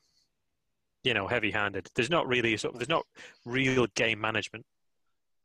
you 1.04 1.14
know, 1.14 1.28
heavy-handed. 1.28 1.90
There's 1.96 2.10
not 2.10 2.28
really 2.28 2.56
sort 2.58 2.74
of 2.74 2.80
there's 2.80 2.90
not 2.90 3.06
real 3.46 3.88
game 3.96 4.22
management. 4.22 4.66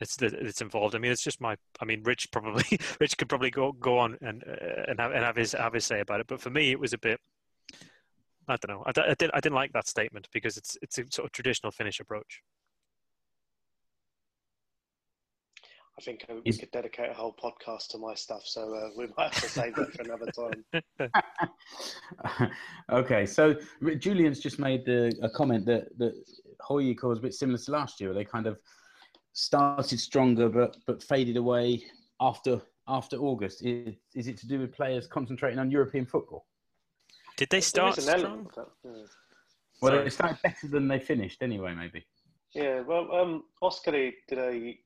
It's 0.01 0.21
it's 0.21 0.61
involved. 0.61 0.95
I 0.95 0.99
mean, 0.99 1.11
it's 1.11 1.23
just 1.23 1.41
my. 1.41 1.57
I 1.81 1.85
mean, 1.87 2.03
Rich 2.03 2.31
probably 2.31 2.79
Rich 3.01 3.17
could 3.17 3.29
probably 3.29 3.51
go 3.51 3.73
go 3.73 3.99
on 3.99 4.19
and 4.21 4.45
uh, 4.47 4.85
and 4.89 5.01
have 5.01 5.13
and 5.13 5.25
have 5.25 5.37
his 5.37 5.53
have 5.53 5.73
his 5.73 5.87
say 5.87 6.01
about 6.01 6.21
it. 6.21 6.27
But 6.27 6.41
for 6.41 6.51
me, 6.51 6.71
it 6.71 6.79
was 6.79 6.93
a 6.93 6.99
bit. 6.99 7.19
I 8.49 8.57
don't 8.57 8.77
know. 8.77 8.85
I, 8.87 9.11
I, 9.11 9.15
did, 9.15 9.31
I 9.35 9.41
didn't 9.41 9.57
like 9.57 9.73
that 9.73 9.89
statement 9.89 10.29
because 10.33 10.57
it's 10.57 10.77
it's 10.83 10.99
a 10.99 11.05
sort 11.11 11.27
of 11.27 11.33
traditional 11.33 11.73
Finnish 11.73 11.99
approach. 11.99 12.43
I 15.99 16.03
think 16.03 16.27
we 16.45 16.53
could 16.53 16.71
dedicate 16.73 17.11
a 17.11 17.15
whole 17.15 17.35
podcast 17.43 17.89
to 17.89 17.99
my 17.99 18.15
stuff, 18.15 18.43
so 18.45 18.75
uh, 18.75 18.91
we 18.99 19.07
might 19.17 19.33
have 19.33 19.43
to 19.43 19.49
save 19.49 19.75
that 19.77 19.95
for 19.95 20.03
another 20.03 20.31
time. 20.31 20.63
okay, 22.93 23.25
so 23.25 23.55
Julian's 23.99 24.41
just 24.41 24.59
made 24.59 24.85
the, 24.85 25.17
a 25.23 25.31
comment 25.31 25.65
that 25.67 25.97
that 25.99 26.15
HJK 26.61 27.03
was 27.03 27.19
a 27.19 27.23
bit 27.23 27.33
similar 27.33 27.59
to 27.59 27.71
last 27.71 27.99
year. 27.99 28.13
They 28.13 28.27
kind 28.27 28.47
of 28.47 28.59
started 29.33 29.99
stronger, 29.99 30.51
but 30.51 30.77
but 30.87 31.03
faded 31.03 31.39
away 31.39 31.83
after 32.21 32.61
after 32.87 33.17
August. 33.17 33.65
Is, 33.65 33.95
is 34.15 34.29
it 34.29 34.37
to 34.39 34.47
do 34.47 34.61
with 34.61 34.73
players 34.73 35.07
concentrating 35.07 35.59
on 35.59 35.71
European 35.71 36.05
football? 36.05 36.45
Did 37.39 37.49
they 37.49 37.63
start 37.63 37.99
strong? 38.01 38.51
yeah. 38.85 38.93
Well, 39.83 39.93
Sorry. 39.93 40.05
they 40.05 40.11
started 40.11 40.39
better 40.43 40.69
than 40.69 40.89
they 40.89 40.99
finished, 40.99 41.43
anyway. 41.43 41.75
Maybe. 41.75 42.07
Yeah. 42.55 42.81
Well, 42.81 43.15
um, 43.15 43.45
Oskari 43.63 44.15
did 44.29 44.39
a 44.39 44.79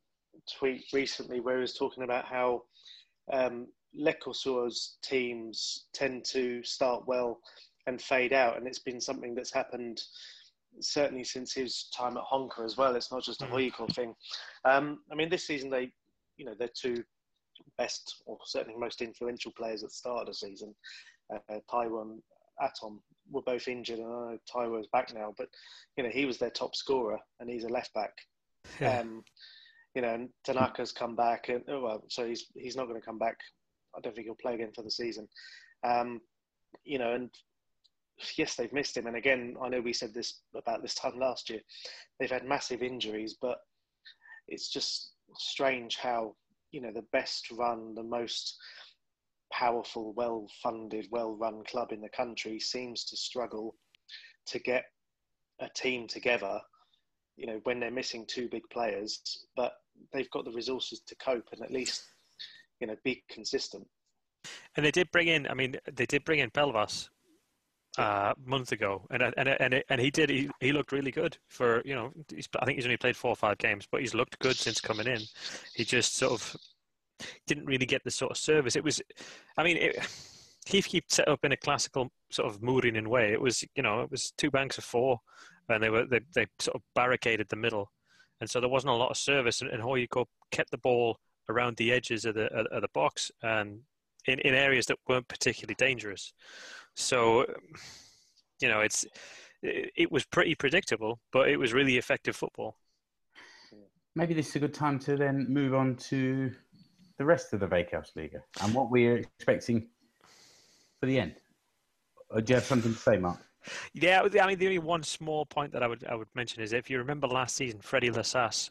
tweet 0.58 0.84
recently 0.92 1.40
where 1.40 1.56
he 1.56 1.60
was 1.60 1.76
talking 1.76 2.02
about 2.02 2.24
how 2.24 2.62
um, 3.32 3.66
Lehkosuo's 3.98 4.96
teams 5.02 5.86
tend 5.92 6.24
to 6.26 6.62
start 6.62 7.06
well 7.06 7.40
and 7.86 8.00
fade 8.00 8.32
out, 8.32 8.56
and 8.56 8.66
it's 8.66 8.78
been 8.78 9.00
something 9.00 9.34
that's 9.34 9.52
happened 9.52 10.02
certainly 10.80 11.24
since 11.24 11.52
his 11.52 11.88
time 11.96 12.16
at 12.16 12.22
Honka 12.22 12.64
as 12.64 12.76
well. 12.76 12.94
It's 12.94 13.10
not 13.10 13.24
just 13.24 13.42
a 13.42 13.46
HJK 13.46 13.72
mm. 13.72 13.94
thing. 13.94 14.14
Um, 14.64 15.00
I 15.10 15.14
mean, 15.14 15.28
this 15.28 15.46
season 15.46 15.70
they, 15.70 15.90
you 16.36 16.44
know, 16.44 16.54
they're 16.58 16.68
two 16.74 17.02
best 17.76 18.22
or 18.26 18.38
certainly 18.44 18.78
most 18.78 19.02
influential 19.02 19.52
players 19.56 19.82
at 19.82 19.90
the 19.90 19.94
start 19.94 20.22
of 20.22 20.26
the 20.28 20.34
season. 20.34 20.74
Uh, 21.32 21.58
Taiwo 21.70 22.02
and 22.02 22.22
Atomu 22.60 22.98
were 23.30 23.42
both 23.42 23.68
injured, 23.68 23.98
and 23.98 24.06
I 24.06 24.10
know 24.10 24.38
Taiwo's 24.52 24.88
back 24.92 25.14
now, 25.14 25.34
but 25.36 25.48
you 25.96 26.04
know 26.04 26.10
he 26.10 26.26
was 26.26 26.38
their 26.38 26.50
top 26.50 26.74
scorer, 26.74 27.18
and 27.38 27.48
he's 27.48 27.64
a 27.64 27.68
left 27.68 27.92
back. 27.94 28.12
Yeah. 28.80 29.00
Um, 29.00 29.24
you 29.94 30.02
know, 30.02 30.28
Tanaka's 30.44 30.92
come 30.92 31.16
back, 31.16 31.48
and 31.48 31.62
oh, 31.68 31.80
well, 31.80 32.04
so 32.08 32.26
he's 32.26 32.46
he's 32.54 32.76
not 32.76 32.86
going 32.86 33.00
to 33.00 33.04
come 33.04 33.18
back. 33.18 33.36
I 33.96 34.00
don't 34.00 34.14
think 34.14 34.26
he'll 34.26 34.36
play 34.36 34.54
again 34.54 34.72
for 34.74 34.82
the 34.82 34.90
season. 34.90 35.28
Um, 35.84 36.20
you 36.84 36.98
know, 36.98 37.14
and 37.14 37.30
yes, 38.36 38.54
they've 38.54 38.72
missed 38.72 38.96
him. 38.96 39.06
And 39.06 39.16
again, 39.16 39.56
I 39.60 39.68
know 39.68 39.80
we 39.80 39.92
said 39.92 40.14
this 40.14 40.42
about 40.54 40.82
this 40.82 40.94
time 40.94 41.18
last 41.18 41.50
year. 41.50 41.60
They've 42.18 42.30
had 42.30 42.44
massive 42.44 42.82
injuries, 42.82 43.36
but 43.40 43.58
it's 44.46 44.68
just 44.68 45.12
strange 45.36 45.96
how 45.96 46.36
you 46.70 46.80
know 46.80 46.92
the 46.92 47.06
best 47.12 47.50
run, 47.50 47.94
the 47.94 48.02
most 48.02 48.56
powerful, 49.52 50.12
well-funded, 50.12 51.08
well-run 51.10 51.64
club 51.64 51.90
in 51.90 52.00
the 52.00 52.08
country 52.10 52.60
seems 52.60 53.04
to 53.06 53.16
struggle 53.16 53.74
to 54.46 54.60
get 54.60 54.84
a 55.60 55.68
team 55.74 56.06
together 56.06 56.60
you 57.40 57.46
know, 57.46 57.60
when 57.64 57.80
they're 57.80 57.90
missing 57.90 58.26
two 58.26 58.50
big 58.50 58.68
players, 58.70 59.46
but 59.56 59.72
they've 60.12 60.30
got 60.30 60.44
the 60.44 60.52
resources 60.52 61.00
to 61.06 61.14
cope 61.16 61.48
and 61.52 61.62
at 61.62 61.70
least, 61.70 62.02
you 62.80 62.86
know, 62.86 62.96
be 63.04 63.22
consistent. 63.30 63.86
And 64.76 64.84
they 64.84 64.90
did 64.90 65.10
bring 65.10 65.28
in, 65.28 65.46
I 65.48 65.54
mean, 65.54 65.76
they 65.92 66.06
did 66.06 66.24
bring 66.24 66.38
in 66.38 66.50
Pelvas 66.50 67.08
uh, 67.98 68.32
a 68.36 68.48
month 68.48 68.72
ago, 68.72 69.06
and 69.10 69.22
and 69.22 69.48
and 69.48 69.82
and 69.88 70.00
he 70.00 70.10
did. 70.10 70.30
He, 70.30 70.48
he 70.60 70.72
looked 70.72 70.92
really 70.92 71.10
good 71.10 71.36
for 71.48 71.82
you 71.84 71.94
know. 71.94 72.12
I 72.60 72.64
think 72.64 72.76
he's 72.76 72.86
only 72.86 72.96
played 72.96 73.16
four 73.16 73.30
or 73.30 73.36
five 73.36 73.58
games, 73.58 73.86
but 73.90 74.00
he's 74.00 74.14
looked 74.14 74.38
good 74.38 74.56
since 74.56 74.80
coming 74.80 75.06
in. 75.06 75.20
He 75.74 75.84
just 75.84 76.16
sort 76.16 76.32
of 76.32 76.56
didn't 77.46 77.66
really 77.66 77.86
get 77.86 78.02
the 78.04 78.10
sort 78.10 78.30
of 78.30 78.36
service. 78.36 78.76
It 78.76 78.84
was, 78.84 79.02
I 79.58 79.64
mean, 79.64 79.76
it, 79.76 79.96
Heathkeep 80.66 81.02
set 81.08 81.28
up 81.28 81.44
in 81.44 81.52
a 81.52 81.56
classical 81.56 82.10
sort 82.30 82.48
of 82.48 82.60
Muurinen 82.60 83.08
way. 83.08 83.32
It 83.32 83.40
was, 83.40 83.64
you 83.74 83.82
know, 83.82 84.00
it 84.02 84.10
was 84.10 84.32
two 84.38 84.50
banks 84.50 84.78
of 84.78 84.84
four, 84.84 85.18
and 85.68 85.82
they 85.82 85.90
were 85.90 86.06
they, 86.06 86.20
they 86.34 86.46
sort 86.58 86.76
of 86.76 86.82
barricaded 86.94 87.48
the 87.48 87.56
middle, 87.56 87.90
and 88.40 88.48
so 88.48 88.60
there 88.60 88.68
wasn't 88.68 88.92
a 88.92 88.96
lot 88.96 89.10
of 89.10 89.16
service. 89.16 89.60
And, 89.60 89.70
and 89.70 89.82
kept 90.50 90.70
the 90.70 90.78
ball 90.78 91.18
around 91.48 91.76
the 91.76 91.92
edges 91.92 92.24
of 92.24 92.34
the 92.34 92.46
of 92.52 92.82
the 92.82 92.88
box 92.94 93.30
and 93.42 93.80
in, 94.26 94.38
in 94.40 94.54
areas 94.54 94.86
that 94.86 94.98
weren't 95.08 95.28
particularly 95.28 95.74
dangerous. 95.76 96.32
So, 96.94 97.46
you 98.60 98.68
know, 98.68 98.80
it's 98.80 99.04
it, 99.62 100.10
was 100.10 100.24
pretty 100.24 100.54
predictable, 100.54 101.20
but 101.32 101.48
it 101.48 101.56
was 101.58 101.72
really 101.72 101.98
effective 101.98 102.36
football. 102.36 102.76
Maybe 104.14 104.34
this 104.34 104.48
is 104.48 104.56
a 104.56 104.60
good 104.60 104.74
time 104.74 104.98
to 105.00 105.16
then 105.16 105.46
move 105.48 105.74
on 105.74 105.96
to 105.96 106.50
the 107.18 107.24
rest 107.24 107.52
of 107.52 107.60
the 107.60 107.66
Veikkausliiga 107.66 108.40
and 108.62 108.74
what 108.74 108.90
we're 108.90 109.18
expecting 109.18 109.88
for 110.98 111.06
the 111.06 111.20
end. 111.20 111.36
Or 112.30 112.40
do 112.40 112.52
you 112.52 112.54
have 112.56 112.64
something 112.64 112.92
to 112.92 112.98
say, 112.98 113.18
Mark? 113.18 113.38
Yeah, 113.94 114.22
I 114.22 114.46
mean, 114.46 114.58
the 114.58 114.66
only 114.66 114.78
one 114.78 115.02
small 115.02 115.44
point 115.46 115.72
that 115.72 115.82
I 115.82 115.86
would 115.86 116.04
I 116.04 116.14
would 116.14 116.28
mention 116.34 116.62
is 116.62 116.72
if 116.72 116.90
you 116.90 116.98
remember 116.98 117.26
last 117.26 117.56
season, 117.56 117.80
Freddie 117.80 118.10
Lassas, 118.10 118.70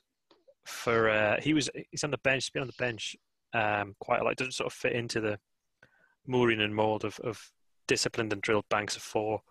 for 0.65 1.09
uh, 1.09 1.39
he 1.41 1.53
was 1.53 1.69
he's 1.91 2.03
on 2.03 2.11
the 2.11 2.17
bench, 2.19 2.45
he's 2.45 2.49
been 2.49 2.61
on 2.61 2.67
the 2.67 2.73
bench 2.77 3.15
um, 3.53 3.95
quite 3.99 4.21
a 4.21 4.23
lot. 4.23 4.35
Doesn't 4.35 4.53
sort 4.53 4.67
of 4.67 4.73
fit 4.73 4.93
into 4.93 5.21
the 5.21 5.39
Muurinen 6.27 6.71
mold 6.71 7.05
of, 7.05 7.19
of 7.21 7.51
disciplined 7.87 8.33
and 8.33 8.41
drilled 8.41 8.69
banks 8.69 8.95
of 8.95 9.01
four. 9.01 9.41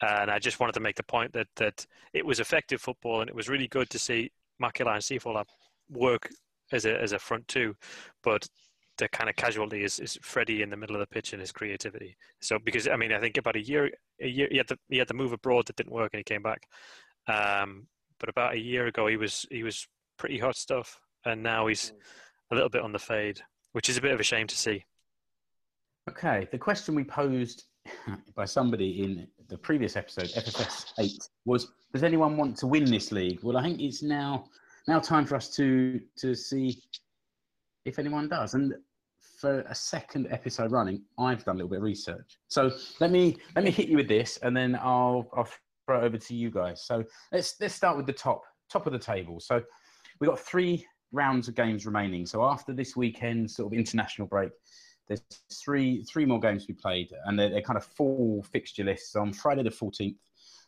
And 0.00 0.30
I 0.30 0.38
just 0.38 0.58
wanted 0.58 0.72
to 0.72 0.80
make 0.80 0.96
the 0.96 1.04
point 1.04 1.32
that 1.32 1.46
that 1.56 1.86
it 2.12 2.26
was 2.26 2.40
effective 2.40 2.80
football, 2.80 3.20
and 3.20 3.30
it 3.30 3.36
was 3.36 3.48
really 3.48 3.68
good 3.68 3.88
to 3.90 3.98
see 3.98 4.30
Makila 4.60 4.94
and 4.94 5.02
Sihvola 5.02 5.44
work 5.90 6.28
as 6.72 6.86
a 6.86 7.00
as 7.00 7.12
a 7.12 7.18
front 7.18 7.46
two. 7.48 7.76
But 8.22 8.48
the 8.98 9.08
kind 9.08 9.30
of 9.30 9.36
casualty 9.36 9.84
is, 9.84 9.98
is 9.98 10.18
Freddie 10.22 10.62
in 10.62 10.70
the 10.70 10.76
middle 10.76 10.96
of 10.96 11.00
the 11.00 11.06
pitch 11.06 11.32
and 11.32 11.40
his 11.40 11.52
creativity. 11.52 12.16
So 12.40 12.58
because 12.58 12.88
I 12.88 12.96
mean 12.96 13.12
I 13.12 13.20
think 13.20 13.36
about 13.36 13.56
a 13.56 13.62
year 13.62 13.90
a 14.20 14.28
year 14.28 14.48
he 14.50 14.58
had 14.58 14.68
to 14.68 14.78
he 14.88 14.98
had 14.98 15.08
to 15.08 15.14
move 15.14 15.32
abroad 15.32 15.66
that 15.66 15.76
didn't 15.76 15.92
work 15.92 16.10
and 16.12 16.18
he 16.20 16.24
came 16.24 16.42
back. 16.42 16.62
Um, 17.28 17.86
but 18.20 18.28
about 18.28 18.54
a 18.54 18.58
year 18.58 18.86
ago 18.86 19.06
he 19.06 19.16
was 19.16 19.46
he 19.50 19.62
was 19.62 19.86
pretty 20.18 20.38
hot 20.38 20.56
stuff 20.56 21.00
and 21.24 21.42
now 21.42 21.66
he's 21.66 21.92
mm. 21.92 21.94
a 22.52 22.54
little 22.54 22.70
bit 22.70 22.82
on 22.82 22.92
the 22.92 22.98
fade, 22.98 23.40
which 23.72 23.88
is 23.88 23.96
a 23.96 24.00
bit 24.00 24.12
of 24.12 24.20
a 24.20 24.24
shame 24.24 24.46
to 24.46 24.56
see. 24.56 24.84
Okay, 26.10 26.48
the 26.50 26.58
question 26.58 26.94
we 26.94 27.04
posed 27.04 27.64
by 28.34 28.44
somebody 28.44 29.02
in 29.02 29.26
the 29.48 29.58
previous 29.58 29.96
episode, 29.96 30.28
FFS 30.30 30.92
eight, 30.98 31.28
was: 31.44 31.72
Does 31.92 32.02
anyone 32.02 32.36
want 32.36 32.56
to 32.58 32.66
win 32.66 32.84
this 32.84 33.12
league? 33.12 33.40
Well, 33.42 33.56
I 33.56 33.62
think 33.62 33.80
it's 33.80 34.02
now 34.02 34.46
now 34.88 34.98
time 34.98 35.26
for 35.26 35.36
us 35.36 35.48
to 35.56 36.00
to 36.18 36.34
see 36.34 36.82
if 37.84 37.98
anyone 37.98 38.28
does. 38.28 38.54
And 38.54 38.74
for 39.38 39.60
a 39.68 39.74
second 39.74 40.28
episode 40.30 40.70
running, 40.70 41.02
I've 41.18 41.44
done 41.44 41.56
a 41.56 41.58
little 41.58 41.70
bit 41.70 41.78
of 41.78 41.82
research. 41.82 42.38
So 42.48 42.70
let 43.00 43.10
me 43.10 43.36
let 43.56 43.64
me 43.64 43.70
hit 43.70 43.88
you 43.88 43.96
with 43.96 44.08
this, 44.08 44.38
and 44.38 44.56
then 44.56 44.76
I'll 44.76 45.28
I'll 45.36 45.48
throw 45.86 46.00
it 46.00 46.04
over 46.04 46.18
to 46.18 46.34
you 46.34 46.50
guys. 46.50 46.84
So 46.84 47.04
let's 47.32 47.56
let's 47.60 47.74
start 47.74 47.96
with 47.96 48.06
the 48.06 48.12
top 48.12 48.42
top 48.70 48.86
of 48.86 48.92
the 48.92 48.98
table. 48.98 49.40
So 49.40 49.62
we've 50.20 50.30
got 50.30 50.38
three 50.38 50.86
rounds 51.12 51.48
of 51.48 51.54
games 51.54 51.86
remaining. 51.86 52.24
So 52.26 52.44
after 52.44 52.72
this 52.72 52.96
weekend 52.96 53.50
sort 53.50 53.72
of 53.72 53.78
international 53.78 54.28
break, 54.28 54.50
there's 55.08 55.22
three 55.52 56.04
three 56.04 56.24
more 56.24 56.40
games 56.40 56.66
to 56.66 56.72
be 56.72 56.78
played, 56.80 57.10
and 57.26 57.38
they're, 57.38 57.50
they're 57.50 57.62
kind 57.62 57.76
of 57.76 57.84
full 57.84 58.44
fixture 58.52 58.84
lists 58.84 59.16
on 59.16 59.32
Friday 59.32 59.62
the 59.62 59.70
14th, 59.70 60.16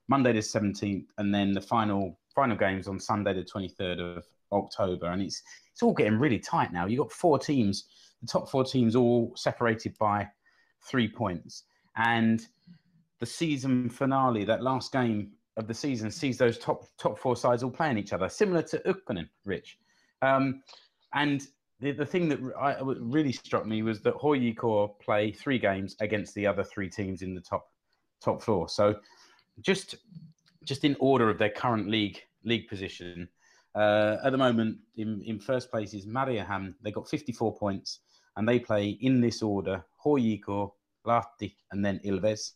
Monday 0.09 0.33
the 0.33 0.40
17th, 0.40 1.07
and 1.18 1.35
then 1.35 1.53
the 1.53 1.61
final 1.61 2.18
final 2.35 2.57
games 2.57 2.88
on 2.88 2.98
Sunday 2.98 3.33
the 3.33 3.44
23rd 3.44 4.18
of 4.18 4.24
October. 4.55 5.07
And 5.07 5.23
it's 5.23 5.43
it's 5.73 5.83
all 5.83 5.93
getting 5.93 6.19
really 6.19 6.38
tight 6.38 6.73
now. 6.73 6.87
You've 6.87 7.01
got 7.01 7.12
four 7.12 7.38
teams, 7.38 7.85
the 8.21 8.29
top 8.29 8.49
four 8.49 8.64
teams 8.64 8.95
all 8.95 9.33
separated 9.37 9.97
by 9.99 10.29
three 10.88 11.09
points. 11.09 11.65
And 11.96 12.46
the 13.21 13.27
season 13.27 13.88
finale, 13.88 14.44
that 14.44 14.63
last 14.63 14.92
game 14.92 15.33
of 15.57 15.67
the 15.67 15.75
season, 15.75 16.11
sees 16.11 16.38
those 16.38 16.59
top 16.59 16.87
top 16.98 17.19
four 17.19 17.37
sides 17.37 17.63
all 17.63 17.71
playing 17.71 17.98
each 17.98 18.13
other, 18.13 18.29
similar 18.29 18.63
to 18.63 18.79
Ykkönen, 18.81 19.29
Rich. 19.44 19.79
Um, 20.23 20.63
and 21.13 21.46
the, 21.81 21.92
the 21.92 22.07
thing 22.07 22.29
that 22.29 22.38
I, 22.59 22.77
really 22.81 23.33
struck 23.33 23.67
me 23.67 23.83
was 23.83 24.00
that 24.02 24.15
HJK 24.15 25.00
play 25.00 25.33
three 25.33 25.59
games 25.59 25.96
against 26.00 26.35
the 26.35 26.46
other 26.46 26.65
three 26.65 26.88
teams 26.88 27.23
in 27.23 27.35
the 27.35 27.40
top 27.40 27.67
top 28.23 28.42
four. 28.42 28.69
So 28.69 28.96
just 29.61 29.96
just 30.65 30.85
in 30.85 30.96
order 30.98 31.29
of 31.29 31.38
their 31.38 31.50
current 31.50 31.88
league 31.88 32.21
league 32.44 32.69
position, 32.69 33.29
uh, 33.75 34.18
at 34.22 34.31
the 34.31 34.38
moment, 34.38 34.79
in, 34.96 35.22
in 35.22 35.38
first 35.38 35.70
place 35.70 35.94
is 35.94 36.06
Mariehamn. 36.06 36.75
They 36.83 36.92
got 36.92 37.08
54 37.08 37.56
points, 37.56 38.00
and 38.37 38.48
they 38.48 38.60
play 38.60 38.90
in 39.00 39.20
this 39.20 39.42
order: 39.42 39.85
HJK, 40.04 40.70
Lahti, 41.06 41.54
and 41.72 41.85
then 41.85 42.00
Ilves. 42.04 42.52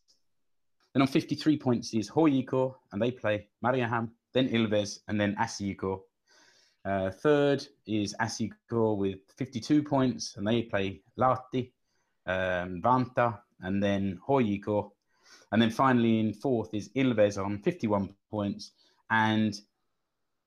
Then 0.95 1.03
on 1.03 1.09
53 1.09 1.57
points 1.59 1.93
is 1.95 2.11
HJK, 2.11 2.75
and 2.93 3.03
they 3.03 3.11
play 3.11 3.49
Mariehamn, 3.65 4.11
then 4.33 4.49
Ilves, 4.49 5.01
and 5.09 5.21
then 5.21 5.35
SJK. 5.37 6.01
Uh, 6.85 7.11
third 7.11 7.67
is 7.87 8.15
SJK 8.21 8.97
with 8.97 9.19
52 9.37 9.83
points, 9.83 10.37
and 10.37 10.47
they 10.47 10.63
play 10.63 11.03
Lahti, 11.19 11.73
um, 12.27 12.81
Vantaa, 12.81 13.41
and 13.61 13.83
then 13.83 14.21
HJK. 14.29 14.91
And 15.51 15.61
then 15.61 15.71
finally 15.71 16.21
in 16.21 16.33
fourth 16.33 16.73
is 16.75 16.91
Ilves 16.91 17.45
on 17.45 17.59
51 17.59 18.15
points, 18.31 18.71
and 19.11 19.61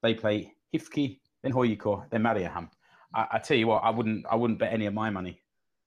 they 0.02 0.14
play 0.14 0.54
HIFK, 0.74 1.20
then 1.44 1.54
HJK, 1.54 2.10
then 2.10 2.24
Mariehamn. 2.24 2.70
I, 3.14 3.28
I, 3.34 3.40
tell 3.40 3.58
you 3.58 3.68
what, 3.68 3.84
I 3.84 3.90
wouldn't, 3.90 4.26
I 4.30 4.36
wouldn't 4.36 4.60
bet 4.60 4.74
any 4.74 4.86
of 4.86 4.94
my 4.94 5.10
money 5.10 5.42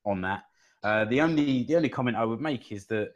on 0.05 0.21
that. 0.23 0.45
Uh, 0.83 1.05
the 1.07 1.21
only, 1.21 1.63
the 1.65 1.77
only 1.77 1.89
comment 1.89 2.17
I 2.17 2.25
would 2.25 2.41
make 2.41 2.71
is 2.71 2.87
that 2.87 3.13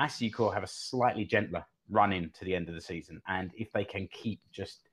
Askja 0.00 0.52
have 0.52 0.62
a 0.62 0.68
slightly 0.68 1.24
gentler 1.24 1.64
run 1.90 2.12
in 2.12 2.30
to 2.30 2.44
the 2.44 2.54
end 2.54 2.68
of 2.68 2.74
the 2.74 2.80
season, 2.80 3.20
and 3.28 3.50
if 3.56 3.72
they 3.72 3.84
can 3.84 4.08
keep 4.12 4.40
just 4.52 4.88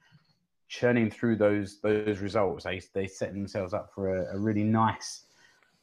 churning 0.67 1.11
through 1.11 1.35
those 1.35 1.79
those 1.81 2.19
results, 2.19 2.63
they 2.63 2.81
they 2.93 3.07
set 3.07 3.33
themselves 3.33 3.73
up 3.73 3.91
for 3.93 4.15
a, 4.15 4.35
a 4.35 4.39
really 4.39 4.63
nice 4.63 5.25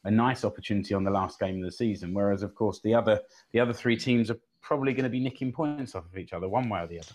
a 0.04 0.11
nice 0.11 0.44
opportunity 0.44 0.94
on 0.94 1.04
the 1.04 1.11
last 1.11 1.38
game 1.40 1.56
of 1.56 1.64
the 1.64 1.72
season. 1.72 2.14
Whereas, 2.14 2.42
of 2.42 2.54
course, 2.54 2.80
the 2.82 2.94
other 2.94 3.20
the 3.52 3.61
other 3.61 3.72
three 3.72 3.96
teams 3.96 4.30
are 4.30 4.38
probably 4.62 4.92
going 4.92 5.04
to 5.04 5.11
be 5.11 5.20
nicking 5.20 5.52
points 5.52 5.94
off 5.94 6.04
of 6.06 6.16
each 6.16 6.32
other, 6.32 6.48
one 6.48 6.68
way 6.68 6.80
or 6.80 6.86
the 6.86 7.00
other. 7.00 7.12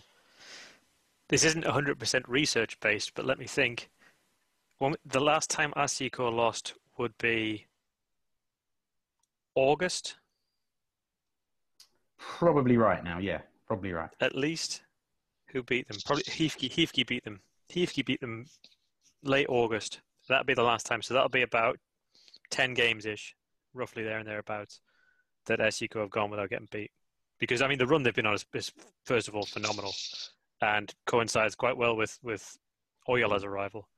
This 1.28 1.44
isn't 1.44 1.64
100% 1.64 2.24
research 2.28 2.78
based, 2.80 3.12
but 3.14 3.24
let 3.24 3.38
me 3.38 3.46
think. 3.46 3.90
One, 4.78 4.94
the 5.04 5.20
last 5.20 5.50
time 5.50 5.72
Askja 5.76 6.32
lost 6.32 6.74
would 6.98 7.16
be 7.18 7.66
August. 9.54 10.16
Probably 12.18 12.76
right 12.76 13.02
now, 13.02 13.18
yeah, 13.18 13.42
probably 13.66 13.92
right. 13.92 14.10
At 14.20 14.34
least, 14.34 14.82
who 15.46 15.62
beat 15.62 15.88
them? 15.88 15.96
Probably 16.04 16.24
HIFK. 16.24 16.70
HIFK 16.70 17.06
beat 17.06 17.24
them. 17.24 17.40
HIFK 17.70 18.04
beat 18.04 18.20
them 18.20 18.46
late 19.22 19.46
August. 19.48 20.00
That'll 20.28 20.44
be 20.44 20.54
the 20.54 20.62
last 20.62 20.86
time. 20.86 21.02
So 21.02 21.14
that'll 21.14 21.28
be 21.28 21.42
about 21.42 21.78
ten 22.50 22.74
games 22.74 23.06
ish, 23.06 23.34
roughly 23.72 24.02
there 24.02 24.18
and 24.18 24.28
thereabouts, 24.28 24.80
that 25.46 25.60
Askja 25.60 26.00
have 26.00 26.10
gone 26.10 26.30
without 26.30 26.50
getting 26.50 26.68
beat. 26.70 26.90
Because 27.38 27.62
I 27.62 27.68
mean, 27.68 27.78
the 27.78 27.86
run 27.86 28.02
they've 28.02 28.14
been 28.14 28.26
on 28.26 28.34
is, 28.34 28.46
is 28.54 28.72
first 29.04 29.28
of 29.28 29.34
all 29.34 29.46
phenomenal, 29.46 29.92
and 30.64 30.92
coincides 31.06 31.54
quite 31.54 31.76
well 31.76 31.96
with 31.96 32.18
with 32.22 32.56
Oyola's 33.08 33.44
arrival. 33.44 33.88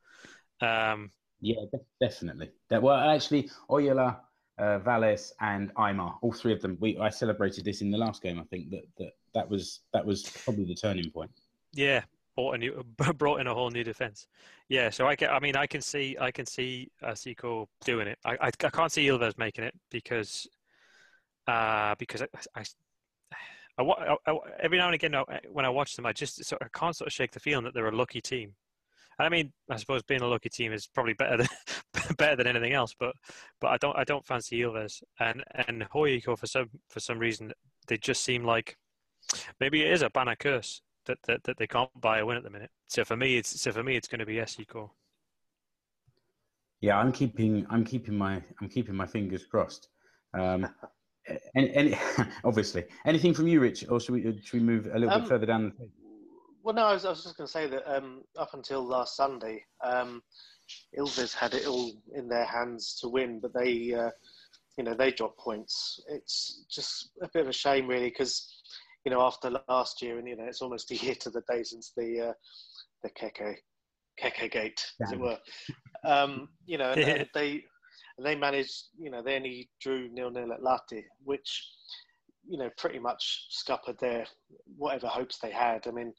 Um, 0.60 1.10
yeah, 1.40 1.62
definitely. 2.00 2.50
That, 2.70 2.82
well, 2.82 2.96
actually, 3.10 3.50
Oyola, 3.70 4.16
uh, 4.58 4.78
Valles, 4.78 5.32
and 5.40 5.72
Aimar, 5.74 6.16
all 6.22 6.32
three 6.32 6.52
of 6.52 6.60
them. 6.62 6.76
We 6.80 6.98
I 6.98 7.10
celebrated 7.10 7.64
this 7.64 7.82
in 7.82 7.90
the 7.90 7.98
last 7.98 8.22
game. 8.22 8.38
I 8.38 8.44
think 8.44 8.70
that 8.70 8.84
that 8.98 9.12
that 9.34 9.48
was 9.48 9.80
that 9.92 10.04
was 10.04 10.24
probably 10.44 10.64
the 10.64 10.74
turning 10.74 11.10
point. 11.10 11.30
Yeah, 11.72 12.02
brought 12.36 12.54
a 12.54 12.58
new, 12.58 12.84
brought 13.16 13.40
in 13.40 13.46
a 13.46 13.54
whole 13.54 13.70
new 13.70 13.82
defense. 13.82 14.28
Yeah, 14.68 14.90
so 14.90 15.06
I 15.06 15.16
can, 15.16 15.30
I 15.30 15.40
mean, 15.40 15.56
I 15.56 15.66
can 15.66 15.80
see, 15.80 16.16
I 16.20 16.30
can 16.30 16.46
see 16.46 16.90
uh, 17.02 17.14
Seco 17.14 17.68
doing 17.84 18.06
it. 18.06 18.18
I, 18.24 18.32
I, 18.34 18.46
I, 18.46 18.70
can't 18.70 18.92
see 18.92 19.06
Ilves 19.06 19.38
making 19.38 19.64
it 19.64 19.74
because, 19.90 20.46
uh, 21.46 21.94
because 21.98 22.22
I, 22.22 22.26
I, 22.54 22.64
I, 23.78 24.16
I, 24.26 24.36
every 24.60 24.78
now 24.78 24.86
and 24.86 24.94
again 24.94 25.14
when 25.50 25.64
I 25.64 25.68
watch 25.68 25.96
them, 25.96 26.06
I 26.06 26.12
just 26.12 26.44
sort 26.44 26.62
of, 26.62 26.68
I 26.72 26.78
can't 26.78 26.96
sort 26.96 27.08
of 27.08 27.12
shake 27.12 27.32
the 27.32 27.40
feeling 27.40 27.64
that 27.64 27.74
they're 27.74 27.88
a 27.88 27.96
lucky 27.96 28.20
team. 28.20 28.54
I 29.18 29.28
mean, 29.28 29.52
I 29.70 29.76
suppose 29.76 30.02
being 30.02 30.20
a 30.20 30.26
lucky 30.26 30.50
team 30.50 30.72
is 30.72 30.86
probably 30.86 31.14
better 31.14 31.38
than 31.38 31.48
better 32.18 32.36
than 32.36 32.46
anything 32.46 32.72
else, 32.72 32.94
but 32.98 33.14
but 33.60 33.68
I 33.68 33.76
don't 33.78 33.96
I 33.96 34.04
don't 34.04 34.26
fancy 34.26 34.60
Ilves 34.60 35.02
and 35.20 35.42
and 35.54 35.88
HJK 35.88 36.38
for 36.38 36.46
some 36.46 36.68
for 36.90 37.00
some 37.00 37.18
reason 37.18 37.52
they 37.86 37.96
just 37.96 38.24
seem 38.24 38.44
like 38.44 38.76
maybe 39.60 39.82
it 39.82 39.92
is 39.92 40.02
a 40.02 40.10
banner 40.10 40.36
curse 40.36 40.82
that, 41.06 41.18
that, 41.26 41.44
that 41.44 41.56
they 41.58 41.66
can't 41.66 41.90
buy 42.00 42.18
a 42.18 42.26
win 42.26 42.36
at 42.36 42.42
the 42.42 42.50
minute. 42.50 42.70
So 42.88 43.04
for 43.04 43.16
me, 43.16 43.36
it's 43.36 43.60
so 43.60 43.72
for 43.72 43.82
me, 43.82 43.96
it's 43.96 44.08
going 44.08 44.18
to 44.20 44.26
be 44.26 44.44
SC 44.44 44.62
Yeah, 46.80 46.98
I'm 46.98 47.12
keeping 47.12 47.66
I'm 47.70 47.84
keeping 47.84 48.16
my 48.16 48.42
I'm 48.60 48.68
keeping 48.68 48.94
my 48.94 49.06
fingers 49.06 49.46
crossed. 49.46 49.88
Um, 50.34 50.68
and, 51.54 51.68
and 51.68 51.98
obviously, 52.44 52.84
anything 53.04 53.34
from 53.34 53.48
you, 53.48 53.60
Rich, 53.60 53.86
or 53.88 54.00
should 54.00 54.14
we 54.14 54.22
should 54.42 54.60
we 54.60 54.60
move 54.60 54.86
a 54.92 54.98
little 54.98 55.10
um, 55.10 55.20
bit 55.22 55.28
further 55.28 55.46
down 55.46 55.64
the 55.64 55.70
page? 55.70 55.90
Well, 56.62 56.74
no, 56.74 56.86
I 56.86 56.94
was, 56.94 57.04
I 57.04 57.10
was 57.10 57.22
just 57.22 57.36
going 57.36 57.46
to 57.46 57.52
say 57.52 57.68
that 57.68 57.86
um, 57.86 58.22
up 58.36 58.54
until 58.54 58.84
last 58.84 59.16
Sunday, 59.16 59.64
um, 59.84 60.20
Ilves 60.98 61.32
had 61.32 61.54
it 61.54 61.66
all 61.66 61.92
in 62.16 62.28
their 62.28 62.44
hands 62.44 62.98
to 63.00 63.08
win, 63.08 63.38
but 63.38 63.54
they, 63.54 63.94
uh, 63.94 64.10
you 64.76 64.82
know, 64.82 64.94
they 64.94 65.12
dropped 65.12 65.38
points. 65.38 66.00
It's 66.08 66.64
just 66.68 67.10
a 67.22 67.28
bit 67.32 67.42
of 67.42 67.48
a 67.50 67.52
shame, 67.52 67.86
really, 67.86 68.08
because 68.08 68.52
you 69.04 69.12
know, 69.12 69.20
after 69.22 69.52
last 69.68 70.02
year, 70.02 70.18
and 70.18 70.26
you 70.26 70.36
know, 70.36 70.44
it's 70.44 70.60
almost 70.60 70.90
a 70.90 70.96
year 70.96 71.14
to 71.20 71.30
the 71.30 71.42
day 71.48 71.62
since 71.62 71.92
the 71.96 72.30
uh, 72.30 72.32
the 73.04 73.10
Keke 73.10 73.54
Keke 74.20 74.50
Gate, 74.50 74.84
as 75.00 75.12
it 75.12 75.20
were. 75.20 75.38
Um, 76.04 76.48
you 76.66 76.78
know, 76.78 76.90
and, 76.90 77.28
they 77.34 77.62
and 78.16 78.26
they 78.26 78.34
managed. 78.34 78.86
You 78.98 79.10
know, 79.10 79.22
they 79.22 79.36
only 79.36 79.70
drew 79.80 80.08
nil 80.08 80.30
nil 80.30 80.52
at 80.52 80.60
Lahti, 80.60 81.04
which 81.24 81.68
you 82.48 82.58
know 82.58 82.70
pretty 82.76 82.98
much 82.98 83.46
scuppered 83.50 83.98
their 83.98 84.26
whatever 84.76 85.06
hopes 85.06 85.38
they 85.38 85.50
had. 85.50 85.86
I 85.86 85.90
mean, 85.90 86.12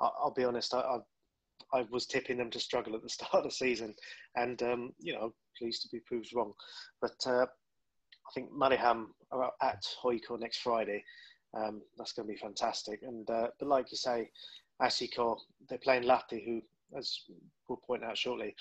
I'll, 0.00 0.14
I'll 0.24 0.34
be 0.34 0.44
honest, 0.44 0.74
I, 0.74 0.80
I, 0.80 1.78
I 1.80 1.86
was 1.90 2.06
tipping 2.06 2.38
them 2.38 2.50
to 2.50 2.60
struggle 2.60 2.94
at 2.94 3.02
the 3.02 3.08
start 3.10 3.34
of 3.34 3.44
the 3.44 3.50
season, 3.50 3.94
and 4.36 4.62
um, 4.62 4.92
you 4.98 5.14
know, 5.14 5.34
pleased 5.58 5.82
to 5.82 5.88
be 5.90 6.00
proved 6.00 6.34
wrong. 6.34 6.52
But 7.00 7.16
uh, 7.26 7.46
I 7.46 8.30
think 8.34 8.50
Mariehamn 8.52 9.06
are 9.32 9.52
at 9.62 9.84
HJK 10.02 10.40
next 10.40 10.58
Friday, 10.58 11.04
um, 11.56 11.82
that's 11.96 12.12
going 12.12 12.26
to 12.26 12.32
be 12.32 12.38
fantastic. 12.38 13.00
And 13.02 13.28
uh, 13.30 13.48
but 13.58 13.68
like 13.68 13.90
you 13.90 13.96
say, 13.96 14.30
Askja, 14.82 15.36
they're 15.68 15.78
playing 15.78 16.04
Lahti, 16.04 16.44
who, 16.44 16.62
as 16.96 17.20
we'll 17.68 17.80
point 17.86 18.04
out 18.04 18.18
shortly, 18.18 18.54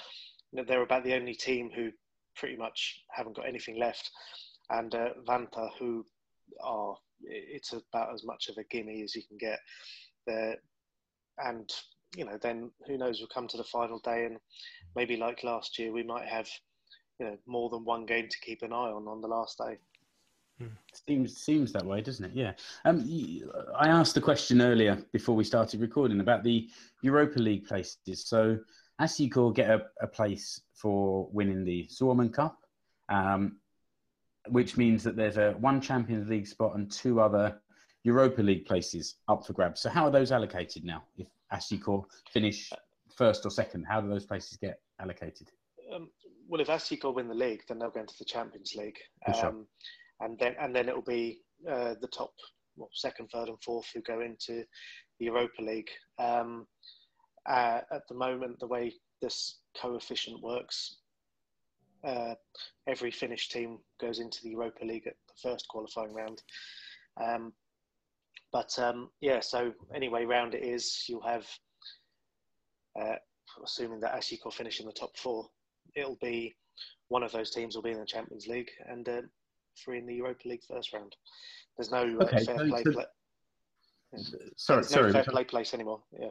you 0.51 0.57
know, 0.57 0.63
they're 0.63 0.83
about 0.83 1.03
the 1.03 1.15
only 1.15 1.33
team 1.33 1.69
who 1.73 1.91
pretty 2.35 2.55
much 2.55 3.01
haven't 3.09 3.35
got 3.35 3.47
anything 3.47 3.79
left, 3.79 4.09
and 4.69 4.93
uh, 4.95 5.09
Vantaa, 5.27 5.69
who 5.79 6.05
are 6.63 6.95
it's 7.21 7.73
about 7.73 8.13
as 8.13 8.23
much 8.23 8.49
of 8.49 8.57
a 8.57 8.63
gimme 8.65 9.01
as 9.03 9.15
you 9.15 9.23
can 9.27 9.37
get. 9.37 9.59
There, 10.27 10.57
and 11.39 11.69
you 12.15 12.25
know, 12.25 12.37
then 12.41 12.71
who 12.87 12.97
knows? 12.97 13.19
We'll 13.19 13.27
come 13.27 13.47
to 13.47 13.57
the 13.57 13.63
final 13.63 13.99
day, 13.99 14.25
and 14.25 14.37
maybe 14.95 15.17
like 15.17 15.43
last 15.43 15.79
year, 15.79 15.91
we 15.91 16.03
might 16.03 16.27
have 16.27 16.47
you 17.19 17.27
know 17.27 17.37
more 17.45 17.69
than 17.69 17.85
one 17.85 18.05
game 18.05 18.27
to 18.29 18.39
keep 18.41 18.61
an 18.61 18.73
eye 18.73 18.91
on 18.91 19.07
on 19.07 19.21
the 19.21 19.27
last 19.27 19.57
day. 19.57 19.77
Seems 21.07 21.37
seems 21.37 21.73
that 21.73 21.85
way, 21.85 22.01
doesn't 22.01 22.25
it? 22.25 22.31
Yeah. 22.33 22.53
Um, 22.85 23.03
I 23.75 23.87
asked 23.87 24.15
the 24.15 24.21
question 24.21 24.61
earlier 24.61 25.03
before 25.11 25.35
we 25.35 25.43
started 25.43 25.81
recording 25.81 26.19
about 26.19 26.43
the 26.43 26.69
Europa 27.01 27.39
League 27.39 27.67
places. 27.67 28.25
So, 28.25 28.59
Askja 29.03 29.53
get 29.53 29.69
a, 29.69 29.85
a, 30.01 30.07
place 30.07 30.61
for 30.73 31.27
winning 31.31 31.63
the 31.63 31.87
Suomen 31.89 32.31
Cup, 32.31 32.57
um, 33.09 33.57
which 34.49 34.77
means 34.77 35.03
that 35.03 35.15
there's 35.15 35.37
a 35.37 35.51
one 35.59 35.81
Champions 35.81 36.29
League 36.29 36.47
spot 36.47 36.75
and 36.75 36.91
two 36.91 37.19
other 37.19 37.59
Europa 38.03 38.41
League 38.41 38.65
places 38.65 39.15
up 39.27 39.45
for 39.45 39.53
grabs. 39.53 39.81
So, 39.81 39.89
how 39.89 40.05
are 40.05 40.11
those 40.11 40.31
allocated 40.31 40.83
now? 40.83 41.03
If 41.17 41.27
Askja 41.51 42.03
finish 42.31 42.71
first 43.15 43.45
or 43.45 43.49
second, 43.49 43.85
how 43.85 44.01
do 44.01 44.09
those 44.09 44.25
places 44.25 44.57
get 44.57 44.79
allocated? 44.99 45.49
Um, 45.93 46.09
well, 46.47 46.61
if 46.61 46.67
Askja 46.67 47.13
win 47.13 47.27
the 47.27 47.33
league, 47.33 47.63
then 47.67 47.79
they'll 47.79 47.89
go 47.89 48.01
into 48.01 48.17
the 48.17 48.25
Champions 48.25 48.73
League. 48.75 48.99
Um, 49.41 49.67
and 50.19 50.37
then 50.39 50.55
and 50.59 50.75
then 50.75 50.87
it 50.87 50.95
will 50.95 51.01
be 51.01 51.39
uh, 51.69 51.95
the 51.99 52.07
top 52.07 52.33
well, 52.75 52.89
second, 52.93 53.29
third, 53.31 53.49
and 53.49 53.61
fourth 53.63 53.87
who 53.93 54.01
go 54.01 54.21
into 54.21 54.63
the 55.19 55.25
Europa 55.25 55.61
League. 55.61 55.89
Um, 56.19 56.67
uh, 57.45 57.81
at 57.91 58.07
the 58.07 58.15
moment, 58.15 58.59
the 58.59 58.67
way 58.67 58.93
this 59.21 59.59
coefficient 59.79 60.41
works, 60.41 60.97
uh, 62.03 62.35
every 62.87 63.11
Finnish 63.11 63.49
team 63.49 63.79
goes 63.99 64.19
into 64.19 64.41
the 64.43 64.49
Europa 64.49 64.83
League 64.85 65.07
at 65.07 65.15
the 65.27 65.49
first 65.49 65.67
qualifying 65.67 66.13
round. 66.13 66.41
Um, 67.21 67.53
but 68.51 68.77
um, 68.77 69.09
yeah, 69.21 69.39
so 69.39 69.73
anyway, 69.93 70.25
round 70.25 70.53
it 70.53 70.63
is. 70.63 71.05
You'll 71.07 71.23
have, 71.23 71.47
uh, 72.99 73.15
assuming 73.63 73.99
that 74.01 74.13
Askja 74.13 74.53
finish 74.53 74.79
in 74.79 74.85
the 74.85 74.91
top 74.91 75.17
four, 75.17 75.49
it'll 75.95 76.19
be 76.21 76.55
one 77.07 77.23
of 77.23 77.31
those 77.31 77.51
teams 77.51 77.75
will 77.75 77.83
be 77.83 77.91
in 77.91 77.99
the 77.99 78.05
Champions 78.05 78.47
League, 78.47 78.69
and 78.87 79.07
uh, 79.07 79.21
three 79.83 79.99
in 79.99 80.05
the 80.05 80.15
Europa 80.15 80.47
League 80.47 80.63
first 80.67 80.93
round. 80.93 81.15
There's 81.77 81.91
no 81.91 82.01
uh, 82.01 82.23
okay, 82.23 82.43
fair 82.43 82.57
so, 82.57 82.67
play. 82.67 82.83
So, 82.83 82.91
play 82.91 83.05
sorry, 84.55 84.81
There's 84.81 84.89
sorry, 84.89 85.07
no 85.07 85.13
fair 85.13 85.23
play 85.23 85.43
place 85.43 85.73
anymore. 85.73 86.03
Yeah. 86.19 86.29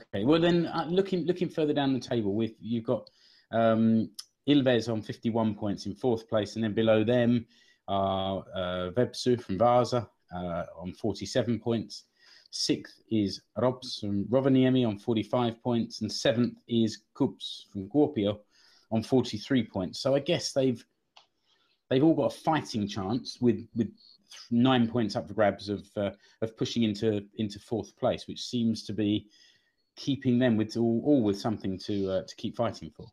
Okay. 0.00 0.24
Well, 0.24 0.40
then 0.40 0.66
uh, 0.66 0.86
looking 0.88 1.26
looking 1.26 1.48
further 1.48 1.72
down 1.72 1.92
the 1.92 2.00
table, 2.00 2.34
with 2.34 2.52
you've 2.60 2.84
got 2.84 3.10
um, 3.52 4.10
Ilves 4.48 4.90
on 4.90 5.02
51 5.02 5.54
points 5.54 5.86
in 5.86 5.94
fourth 5.94 6.28
place, 6.28 6.54
and 6.54 6.64
then 6.64 6.74
below 6.74 7.04
them 7.04 7.46
are 7.88 8.44
uh, 8.54 8.90
Vepsu 8.96 9.40
from 9.40 9.58
Vaasa 9.58 10.06
uh, 10.34 10.64
on 10.78 10.92
47 10.92 11.58
points. 11.58 12.04
Sixth 12.52 13.00
is 13.10 13.42
Rops 13.58 14.00
from 14.00 14.24
Rovaniemi 14.24 14.86
on 14.86 14.98
45 14.98 15.62
points, 15.62 16.00
and 16.00 16.10
seventh 16.10 16.58
is 16.68 17.02
KuPS 17.16 17.70
from 17.72 17.88
Kuopio 17.88 18.38
on 18.90 19.02
43 19.02 19.64
points. 19.64 20.00
So 20.00 20.14
I 20.14 20.20
guess 20.20 20.52
they've 20.52 20.84
they've 21.88 22.02
all 22.02 22.14
got 22.14 22.32
a 22.32 22.38
fighting 22.38 22.88
chance 22.88 23.38
with 23.40 23.66
with 23.74 23.92
nine 24.50 24.88
points 24.88 25.16
up 25.16 25.28
for 25.28 25.34
grabs 25.34 25.68
of 25.68 25.86
uh, 25.96 26.10
of 26.42 26.56
pushing 26.56 26.82
into 26.84 27.24
into 27.36 27.58
fourth 27.58 27.96
place, 27.96 28.26
which 28.26 28.42
seems 28.42 28.84
to 28.84 28.92
be 28.92 29.28
keeping 30.00 30.38
them 30.38 30.56
with 30.56 30.76
all, 30.76 31.02
all 31.04 31.22
with 31.22 31.38
something 31.38 31.78
to 31.78 32.10
uh, 32.10 32.22
to 32.26 32.36
keep 32.36 32.56
fighting 32.56 32.90
for. 32.96 33.06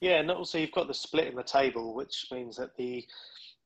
Yeah, 0.00 0.20
and 0.20 0.30
also 0.30 0.58
you've 0.58 0.72
got 0.72 0.88
the 0.88 0.94
split 0.94 1.28
in 1.28 1.36
the 1.36 1.42
table, 1.42 1.94
which 1.94 2.26
means 2.32 2.56
that 2.56 2.76
the 2.76 3.04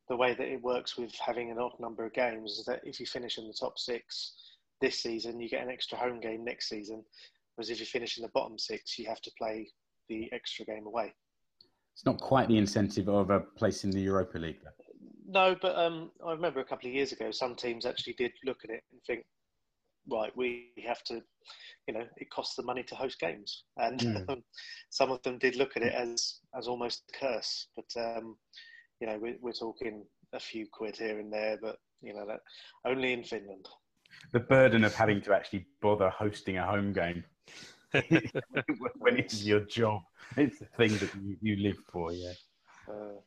the 0.09 0.17
way 0.17 0.35
that 0.35 0.49
it 0.49 0.63
works 0.63 0.99
with 0.99 1.15
having 1.15 1.51
an 1.51 1.59
odd 1.59 1.79
number 1.81 2.05
of 2.05 2.13
games 2.13 2.59
is 2.59 2.65
that 2.67 2.81
if 2.85 3.01
you 3.01 3.07
finish 3.07 3.39
in 3.39 3.47
the 3.47 3.57
top 3.59 3.79
six 3.79 4.35
this 4.81 5.01
season, 5.01 5.41
you 5.41 5.49
get 5.49 5.63
an 5.63 5.71
extra 5.71 5.97
home 5.97 6.21
game 6.21 6.45
next 6.45 6.69
season. 6.69 7.03
Whereas 7.55 7.71
if 7.71 7.81
you 7.81 7.87
finish 7.87 8.19
in 8.19 8.23
the 8.23 8.31
bottom 8.35 8.59
six, 8.59 8.99
you 8.99 9.07
have 9.07 9.23
to 9.23 9.31
play 9.39 9.71
the 10.09 10.29
extra 10.33 10.67
game 10.67 10.87
away 10.87 11.15
it's 11.95 12.05
not 12.05 12.19
quite 12.21 12.49
the 12.49 12.59
incentive 12.59 13.09
of 13.09 13.31
a 13.31 13.41
place 13.41 13.85
in 13.85 13.91
the 13.91 14.01
Europa 14.01 14.37
League. 14.37 14.61
no, 15.27 15.57
but 15.63 15.77
um, 15.77 16.11
I 16.27 16.33
remember 16.33 16.61
a 16.61 16.65
couple 16.65 16.89
of 16.89 16.95
years 16.95 17.13
ago, 17.13 17.31
some 17.31 17.55
teams 17.55 17.87
actually 17.87 18.15
did 18.15 18.33
look 18.45 18.59
at 18.65 18.71
it 18.71 18.83
and 18.91 19.01
think, 19.07 19.25
right, 20.11 20.33
we 20.37 20.73
have 20.87 21.03
to, 21.05 21.23
you 21.87 21.95
know, 21.95 22.05
it 22.17 22.31
costs 22.31 22.57
the 22.57 22.63
money 22.63 22.83
to 22.85 22.95
host 22.95 23.19
games, 23.21 23.65
and 23.77 24.01
mm. 24.01 24.43
some 24.91 25.11
of 25.11 25.23
them 25.23 25.39
did 25.39 25.57
look 25.57 25.77
at 25.77 25.83
it 25.83 25.95
as 25.95 26.41
as 26.57 26.69
almost 26.69 27.03
a 27.15 27.19
curse. 27.19 27.69
But 27.77 28.01
um, 28.01 28.37
you 29.01 29.07
know, 29.07 29.19
we're, 29.21 29.37
we're 29.41 29.53
talking 29.53 30.05
a 30.33 30.41
few 30.41 30.67
quid 30.73 30.97
here 30.97 31.19
and 31.19 31.33
there, 31.33 31.59
but 31.61 31.77
you 32.03 32.15
know 32.15 32.27
that 32.27 32.41
only 32.85 33.13
in 33.13 33.25
Finland. 33.25 33.69
The 34.33 34.41
burden 34.41 34.85
of 34.85 34.95
having 34.95 35.21
to 35.23 35.35
actually 35.35 35.67
bother 35.83 36.09
hosting 36.09 36.59
a 36.59 36.65
home 36.65 36.93
game 36.93 37.25
when 38.99 39.17
it's 39.17 39.45
your 39.45 39.61
job, 39.61 40.03
it's 40.37 40.59
the 40.59 40.67
thing 40.77 40.97
that 40.99 41.11
you, 41.23 41.37
you 41.41 41.57
live 41.57 41.79
for. 41.91 42.13
Yeah. 42.13 42.33
Uh, 42.89 43.21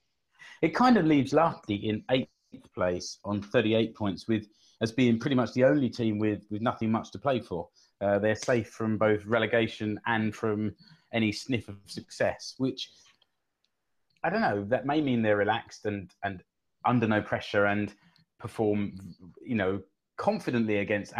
it 0.61 0.75
kind 0.75 0.97
of 0.97 1.05
leaves 1.05 1.33
Lahti 1.33 1.83
in 1.83 2.03
eighth 2.11 2.73
place 2.73 3.19
on 3.23 3.41
38 3.41 3.95
points, 3.95 4.27
with 4.27 4.47
as 4.81 4.91
being 4.91 5.19
pretty 5.19 5.35
much 5.35 5.53
the 5.53 5.63
only 5.63 5.89
team 5.89 6.19
with, 6.19 6.45
with 6.49 6.61
nothing 6.61 6.91
much 6.91 7.11
to 7.11 7.19
play 7.19 7.39
for. 7.39 7.67
Uh, 8.01 8.19
they're 8.19 8.35
safe 8.35 8.69
from 8.69 8.97
both 8.97 9.25
relegation 9.25 9.99
and 10.05 10.35
from 10.35 10.73
any 11.13 11.31
sniff 11.31 11.67
of 11.67 11.77
success, 11.85 12.53
which 12.57 12.91
I 14.23 14.29
don't 14.29 14.41
know. 14.41 14.65
That 14.65 14.85
may 14.85 15.01
mean 15.01 15.21
they're 15.21 15.37
relaxed 15.37 15.85
and 15.85 16.11
and 16.23 16.43
under 16.85 17.07
no 17.07 17.21
pressure 17.21 17.65
and 17.65 17.93
perform, 18.39 18.93
you 19.41 19.55
know, 19.55 19.81
confidently 20.17 20.77
against 20.77 21.13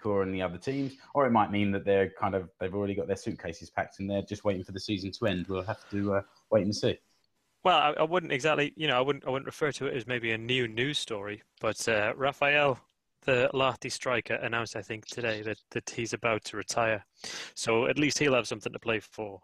Core 0.00 0.22
and 0.22 0.34
the 0.34 0.42
other 0.42 0.58
teams, 0.58 0.94
or 1.14 1.26
it 1.26 1.30
might 1.30 1.50
mean 1.50 1.70
that 1.72 1.84
they're 1.84 2.10
kind 2.10 2.34
of 2.34 2.50
they've 2.60 2.74
already 2.74 2.94
got 2.94 3.06
their 3.06 3.16
suitcases 3.16 3.70
packed 3.70 4.00
and 4.00 4.08
they're 4.08 4.22
just 4.22 4.44
waiting 4.44 4.64
for 4.64 4.72
the 4.72 4.80
season 4.80 5.10
to 5.12 5.26
end. 5.26 5.46
We'll 5.48 5.62
have 5.62 5.88
to 5.90 6.14
uh, 6.14 6.22
wait 6.50 6.64
and 6.64 6.74
see. 6.74 6.98
Well, 7.64 7.78
I, 7.78 7.90
I, 7.92 8.02
wouldn't 8.02 8.32
exactly, 8.32 8.72
you 8.76 8.88
know, 8.88 8.98
I 8.98 9.00
wouldn't, 9.00 9.24
I 9.24 9.30
wouldn't 9.30 9.46
refer 9.46 9.70
to 9.70 9.86
it 9.86 9.96
as 9.96 10.04
maybe 10.04 10.32
a 10.32 10.38
new 10.38 10.66
news 10.66 10.98
story, 10.98 11.42
but 11.60 11.88
uh, 11.88 12.12
Rafael, 12.16 12.80
the 13.24 13.50
Lahti 13.54 13.90
striker, 13.90 14.34
announced, 14.34 14.76
I 14.76 14.82
think, 14.82 15.06
today 15.06 15.42
that, 15.42 15.58
that 15.70 15.90
he's 15.90 16.12
about 16.12 16.44
to 16.44 16.56
retire. 16.56 17.04
So 17.54 17.86
at 17.86 17.98
least 17.98 18.18
he'll 18.18 18.34
have 18.34 18.48
something 18.48 18.72
to 18.72 18.78
play 18.78 19.00
for 19.00 19.40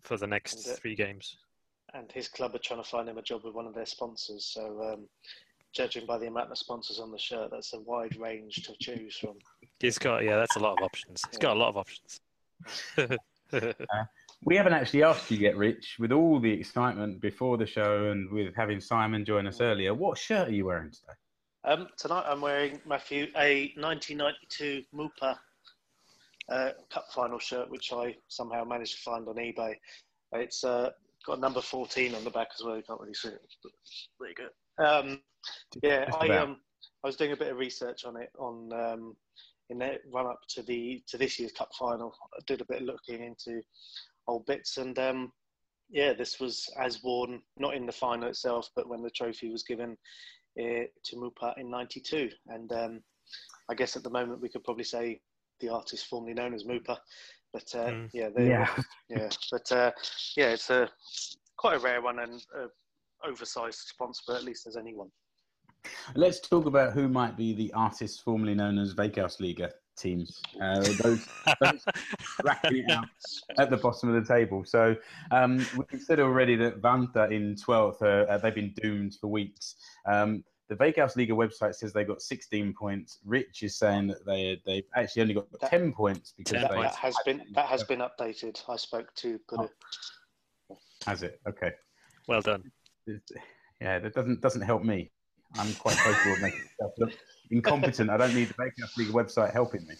for 0.00 0.16
the 0.18 0.26
next 0.26 0.66
and, 0.66 0.74
uh, 0.74 0.76
three 0.76 0.94
games. 0.94 1.38
And 1.94 2.10
his 2.12 2.28
club 2.28 2.54
are 2.54 2.58
trying 2.58 2.82
to 2.82 2.88
find 2.88 3.08
him 3.08 3.18
a 3.18 3.22
job 3.22 3.42
with 3.44 3.54
one 3.54 3.66
of 3.66 3.74
their 3.74 3.86
sponsors. 3.86 4.44
So, 4.44 4.92
um, 4.92 5.08
judging 5.72 6.06
by 6.06 6.18
the 6.18 6.26
amount 6.26 6.50
of 6.50 6.58
sponsors 6.58 6.98
on 6.98 7.10
the 7.10 7.18
shirt, 7.18 7.50
that's 7.50 7.72
a 7.72 7.80
wide 7.80 8.16
range 8.16 8.62
to 8.64 8.74
choose 8.80 9.16
from. 9.16 9.38
He's 9.80 9.98
got, 9.98 10.22
yeah, 10.22 10.36
that's 10.36 10.56
a 10.56 10.60
lot 10.60 10.78
of 10.78 10.84
options. 10.84 11.22
He's 11.30 11.38
yeah. 11.38 11.42
got 11.42 11.56
a 11.56 11.60
lot 11.60 11.68
of 11.68 11.76
options. 11.76 12.20
uh, 13.52 14.04
we 14.44 14.56
haven't 14.56 14.74
actually 14.74 15.02
asked 15.02 15.30
you 15.30 15.38
yet, 15.38 15.56
Rich, 15.56 15.96
with 15.98 16.12
all 16.12 16.38
the 16.38 16.50
excitement 16.50 17.20
before 17.20 17.56
the 17.56 17.66
show 17.66 18.10
and 18.10 18.30
with 18.30 18.54
having 18.54 18.80
Simon 18.80 19.24
join 19.24 19.46
us 19.46 19.60
earlier. 19.60 19.94
What 19.94 20.18
shirt 20.18 20.48
are 20.48 20.52
you 20.52 20.66
wearing 20.66 20.90
today? 20.90 21.14
Um, 21.66 21.88
tonight 21.96 22.24
I'm 22.28 22.42
wearing, 22.42 22.78
Matthew, 22.86 23.28
a 23.38 23.72
1992 23.76 24.82
MyPa 24.94 25.36
uh, 26.50 26.70
Cup 26.92 27.06
final 27.14 27.38
shirt, 27.38 27.70
which 27.70 27.90
I 27.90 28.14
somehow 28.28 28.64
managed 28.64 28.96
to 28.96 29.02
find 29.02 29.26
on 29.26 29.36
eBay. 29.36 29.74
It's 30.32 30.62
uh, 30.62 30.90
got 31.24 31.40
number 31.40 31.62
14 31.62 32.14
on 32.14 32.22
the 32.22 32.30
back 32.30 32.48
as 32.54 32.62
well. 32.62 32.76
You 32.76 32.82
can't 32.82 33.00
really 33.00 33.14
see 33.14 33.28
it, 33.28 33.40
but 33.62 33.72
there 34.20 34.28
you 34.28 34.34
go. 34.34 34.84
Um, 34.84 35.20
yeah, 35.82 36.10
I, 36.20 36.28
um, 36.36 36.58
I 37.02 37.06
was 37.06 37.16
doing 37.16 37.32
a 37.32 37.36
bit 37.36 37.50
of 37.50 37.56
research 37.56 38.04
on 38.04 38.18
it 38.18 38.30
on 38.38 38.70
um, 38.74 39.16
in 39.70 39.78
the 39.78 40.00
run 40.12 40.26
up 40.26 40.40
to 40.50 40.62
the 40.62 41.02
to 41.08 41.16
this 41.16 41.38
year's 41.38 41.52
cup 41.52 41.70
final. 41.78 42.14
I 42.36 42.40
did 42.46 42.60
a 42.60 42.66
bit 42.66 42.82
of 42.82 42.88
looking 42.88 43.22
into 43.22 43.62
old 44.26 44.44
bits. 44.44 44.76
And 44.76 44.98
um, 44.98 45.32
yeah, 45.88 46.12
this 46.12 46.38
was 46.40 46.68
as 46.78 47.02
worn, 47.02 47.40
not 47.56 47.74
in 47.74 47.86
the 47.86 47.92
final 47.92 48.28
itself, 48.28 48.68
but 48.76 48.88
when 48.88 49.02
the 49.02 49.10
trophy 49.10 49.50
was 49.50 49.62
given 49.62 49.96
uh, 50.60 50.84
to 51.04 51.16
MyPa 51.16 51.58
in 51.58 51.70
'92. 51.70 52.30
And 52.48 52.72
um, 52.72 53.00
I 53.68 53.74
guess 53.74 53.96
at 53.96 54.02
the 54.02 54.10
moment 54.10 54.40
we 54.40 54.48
could 54.48 54.64
probably 54.64 54.84
say 54.84 55.20
the 55.60 55.68
artist 55.68 56.06
formerly 56.06 56.34
known 56.34 56.54
as 56.54 56.64
MyPa. 56.64 56.96
But 57.52 57.74
uh, 57.74 57.90
mm. 57.90 58.10
yeah, 58.12 58.28
yeah, 58.36 58.68
yeah. 59.08 59.28
But 59.50 59.72
uh, 59.72 59.90
yeah, 60.36 60.50
it's 60.50 60.70
a 60.70 60.88
quite 61.56 61.76
a 61.76 61.80
rare 61.80 62.02
one 62.02 62.18
and 62.18 62.42
oversized 63.26 63.78
sponsor, 63.78 64.22
but 64.26 64.36
at 64.36 64.44
least 64.44 64.64
there's 64.64 64.76
any 64.76 64.94
one. 64.94 65.10
Let's 66.14 66.40
talk 66.40 66.66
about 66.66 66.92
who 66.92 67.08
might 67.08 67.36
be 67.36 67.52
the 67.52 67.72
artist 67.74 68.22
formerly 68.22 68.54
known 68.54 68.78
as 68.78 68.94
Veikkausliiga 68.94 69.70
teams. 69.96 70.40
Uh, 70.60 70.80
those, 70.80 71.26
those 71.60 71.84
racking 72.44 72.78
it 72.78 72.90
out 72.90 73.06
at 73.58 73.70
the 73.70 73.76
bottom 73.76 74.14
of 74.14 74.26
the 74.26 74.34
table. 74.34 74.64
So 74.64 74.96
um, 75.30 75.64
we 75.92 75.98
said 75.98 76.20
already 76.20 76.56
that 76.56 76.80
Vantaa 76.80 77.30
in 77.30 77.54
12th, 77.54 78.02
uh, 78.02 78.30
uh, 78.30 78.38
they've 78.38 78.54
been 78.54 78.74
doomed 78.82 79.16
for 79.20 79.28
weeks. 79.28 79.76
Um, 80.06 80.44
the 80.68 80.76
Veikkausliiga 80.76 81.30
website 81.30 81.74
says 81.74 81.92
they 81.92 82.04
got 82.04 82.22
16 82.22 82.72
points. 82.72 83.18
Rich 83.24 83.62
is 83.62 83.76
saying 83.76 84.06
that 84.08 84.24
they 84.24 84.60
they've 84.64 84.86
actually 84.96 85.22
only 85.22 85.34
got 85.34 85.50
that, 85.60 85.70
10 85.70 85.92
points 85.92 86.32
because 86.36 86.62
that, 86.62 86.70
that 86.70 86.94
has 86.94 87.14
been 87.24 87.42
that 87.54 87.66
has 87.66 87.84
been 87.84 88.00
updated. 88.00 88.62
I 88.68 88.76
spoke 88.76 89.14
to 89.16 89.38
oh. 89.58 89.68
Has 91.06 91.22
it? 91.22 91.38
Okay. 91.46 91.72
Well 92.26 92.40
done. 92.40 92.70
Yeah, 93.80 93.98
that 93.98 94.14
doesn't 94.14 94.40
doesn't 94.40 94.62
help 94.62 94.82
me. 94.82 95.10
I'm 95.56 95.72
quite 95.74 95.96
capable 95.96 96.32
of 96.32 96.42
making 96.42 96.60
myself 96.60 96.92
look 96.98 97.12
incompetent. 97.50 98.10
I 98.10 98.16
don't 98.16 98.34
need 98.34 98.48
the 98.48 98.54
Veikkaus 98.54 98.96
League 98.96 99.08
website 99.08 99.52
helping 99.52 99.86
me. 99.86 99.94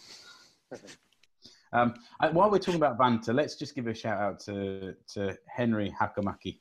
Um, 1.72 1.94
while 2.32 2.50
we're 2.50 2.58
talking 2.58 2.80
about 2.80 2.98
Vantaa, 2.98 3.34
let's 3.34 3.56
just 3.56 3.74
give 3.74 3.88
a 3.88 3.94
shout 3.94 4.20
out 4.20 4.40
to, 4.40 4.94
to 5.14 5.36
Henry 5.48 5.92
Hakamaki, 6.00 6.60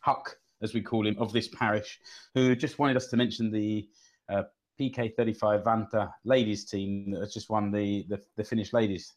Huck, 0.00 0.36
as 0.62 0.72
we 0.72 0.80
call 0.80 1.06
him, 1.06 1.16
of 1.18 1.32
this 1.32 1.48
parish, 1.48 2.00
who 2.34 2.56
just 2.56 2.78
wanted 2.78 2.96
us 2.96 3.08
to 3.08 3.16
mention 3.16 3.50
the 3.50 3.88
uh, 4.30 4.44
PK35 4.80 5.62
Vantaa 5.62 6.10
ladies 6.24 6.64
team 6.64 7.10
that 7.10 7.20
has 7.20 7.34
just 7.34 7.50
won 7.50 7.70
the, 7.70 8.06
the, 8.08 8.18
the 8.36 8.44
Finnish 8.44 8.72
ladies 8.72 9.12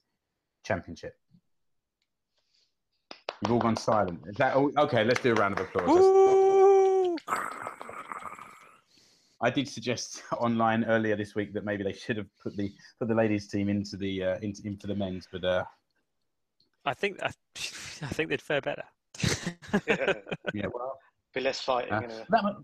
championship. 0.65 1.15
You've 3.41 3.51
all 3.51 3.59
gone 3.59 3.75
silent. 3.75 4.19
Is 4.27 4.35
that 4.37 4.55
okay? 4.55 5.03
Let's 5.03 5.21
do 5.21 5.31
a 5.31 5.35
round 5.35 5.59
of 5.59 5.65
applause. 5.65 6.22
I 9.43 9.49
did 9.49 9.67
suggest 9.67 10.23
online 10.39 10.85
earlier 10.85 11.17
this 11.17 11.35
week 11.35 11.53
that 11.53 11.65
maybe 11.65 11.83
they 11.83 11.91
should 11.93 12.15
have 12.17 12.27
put 12.41 12.55
the 12.55 12.71
put 12.97 13.09
the 13.09 13.13
ladies 13.13 13.47
team 13.47 13.67
into 13.67 13.97
the 13.97 14.23
uh, 14.23 14.37
into, 14.41 14.65
into 14.65 14.87
the 14.87 14.95
men's, 14.95 15.27
but 15.31 15.43
uh, 15.43 15.63
I 16.85 16.93
think 16.93 17.21
I, 17.21 17.27
I 17.55 18.07
think 18.07 18.29
they'd 18.29 18.41
fare 18.41 18.61
better. 18.61 18.83
yeah. 19.85 20.13
yeah, 20.53 20.67
well, 20.73 20.97
be 21.33 21.41
less 21.41 21.59
fighting. 21.59 21.93
Uh, 21.93 22.23
that, 22.29 22.55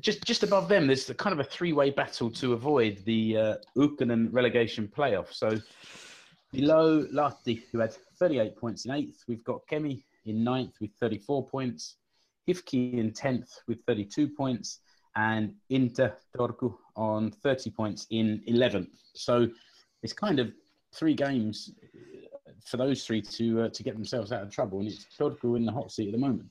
just 0.00 0.24
just 0.24 0.42
above 0.42 0.68
them, 0.68 0.86
there's 0.86 1.04
the 1.04 1.14
kind 1.14 1.34
of 1.34 1.40
a 1.40 1.44
three 1.44 1.74
way 1.74 1.90
battle 1.90 2.30
to 2.30 2.54
avoid 2.54 3.04
the 3.04 3.36
uh, 3.36 3.54
Ykkönen 3.76 4.28
relegation 4.32 4.88
playoff. 4.88 5.32
So 5.32 5.58
below 6.52 7.04
Lahti, 7.12 7.64
who 7.70 7.80
had 7.80 7.92
38 8.18 8.56
points 8.56 8.86
in 8.86 8.92
eighth, 8.92 9.24
we've 9.28 9.44
got 9.44 9.60
Kemi 9.70 10.02
in 10.24 10.42
ninth 10.42 10.74
with 10.80 10.90
34 11.00 11.46
points, 11.48 11.96
HIFK 12.48 12.94
in 12.94 13.12
tenth 13.12 13.50
with 13.66 13.84
32 13.84 14.28
points 14.28 14.80
and 15.18 15.52
Inter 15.68 16.16
Turku 16.36 16.72
on 16.94 17.32
30 17.32 17.70
points 17.70 18.06
in 18.10 18.40
11th. 18.48 18.88
So 19.14 19.48
it's 20.02 20.12
kind 20.12 20.38
of 20.38 20.52
three 20.94 21.14
games 21.14 21.72
for 22.64 22.76
those 22.76 23.04
three 23.04 23.20
to 23.20 23.62
uh, 23.62 23.68
to 23.70 23.82
get 23.82 23.94
themselves 23.94 24.30
out 24.30 24.42
of 24.42 24.50
trouble, 24.50 24.78
and 24.78 24.88
it's 24.88 25.06
Turku 25.18 25.56
in 25.56 25.66
the 25.66 25.72
hot 25.72 25.90
seat 25.90 26.06
at 26.06 26.12
the 26.12 26.18
moment, 26.18 26.48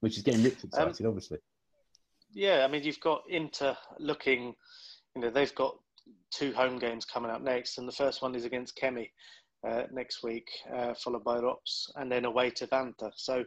which 0.00 0.16
is 0.16 0.22
getting 0.22 0.42
Rich 0.42 0.64
excited, 0.64 1.04
um, 1.04 1.08
obviously. 1.08 1.38
Yeah, 2.32 2.64
I 2.64 2.68
mean 2.68 2.82
you've 2.82 3.00
got 3.00 3.22
Inter 3.28 3.76
looking, 3.98 4.54
you 5.14 5.22
know, 5.22 5.30
they've 5.30 5.54
got 5.54 5.76
two 6.30 6.52
home 6.52 6.78
games 6.78 7.04
coming 7.04 7.30
up 7.30 7.42
next, 7.42 7.78
and 7.78 7.86
the 7.86 7.92
first 7.92 8.22
one 8.22 8.34
is 8.34 8.44
against 8.44 8.76
Kemi. 8.76 9.10
Uh, 9.66 9.82
next 9.90 10.22
week, 10.22 10.48
uh, 10.72 10.94
followed 10.94 11.24
by 11.24 11.36
Rops, 11.36 11.90
and 11.96 12.12
then 12.12 12.24
away 12.24 12.48
to 12.48 12.64
Vantaa. 12.68 13.10
So, 13.16 13.44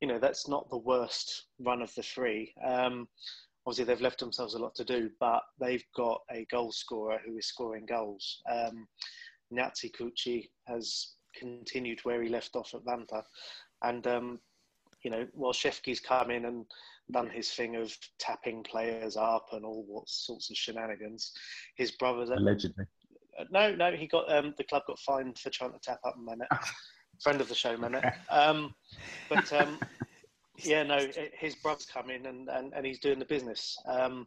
you 0.00 0.06
know, 0.06 0.20
that's 0.20 0.46
not 0.46 0.70
the 0.70 0.76
worst 0.76 1.46
run 1.58 1.82
of 1.82 1.92
the 1.96 2.04
three. 2.04 2.54
Um, 2.64 3.08
obviously 3.66 3.84
they've 3.84 4.00
left 4.00 4.20
themselves 4.20 4.54
a 4.54 4.58
lot 4.58 4.74
to 4.76 4.84
do, 4.84 5.10
but 5.20 5.42
they've 5.60 5.84
got 5.96 6.20
a 6.30 6.46
goal 6.50 6.72
scorer 6.72 7.20
who 7.24 7.36
is 7.36 7.46
scoring 7.46 7.86
goals. 7.86 8.42
Um, 8.50 8.86
Njazi 9.52 9.90
Kuqi 9.92 10.48
has 10.66 11.14
continued 11.38 12.00
where 12.04 12.22
he 12.22 12.28
left 12.28 12.56
off 12.56 12.74
at 12.74 12.84
Vantaa, 12.84 13.22
and 13.82 14.06
um, 14.06 14.40
you 15.02 15.10
know 15.10 15.26
while 15.32 15.52
Shefki's 15.52 16.00
come 16.00 16.30
in 16.30 16.46
and 16.46 16.64
done 17.12 17.28
his 17.28 17.50
thing 17.50 17.76
of 17.76 17.96
tapping 18.18 18.62
players 18.62 19.16
up 19.16 19.46
and 19.52 19.64
all 19.64 19.84
what 19.88 20.08
sorts 20.08 20.50
of 20.50 20.56
shenanigans, 20.56 21.32
his 21.76 21.92
brothers 21.92 22.30
allegedly. 22.30 22.84
Uh, 23.38 23.44
no, 23.50 23.74
no, 23.74 23.92
he 23.92 24.06
got 24.06 24.32
um, 24.32 24.54
the 24.58 24.64
club 24.64 24.82
got 24.86 24.98
fined 24.98 25.38
for 25.38 25.50
trying 25.50 25.72
to 25.72 25.78
tap 25.82 26.00
up 26.04 26.16
Mehmet, 26.18 26.46
friend 27.22 27.40
of 27.40 27.48
the 27.48 27.54
show, 27.54 27.76
Mehmet. 27.76 28.14
Um, 28.30 28.74
but 29.28 29.52
um, 29.52 29.78
yeah, 30.64 30.82
no, 30.82 31.06
his 31.38 31.54
brother's 31.56 31.86
coming 31.86 32.26
and, 32.26 32.48
and, 32.48 32.72
and 32.74 32.86
he's 32.86 33.00
doing 33.00 33.18
the 33.18 33.24
business. 33.24 33.76
Um, 33.86 34.26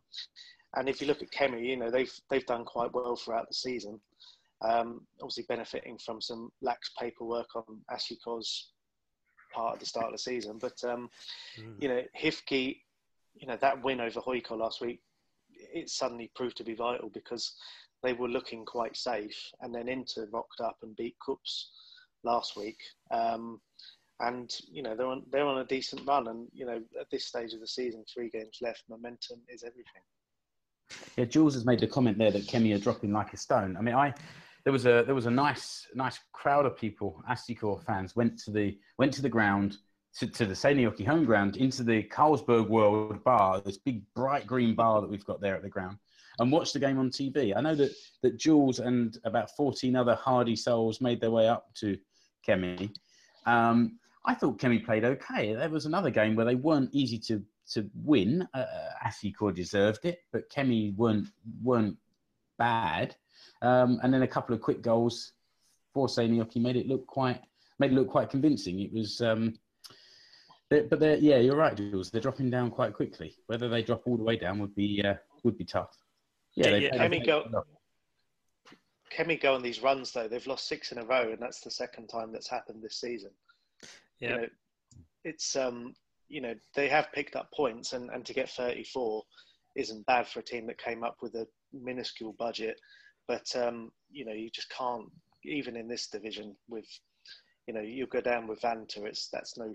and 0.76 0.90
if 0.90 1.02
you 1.02 1.08
look 1.08 1.22
at 1.22 1.32
Kemi, 1.32 1.66
you 1.66 1.78
know 1.78 1.92
they've 1.92 2.14
they've 2.30 2.46
done 2.46 2.66
quite 2.66 2.94
well 2.94 3.16
throughout 3.16 3.48
the 3.48 3.54
season. 3.54 4.00
Um, 4.62 5.02
obviously 5.22 5.46
benefiting 5.48 5.98
from 5.98 6.22
some 6.22 6.52
lax 6.62 6.92
paperwork 7.00 7.56
on 7.56 7.64
Ashiko's 7.92 8.72
part 9.54 9.76
at 9.76 9.80
the 9.80 9.86
start 9.86 10.08
of 10.08 10.14
the 10.14 10.18
season, 10.18 10.58
but 10.60 10.84
um, 10.84 11.10
mm. 11.60 11.76
you 11.80 11.90
know 11.90 12.02
HIFK 12.20 12.78
you 13.36 13.48
know 13.48 13.58
that 13.62 13.84
win 13.84 14.02
over 14.02 14.20
Hoiko 14.20 14.58
last 14.58 14.82
week, 14.82 15.02
it 15.52 15.90
suddenly 15.90 16.32
proved 16.36 16.58
to 16.58 16.64
be 16.64 16.74
vital 16.74 17.10
because 17.10 17.56
they 18.02 18.14
were 18.14 18.28
looking 18.28 18.66
quite 18.66 18.98
safe, 18.98 19.52
and 19.62 19.74
then 19.74 19.88
Inter 19.88 20.28
rocked 20.32 20.62
up 20.62 20.78
and 20.82 20.96
beat 20.96 21.16
KuPS 21.26 21.66
last 22.24 22.58
week. 22.58 22.78
Um, 23.12 23.60
and 24.28 24.56
you 24.72 24.84
know 24.84 24.96
they're 24.96 25.08
on 25.08 25.24
they're 25.32 25.46
on 25.46 25.60
a 25.60 25.66
decent 25.66 26.06
run, 26.08 26.28
and 26.28 26.48
you 26.54 26.66
know 26.66 26.82
at 27.00 27.10
this 27.12 27.26
stage 27.26 27.54
of 27.54 27.60
the 27.60 27.68
season, 27.68 28.04
three 28.12 28.30
games 28.30 28.60
left, 28.62 28.84
momentum 28.90 29.40
is 29.50 29.64
everything. 29.64 30.02
Yeah, 31.18 31.26
Jules 31.26 31.54
has 31.56 31.66
made 31.66 31.80
the 31.80 31.88
comment 31.88 32.18
there 32.18 32.32
that 32.32 32.48
Kemi 32.48 32.76
are 32.76 32.80
dropping 32.80 33.14
like 33.14 33.34
a 33.34 33.38
stone. 33.38 33.76
I 33.78 33.82
mean, 33.82 33.96
I 33.96 34.14
there 34.64 34.74
was 34.74 34.86
a 34.86 35.04
there 35.06 35.16
was 35.16 35.26
a 35.26 35.32
nice 35.32 35.88
nice 35.94 36.20
crowd 36.32 36.66
of 36.66 36.78
people, 36.78 37.22
Astikor 37.30 37.84
fans, 37.84 38.16
went 38.16 38.38
to 38.40 38.52
the 38.52 38.78
went 38.98 39.14
to 39.14 39.22
the 39.22 39.30
ground 39.30 39.78
to, 40.18 40.28
to 40.28 40.46
the 40.46 40.54
Seinäjoki 40.54 41.06
home 41.06 41.26
ground 41.26 41.58
into 41.58 41.84
the 41.84 42.04
Carlsberg 42.04 42.70
World 42.70 43.24
Bar, 43.24 43.62
this 43.62 43.78
big 43.78 44.04
bright 44.14 44.46
green 44.46 44.76
bar 44.76 45.02
that 45.02 45.10
we've 45.10 45.26
got 45.26 45.42
there 45.42 45.56
at 45.56 45.64
the 45.64 45.70
ground, 45.70 45.98
and 46.40 46.52
watched 46.52 46.74
the 46.74 46.80
game 46.80 47.00
on 47.00 47.10
TV. 47.10 47.54
I 47.56 47.62
know 47.62 47.76
that 47.76 47.92
that 48.22 48.38
Jules 48.38 48.80
and 48.80 49.18
about 49.26 49.52
fourteen 49.58 49.96
other 49.96 50.16
hardy 50.16 50.56
souls 50.56 51.02
made 51.02 51.20
their 51.20 51.32
way 51.32 51.48
up 51.48 51.74
to 51.76 51.98
Kemi. 52.48 52.96
Um, 53.46 54.00
I 54.26 54.34
thought 54.34 54.60
Kemi 54.60 54.86
played 54.86 55.04
okay. 55.04 55.54
There 55.54 55.70
was 55.70 55.86
another 55.86 56.10
game 56.10 56.36
where 56.36 56.46
they 56.46 56.56
weren't 56.56 56.90
easy 56.94 57.20
to 57.20 57.44
to 57.72 57.90
win. 57.96 58.48
Uh, 58.54 58.66
Astikor 59.06 59.54
deserved 59.54 60.06
it, 60.06 60.20
but 60.32 60.50
Kemi 60.50 60.96
weren't 60.96 61.28
weren't 61.62 61.98
bad. 62.58 63.16
Um, 63.62 64.00
and 64.04 64.14
then 64.14 64.24
a 64.24 64.28
couple 64.28 64.56
of 64.56 64.62
quick 64.62 64.82
goals 64.82 65.34
for 65.94 66.08
Seinäjoki 66.08 66.58
made 66.58 66.76
it 66.76 66.88
look 66.88 67.06
quite 67.08 67.42
made 67.80 67.92
it 67.92 67.96
look 67.96 68.10
quite 68.10 68.30
convincing. 68.30 68.80
It 68.80 68.94
was, 68.94 69.22
um, 69.22 69.54
but 70.70 71.00
they're, 71.00 71.18
yeah, 71.18 71.38
you're 71.38 71.56
right, 71.56 71.76
Jules. 71.76 72.10
They're 72.10 72.22
dropping 72.22 72.50
down 72.50 72.72
quite 72.72 72.94
quickly. 72.94 73.36
Whether 73.48 73.70
they 73.70 73.84
drop 73.84 74.04
all 74.06 74.18
the 74.18 74.24
way 74.24 74.38
down 74.38 74.60
would 74.60 74.76
be 74.76 75.04
uh, 75.06 75.16
would 75.44 75.58
be 75.58 75.66
tough. 75.66 75.96
Yeah, 76.56 76.70
yeah, 76.70 76.90
yeah. 76.94 77.08
Kemi 77.08 77.26
go. 77.26 77.64
Kemi 79.16 79.40
go 79.40 79.54
on 79.54 79.62
these 79.62 79.84
runs 79.84 80.12
though. 80.12 80.28
They've 80.28 80.48
lost 80.48 80.68
six 80.68 80.92
in 80.92 80.98
a 80.98 81.06
row, 81.06 81.32
and 81.32 81.40
that's 81.40 81.62
the 81.62 81.72
second 81.72 82.08
time 82.08 82.32
that's 82.32 82.50
happened 82.50 82.82
this 82.82 83.00
season. 83.00 83.32
Yeah, 84.24 84.30
you 84.30 84.38
know, 84.38 84.48
it's 85.26 85.56
um, 85.56 85.94
you 86.30 86.42
know 86.42 86.54
they 86.76 86.88
have 86.88 87.12
picked 87.12 87.36
up 87.36 87.52
points, 87.52 87.94
and 87.94 88.10
and 88.10 88.26
to 88.26 88.34
get 88.34 88.50
34 88.50 89.22
isn't 89.76 90.06
bad 90.06 90.28
for 90.28 90.40
a 90.40 90.44
team 90.44 90.68
that 90.68 90.78
came 90.78 91.04
up 91.04 91.18
with 91.22 91.36
a 91.36 91.46
minuscule 91.74 92.36
budget. 92.40 92.80
But 93.28 93.54
um, 93.56 93.92
you 94.12 94.26
know, 94.26 94.34
you 94.34 94.50
just 94.50 94.70
can't 94.70 95.06
even 95.44 95.76
in 95.76 95.88
this 95.88 96.08
division 96.08 96.56
with 96.70 96.88
you 97.68 97.74
know 97.74 97.82
you 97.82 98.08
go 98.08 98.22
down 98.22 98.48
with 98.48 98.62
Vantaa. 98.62 99.06
It's 99.06 99.30
that's 99.30 99.58
no 99.58 99.74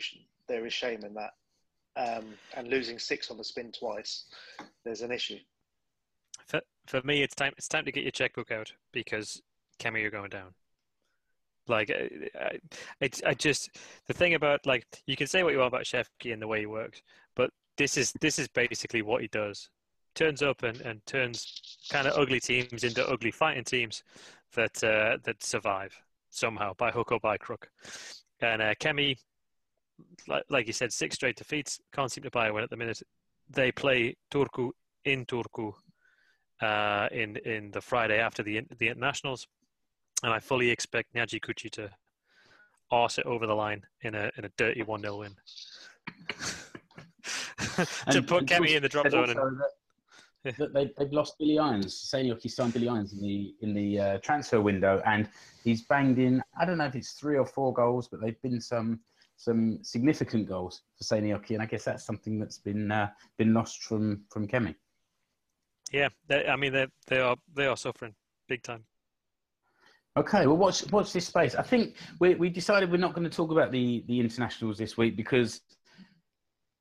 there 0.48 0.64
is 0.66 0.72
shame 0.72 1.04
in 1.04 1.14
that. 1.14 1.30
Um, 1.96 2.26
and 2.56 2.68
losing 2.68 2.98
six 2.98 3.28
on 3.30 3.38
the 3.38 3.44
spin 3.44 3.72
twice, 3.72 4.26
there's 4.84 5.00
an 5.02 5.10
issue. 5.10 5.38
For, 6.46 6.60
for 6.86 7.02
me, 7.02 7.22
it's 7.22 7.34
time. 7.34 7.52
It's 7.58 7.66
time 7.66 7.84
to 7.84 7.92
get 7.92 8.04
your 8.04 8.12
checkbook 8.12 8.52
out 8.52 8.72
because 8.92 9.42
Kemi, 9.80 10.00
you're 10.00 10.10
going 10.10 10.30
down. 10.30 10.54
Like, 11.68 11.90
I, 11.90 12.58
I, 13.00 13.10
I 13.26 13.34
just 13.34 13.70
the 14.06 14.14
thing 14.14 14.34
about 14.34 14.66
like 14.66 14.86
you 15.06 15.16
can 15.16 15.26
say 15.26 15.42
what 15.42 15.52
you 15.52 15.58
want 15.58 15.72
about 15.72 15.84
Shefki 15.84 16.32
and 16.32 16.40
the 16.40 16.46
way 16.46 16.60
he 16.60 16.66
works, 16.66 17.02
but 17.36 17.50
this 17.76 17.96
is 17.96 18.12
this 18.20 18.38
is 18.38 18.48
basically 18.48 19.02
what 19.02 19.22
he 19.22 19.28
does. 19.28 19.70
Turns 20.14 20.42
up 20.42 20.62
and, 20.62 20.80
and 20.80 21.04
turns 21.06 21.86
kind 21.90 22.08
of 22.08 22.18
ugly 22.18 22.40
teams 22.40 22.82
into 22.82 23.06
ugly 23.08 23.30
fighting 23.30 23.64
teams 23.64 24.02
that 24.54 24.82
uh, 24.82 25.18
that 25.24 25.42
survive 25.42 25.94
somehow 26.30 26.72
by 26.74 26.90
hook 26.90 27.12
or 27.12 27.20
by 27.20 27.36
crook. 27.36 27.68
And 28.40 28.62
uh, 28.62 28.74
Kemi, 28.74 29.16
like, 30.26 30.44
like 30.48 30.66
you 30.66 30.72
said, 30.72 30.92
six 30.92 31.16
straight 31.16 31.36
defeats. 31.36 31.80
Can't 31.92 32.10
seem 32.10 32.24
to 32.24 32.30
buy 32.30 32.48
a 32.48 32.52
win 32.52 32.64
at 32.64 32.70
the 32.70 32.76
minute. 32.76 33.02
They 33.50 33.72
play 33.72 34.16
Turku 34.30 34.70
in 35.04 35.24
Turku 35.26 35.72
uh, 36.60 37.08
in 37.12 37.36
in 37.44 37.70
the 37.70 37.80
Friday 37.80 38.18
after 38.18 38.42
the 38.42 38.62
the 38.78 38.88
internationals 38.88 39.46
and 40.22 40.32
I 40.32 40.38
fully 40.38 40.70
expect 40.70 41.14
Njazi 41.14 41.40
Kuqi 41.40 41.70
to 41.72 41.90
arse 42.90 43.18
it 43.18 43.26
over 43.26 43.46
the 43.46 43.54
line 43.54 43.82
in 44.02 44.14
a 44.14 44.30
in 44.36 44.44
a 44.44 44.50
dirty 44.56 44.82
one 44.82 45.02
0 45.02 45.18
win. 45.18 45.36
to 48.10 48.22
put 48.22 48.46
Kemi 48.46 48.76
in 48.76 48.82
the 48.82 48.88
drop 48.88 49.10
zone. 49.10 49.30
And, 49.30 49.60
that 50.56 50.72
they, 50.72 50.90
they've 50.96 51.12
lost 51.12 51.38
Billy 51.38 51.58
Ions. 51.58 52.10
Seinäjoki 52.12 52.50
signed 52.50 52.72
Billy 52.72 52.88
Ions 52.88 53.12
in 53.12 53.20
the 53.20 53.54
in 53.60 53.74
the 53.74 53.98
uh, 53.98 54.18
transfer 54.18 54.60
window, 54.60 55.02
and 55.04 55.28
he's 55.64 55.82
banged 55.82 56.18
in. 56.18 56.42
I 56.58 56.64
don't 56.64 56.78
know 56.78 56.86
if 56.86 56.94
it's 56.94 57.12
three 57.12 57.36
or 57.36 57.46
four 57.46 57.72
goals, 57.72 58.08
but 58.08 58.20
they've 58.20 58.40
been 58.42 58.60
some 58.60 59.00
some 59.36 59.78
significant 59.82 60.48
goals 60.48 60.82
for 60.96 61.04
Seinäjoki, 61.04 61.50
and 61.50 61.62
I 61.62 61.66
guess 61.66 61.84
that's 61.84 62.04
something 62.04 62.38
that's 62.38 62.58
been 62.58 62.90
uh, 62.90 63.10
been 63.36 63.52
lost 63.52 63.82
from 63.82 64.24
from 64.30 64.46
Kemi. 64.46 64.74
Yeah, 65.92 66.08
they, 66.28 66.46
I 66.46 66.56
mean 66.56 66.72
they 66.72 66.86
they 67.06 67.20
are 67.20 67.36
they 67.54 67.66
are 67.66 67.76
suffering 67.76 68.14
big 68.48 68.62
time. 68.62 68.84
Okay, 70.18 70.48
well, 70.48 70.56
watch 70.56 70.90
watch 70.90 71.12
this 71.12 71.28
space. 71.28 71.54
I 71.54 71.62
think 71.62 71.94
we 72.18 72.34
we 72.34 72.50
decided 72.50 72.90
we're 72.90 72.96
not 72.96 73.14
going 73.14 73.28
to 73.28 73.36
talk 73.36 73.52
about 73.52 73.70
the 73.70 74.02
the 74.08 74.18
internationals 74.18 74.76
this 74.76 74.96
week 74.96 75.16
because 75.16 75.60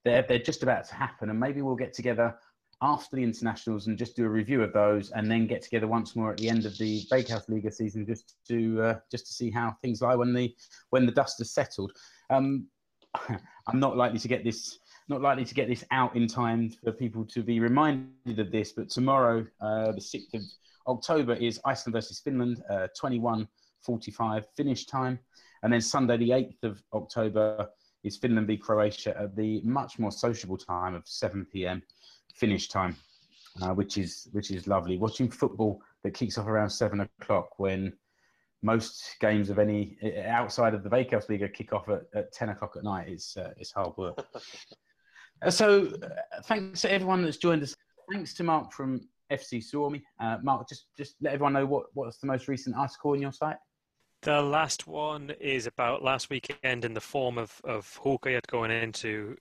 they're 0.04 0.24
they're 0.24 0.40
just 0.40 0.64
about 0.64 0.88
to 0.88 0.96
happen, 0.96 1.30
and 1.30 1.40
maybe 1.40 1.62
we'll 1.62 1.76
get 1.76 1.94
together 1.94 2.36
after 2.82 3.16
the 3.16 3.22
internationals 3.24 3.86
and 3.86 3.96
just 3.96 4.16
do 4.16 4.26
a 4.26 4.30
review 4.30 4.64
of 4.64 4.74
those, 4.74 5.12
and 5.12 5.30
then 5.30 5.46
get 5.46 5.62
together 5.62 5.86
once 5.86 6.16
more 6.16 6.32
at 6.32 6.38
the 6.38 6.50
end 6.50 6.66
of 6.66 6.76
the 6.80 7.06
Veikkausliiga 7.12 7.72
season 7.72 8.08
just 8.08 8.38
to 8.48 8.82
uh, 8.82 9.00
just 9.12 9.28
to 9.28 9.34
see 9.34 9.52
how 9.52 9.78
things 9.84 10.02
lie 10.02 10.16
when 10.16 10.34
the 10.34 10.52
when 10.90 11.06
the 11.06 11.12
dust 11.12 11.38
has 11.38 11.52
settled. 11.52 11.92
Um, 12.32 12.66
I'm 13.68 13.80
not 13.80 13.96
likely 13.96 14.18
to 14.18 14.28
get 14.28 14.44
this 14.44 14.80
not 15.10 15.22
likely 15.22 15.46
to 15.46 15.54
get 15.54 15.68
this 15.68 15.84
out 15.92 16.16
in 16.16 16.28
time 16.28 16.72
for 16.84 16.92
people 16.92 17.24
to 17.26 17.44
be 17.44 17.60
reminded 17.60 18.40
of 18.40 18.52
this, 18.52 18.72
but 18.72 18.90
tomorrow, 18.90 19.46
uh, 19.62 19.92
the 19.92 20.02
sixth 20.02 20.34
of 20.34 20.42
October 20.88 21.34
is 21.34 21.60
Iceland 21.66 21.94
versus 21.94 22.20
Finland, 22.20 22.64
uh, 22.70 22.88
21.45 23.00 24.46
finish 24.56 24.86
time. 24.86 25.20
And 25.64 25.74
then 25.74 25.82
Sunday, 25.82 26.18
the 26.18 26.30
8th 26.30 26.64
of 26.64 26.84
October, 26.94 27.70
is 28.04 28.18
Finland 28.18 28.48
v 28.48 28.58
Croatia 28.58 29.16
at 29.20 29.36
the 29.36 29.62
much 29.62 30.00
more 30.00 30.12
sociable 30.12 30.58
time 30.58 30.96
of 30.96 31.08
7 31.08 31.46
p.m. 31.52 31.82
finish 32.34 32.70
time, 32.70 32.96
uh, 33.62 33.74
which 33.74 33.98
is 33.98 34.30
which 34.32 34.52
is 34.52 34.68
lovely. 34.68 34.98
Watching 34.98 35.30
football 35.30 35.82
that 36.04 36.14
kicks 36.14 36.38
off 36.38 36.48
around 36.48 36.70
seven 36.70 37.02
o'clock 37.02 37.60
when 37.60 37.94
most 38.64 39.16
games 39.20 39.50
of 39.50 39.60
any 39.60 39.98
outside 40.26 40.74
of 40.74 40.84
the 40.84 40.90
Veikkausliiga 40.90 41.54
kick 41.54 41.74
off 41.74 41.90
at, 41.90 42.04
at 42.14 42.32
10 42.32 42.50
o'clock 42.50 42.76
at 42.76 42.84
night 42.84 43.10
is 43.10 43.38
uh, 43.38 43.52
is 43.60 43.72
hard 43.72 43.96
work. 43.98 44.26
Uh, 45.44 45.52
so, 45.52 45.86
uh, 46.02 46.42
thanks 46.46 46.82
to 46.82 46.92
everyone 46.92 47.22
that's 47.22 47.38
joined 47.38 47.62
us. 47.62 47.76
Thanks 48.12 48.34
to 48.34 48.44
Mark 48.44 48.74
from 48.74 49.08
FC 49.32 49.64
Suomi. 49.64 50.04
Uh, 50.20 50.38
Mark, 50.44 50.68
just 50.68 50.88
just 50.98 51.16
let 51.22 51.34
everyone 51.34 51.54
know 51.54 51.66
what 51.66 51.86
what's 51.94 52.18
the 52.20 52.28
most 52.28 52.48
recent 52.48 52.76
article 52.76 53.12
on 53.12 53.22
your 53.22 53.32
site. 53.32 53.58
The 54.22 54.42
last 54.42 54.88
one 54.88 55.32
is 55.40 55.68
about 55.68 56.04
last 56.04 56.30
weekend 56.30 56.86
in 56.86 56.94
the 56.94 57.02
form 57.02 57.38
of 57.38 57.60
of 57.64 58.00
Huuhkajat 58.04 58.48
going 58.48 58.72
into 58.72 59.36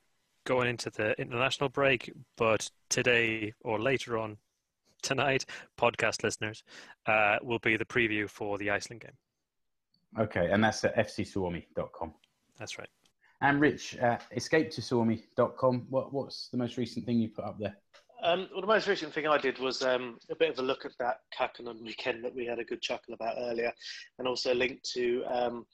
going 0.45 0.68
into 0.68 0.91
the 0.91 1.18
international 1.20 1.68
break, 1.68 2.12
but 2.37 2.70
today 2.89 3.53
or 3.62 3.80
later 3.80 4.16
on 4.16 4.39
tonight, 5.03 5.45
podcast 5.78 6.22
listeners, 6.22 6.62
uh, 7.07 7.37
will 7.43 7.59
be 7.59 7.76
the 7.76 7.84
preview 7.84 8.28
for 8.28 8.59
the 8.59 8.70
Iceland 8.70 9.03
game. 9.03 9.16
Okay, 10.18 10.51
and 10.51 10.62
that's 10.62 10.84
at 10.84 10.97
fcsuomi.com. 10.97 12.14
That's 12.59 12.78
right. 12.78 12.89
And 13.43 13.61
Rich, 13.61 13.99
uh, 13.99 14.18
escape 14.34 14.70
to 14.72 14.80
suomi.com. 14.80 15.87
What, 15.91 16.12
what's 16.12 16.49
the 16.49 16.57
most 16.57 16.78
recent 16.78 17.05
thing 17.05 17.18
you 17.18 17.28
put 17.28 17.45
up 17.45 17.59
there? 17.59 17.76
Um, 18.23 18.49
well, 18.53 18.62
the 18.62 18.67
most 18.67 18.89
recent 18.89 19.12
thing 19.12 19.27
I 19.27 19.39
did 19.39 19.59
was 19.59 19.83
um, 19.83 20.19
a 20.31 20.37
bit 20.37 20.51
of 20.51 20.59
a 20.59 20.62
look 20.62 20.85
at 20.85 20.93
that 20.99 21.21
Kakkonen 21.39 21.83
weekend 21.83 22.25
that 22.25 22.35
we 22.35 22.47
had 22.47 22.59
a 22.59 22.64
good 22.64 22.81
chuckle 22.83 23.14
about 23.14 23.37
earlier, 23.39 23.73
and 24.19 24.27
also 24.27 24.55
linked 24.55 24.89
to 24.95 25.25
um, 25.25 25.67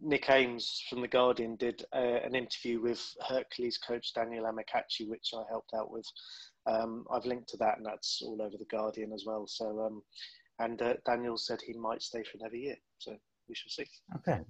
Nick 0.00 0.30
Ames 0.30 0.84
from 0.88 1.00
The 1.00 1.08
Guardian 1.08 1.56
did 1.56 1.84
uh, 1.94 2.20
an 2.24 2.34
interview 2.34 2.80
with 2.80 3.02
Hercules 3.26 3.78
coach 3.78 4.12
Daniel 4.14 4.44
Amokachi, 4.44 5.08
which 5.08 5.30
I 5.34 5.42
helped 5.48 5.72
out 5.74 5.90
with. 5.90 6.06
Um, 6.66 7.04
I've 7.10 7.24
linked 7.24 7.48
to 7.50 7.56
that, 7.58 7.78
and 7.78 7.86
that's 7.86 8.20
all 8.22 8.40
over 8.42 8.56
The 8.56 8.66
Guardian 8.66 9.12
as 9.12 9.24
well. 9.26 9.46
So, 9.46 9.80
um, 9.80 10.02
and 10.58 10.80
uh, 10.82 10.94
Daniel 11.06 11.36
said 11.36 11.60
he 11.60 11.72
might 11.72 12.02
stay 12.02 12.22
for 12.22 12.38
another 12.38 12.56
year, 12.56 12.76
so 12.98 13.16
we 13.48 13.54
shall 13.54 13.70
see. 13.70 13.86
Okay. 14.16 14.40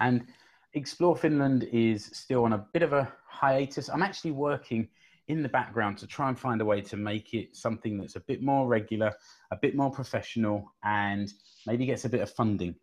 And 0.00 0.26
Explore 0.74 1.16
Finland 1.16 1.68
is 1.72 2.10
still 2.12 2.44
on 2.44 2.52
a 2.54 2.66
bit 2.72 2.82
of 2.82 2.92
a 2.92 3.12
hiatus. 3.28 3.88
I'm 3.88 4.02
actually 4.02 4.32
working 4.32 4.88
in 5.28 5.42
the 5.42 5.48
background 5.48 5.98
to 5.98 6.06
try 6.06 6.28
and 6.28 6.38
find 6.38 6.60
a 6.60 6.64
way 6.64 6.80
to 6.80 6.96
make 6.96 7.34
it 7.34 7.54
something 7.54 7.98
that's 7.98 8.16
a 8.16 8.20
bit 8.20 8.42
more 8.42 8.66
regular, 8.66 9.12
a 9.50 9.56
bit 9.56 9.76
more 9.76 9.90
professional, 9.90 10.72
and 10.84 11.32
maybe 11.66 11.86
gets 11.86 12.04
a 12.04 12.08
bit 12.08 12.20
of 12.20 12.30
funding 12.30 12.74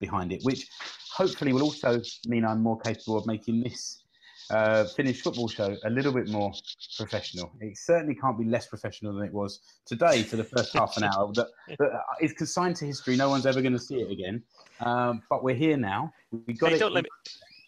behind 0.00 0.32
it, 0.32 0.42
which 0.42 0.68
hopefully 1.12 1.52
will 1.52 1.62
also 1.62 2.00
mean 2.26 2.44
I'm 2.44 2.62
more 2.62 2.78
capable 2.80 3.18
of 3.18 3.26
making 3.26 3.62
this 3.62 4.02
uh, 4.50 4.84
Finnish 4.84 5.22
football 5.22 5.48
show 5.48 5.76
a 5.84 5.90
little 5.90 6.12
bit 6.12 6.28
more 6.28 6.52
professional. 6.96 7.52
It 7.60 7.76
certainly 7.76 8.14
can't 8.14 8.38
be 8.38 8.44
less 8.44 8.66
professional 8.66 9.14
than 9.14 9.24
it 9.24 9.32
was 9.32 9.60
today 9.86 10.22
for 10.22 10.36
the 10.36 10.44
first 10.44 10.72
half 10.74 10.96
an 10.96 11.04
hour. 11.04 11.32
That, 11.34 11.48
that 11.78 11.90
is 12.20 12.32
consigned 12.32 12.76
to 12.76 12.86
history. 12.86 13.16
No 13.16 13.28
one's 13.28 13.46
ever 13.46 13.60
going 13.60 13.72
to 13.72 13.78
see 13.78 13.96
it 13.96 14.10
again. 14.10 14.42
Um, 14.80 15.22
but 15.28 15.42
we're 15.42 15.56
here 15.56 15.76
now. 15.76 16.12
We 16.30 16.54
got 16.54 16.70
hey, 16.70 16.76
it. 16.76 16.78
Don't 16.78 16.92
limit, 16.92 17.10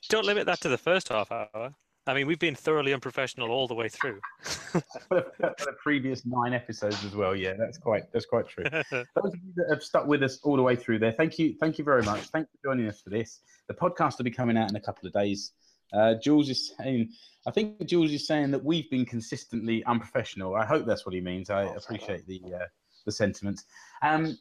don't 0.09 0.25
limit 0.25 0.47
that 0.47 0.61
to 0.61 0.69
the 0.69 0.79
first 0.79 1.09
half 1.09 1.33
hour. 1.33 1.75
I 2.09 2.15
mean, 2.15 2.27
we've 2.27 2.39
been 2.39 2.55
thoroughly 2.55 2.95
unprofessional 2.95 3.51
all 3.51 3.69
the 3.69 3.75
way 3.75 3.91
through. 3.91 4.19
for, 4.41 4.81
the 5.39 5.77
previous 5.83 6.25
nine 6.25 6.55
episodes 6.55 7.05
as 7.05 7.15
well. 7.15 7.37
Yeah, 7.37 7.53
that's 7.53 7.77
quite 7.77 8.11
that's 8.13 8.25
quite 8.25 8.49
true. 8.49 8.65
Those 8.91 9.05
of 9.15 9.35
you 9.35 9.53
that 9.57 9.67
have 9.69 9.83
stuck 9.83 10.07
with 10.07 10.23
us 10.23 10.39
all 10.43 10.57
the 10.57 10.63
way 10.63 10.75
through 10.75 11.01
there, 11.01 11.13
thank 11.13 11.39
you, 11.39 11.55
thank 11.61 11.77
you 11.77 11.85
very 11.85 12.03
much. 12.03 12.23
Thanks 12.29 12.51
for 12.51 12.71
joining 12.71 12.89
us 12.89 13.03
for 13.03 13.11
this. 13.11 13.41
The 13.69 13.75
podcast 13.75 14.17
will 14.17 14.25
be 14.25 14.31
coming 14.31 14.57
out 14.57 14.71
in 14.71 14.77
a 14.77 14.81
couple 14.81 15.07
of 15.07 15.13
days. 15.13 15.53
Uh, 15.93 16.15
Jules 16.15 16.49
is 16.49 16.73
saying, 16.79 17.11
I 17.47 17.51
think 17.51 17.85
Jules 17.87 18.11
is 18.11 18.27
saying 18.27 18.53
that 18.53 18.65
we've 18.65 18.89
been 18.91 19.05
consistently 19.05 19.85
unprofessional. 19.85 20.55
I 20.55 20.65
hope 20.65 20.87
that's 20.87 21.05
what 21.05 21.15
he 21.15 21.21
means. 21.21 21.51
I 21.51 21.65
appreciate 21.65 22.27
the 22.27 22.41
uh, 22.55 22.67
the 23.05 23.13
sentiments. 23.13 23.65
Um, 24.03 24.39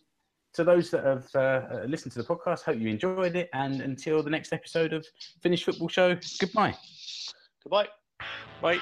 to 0.54 0.64
those 0.64 0.90
that 0.90 1.04
have 1.04 1.36
uh, 1.36 1.84
listened 1.86 2.14
to 2.14 2.22
the 2.22 2.28
podcast, 2.28 2.64
hope 2.64 2.80
you 2.80 2.88
enjoyed 2.88 3.36
it. 3.36 3.50
And 3.54 3.82
until 3.82 4.24
the 4.24 4.30
next 4.30 4.54
episode 4.54 4.94
of 4.94 5.06
Finnish 5.42 5.66
Football 5.66 5.90
Show, 5.90 6.18
goodbye. 6.40 6.76
Goodbye. 7.68 7.90
Bye. 8.62 8.80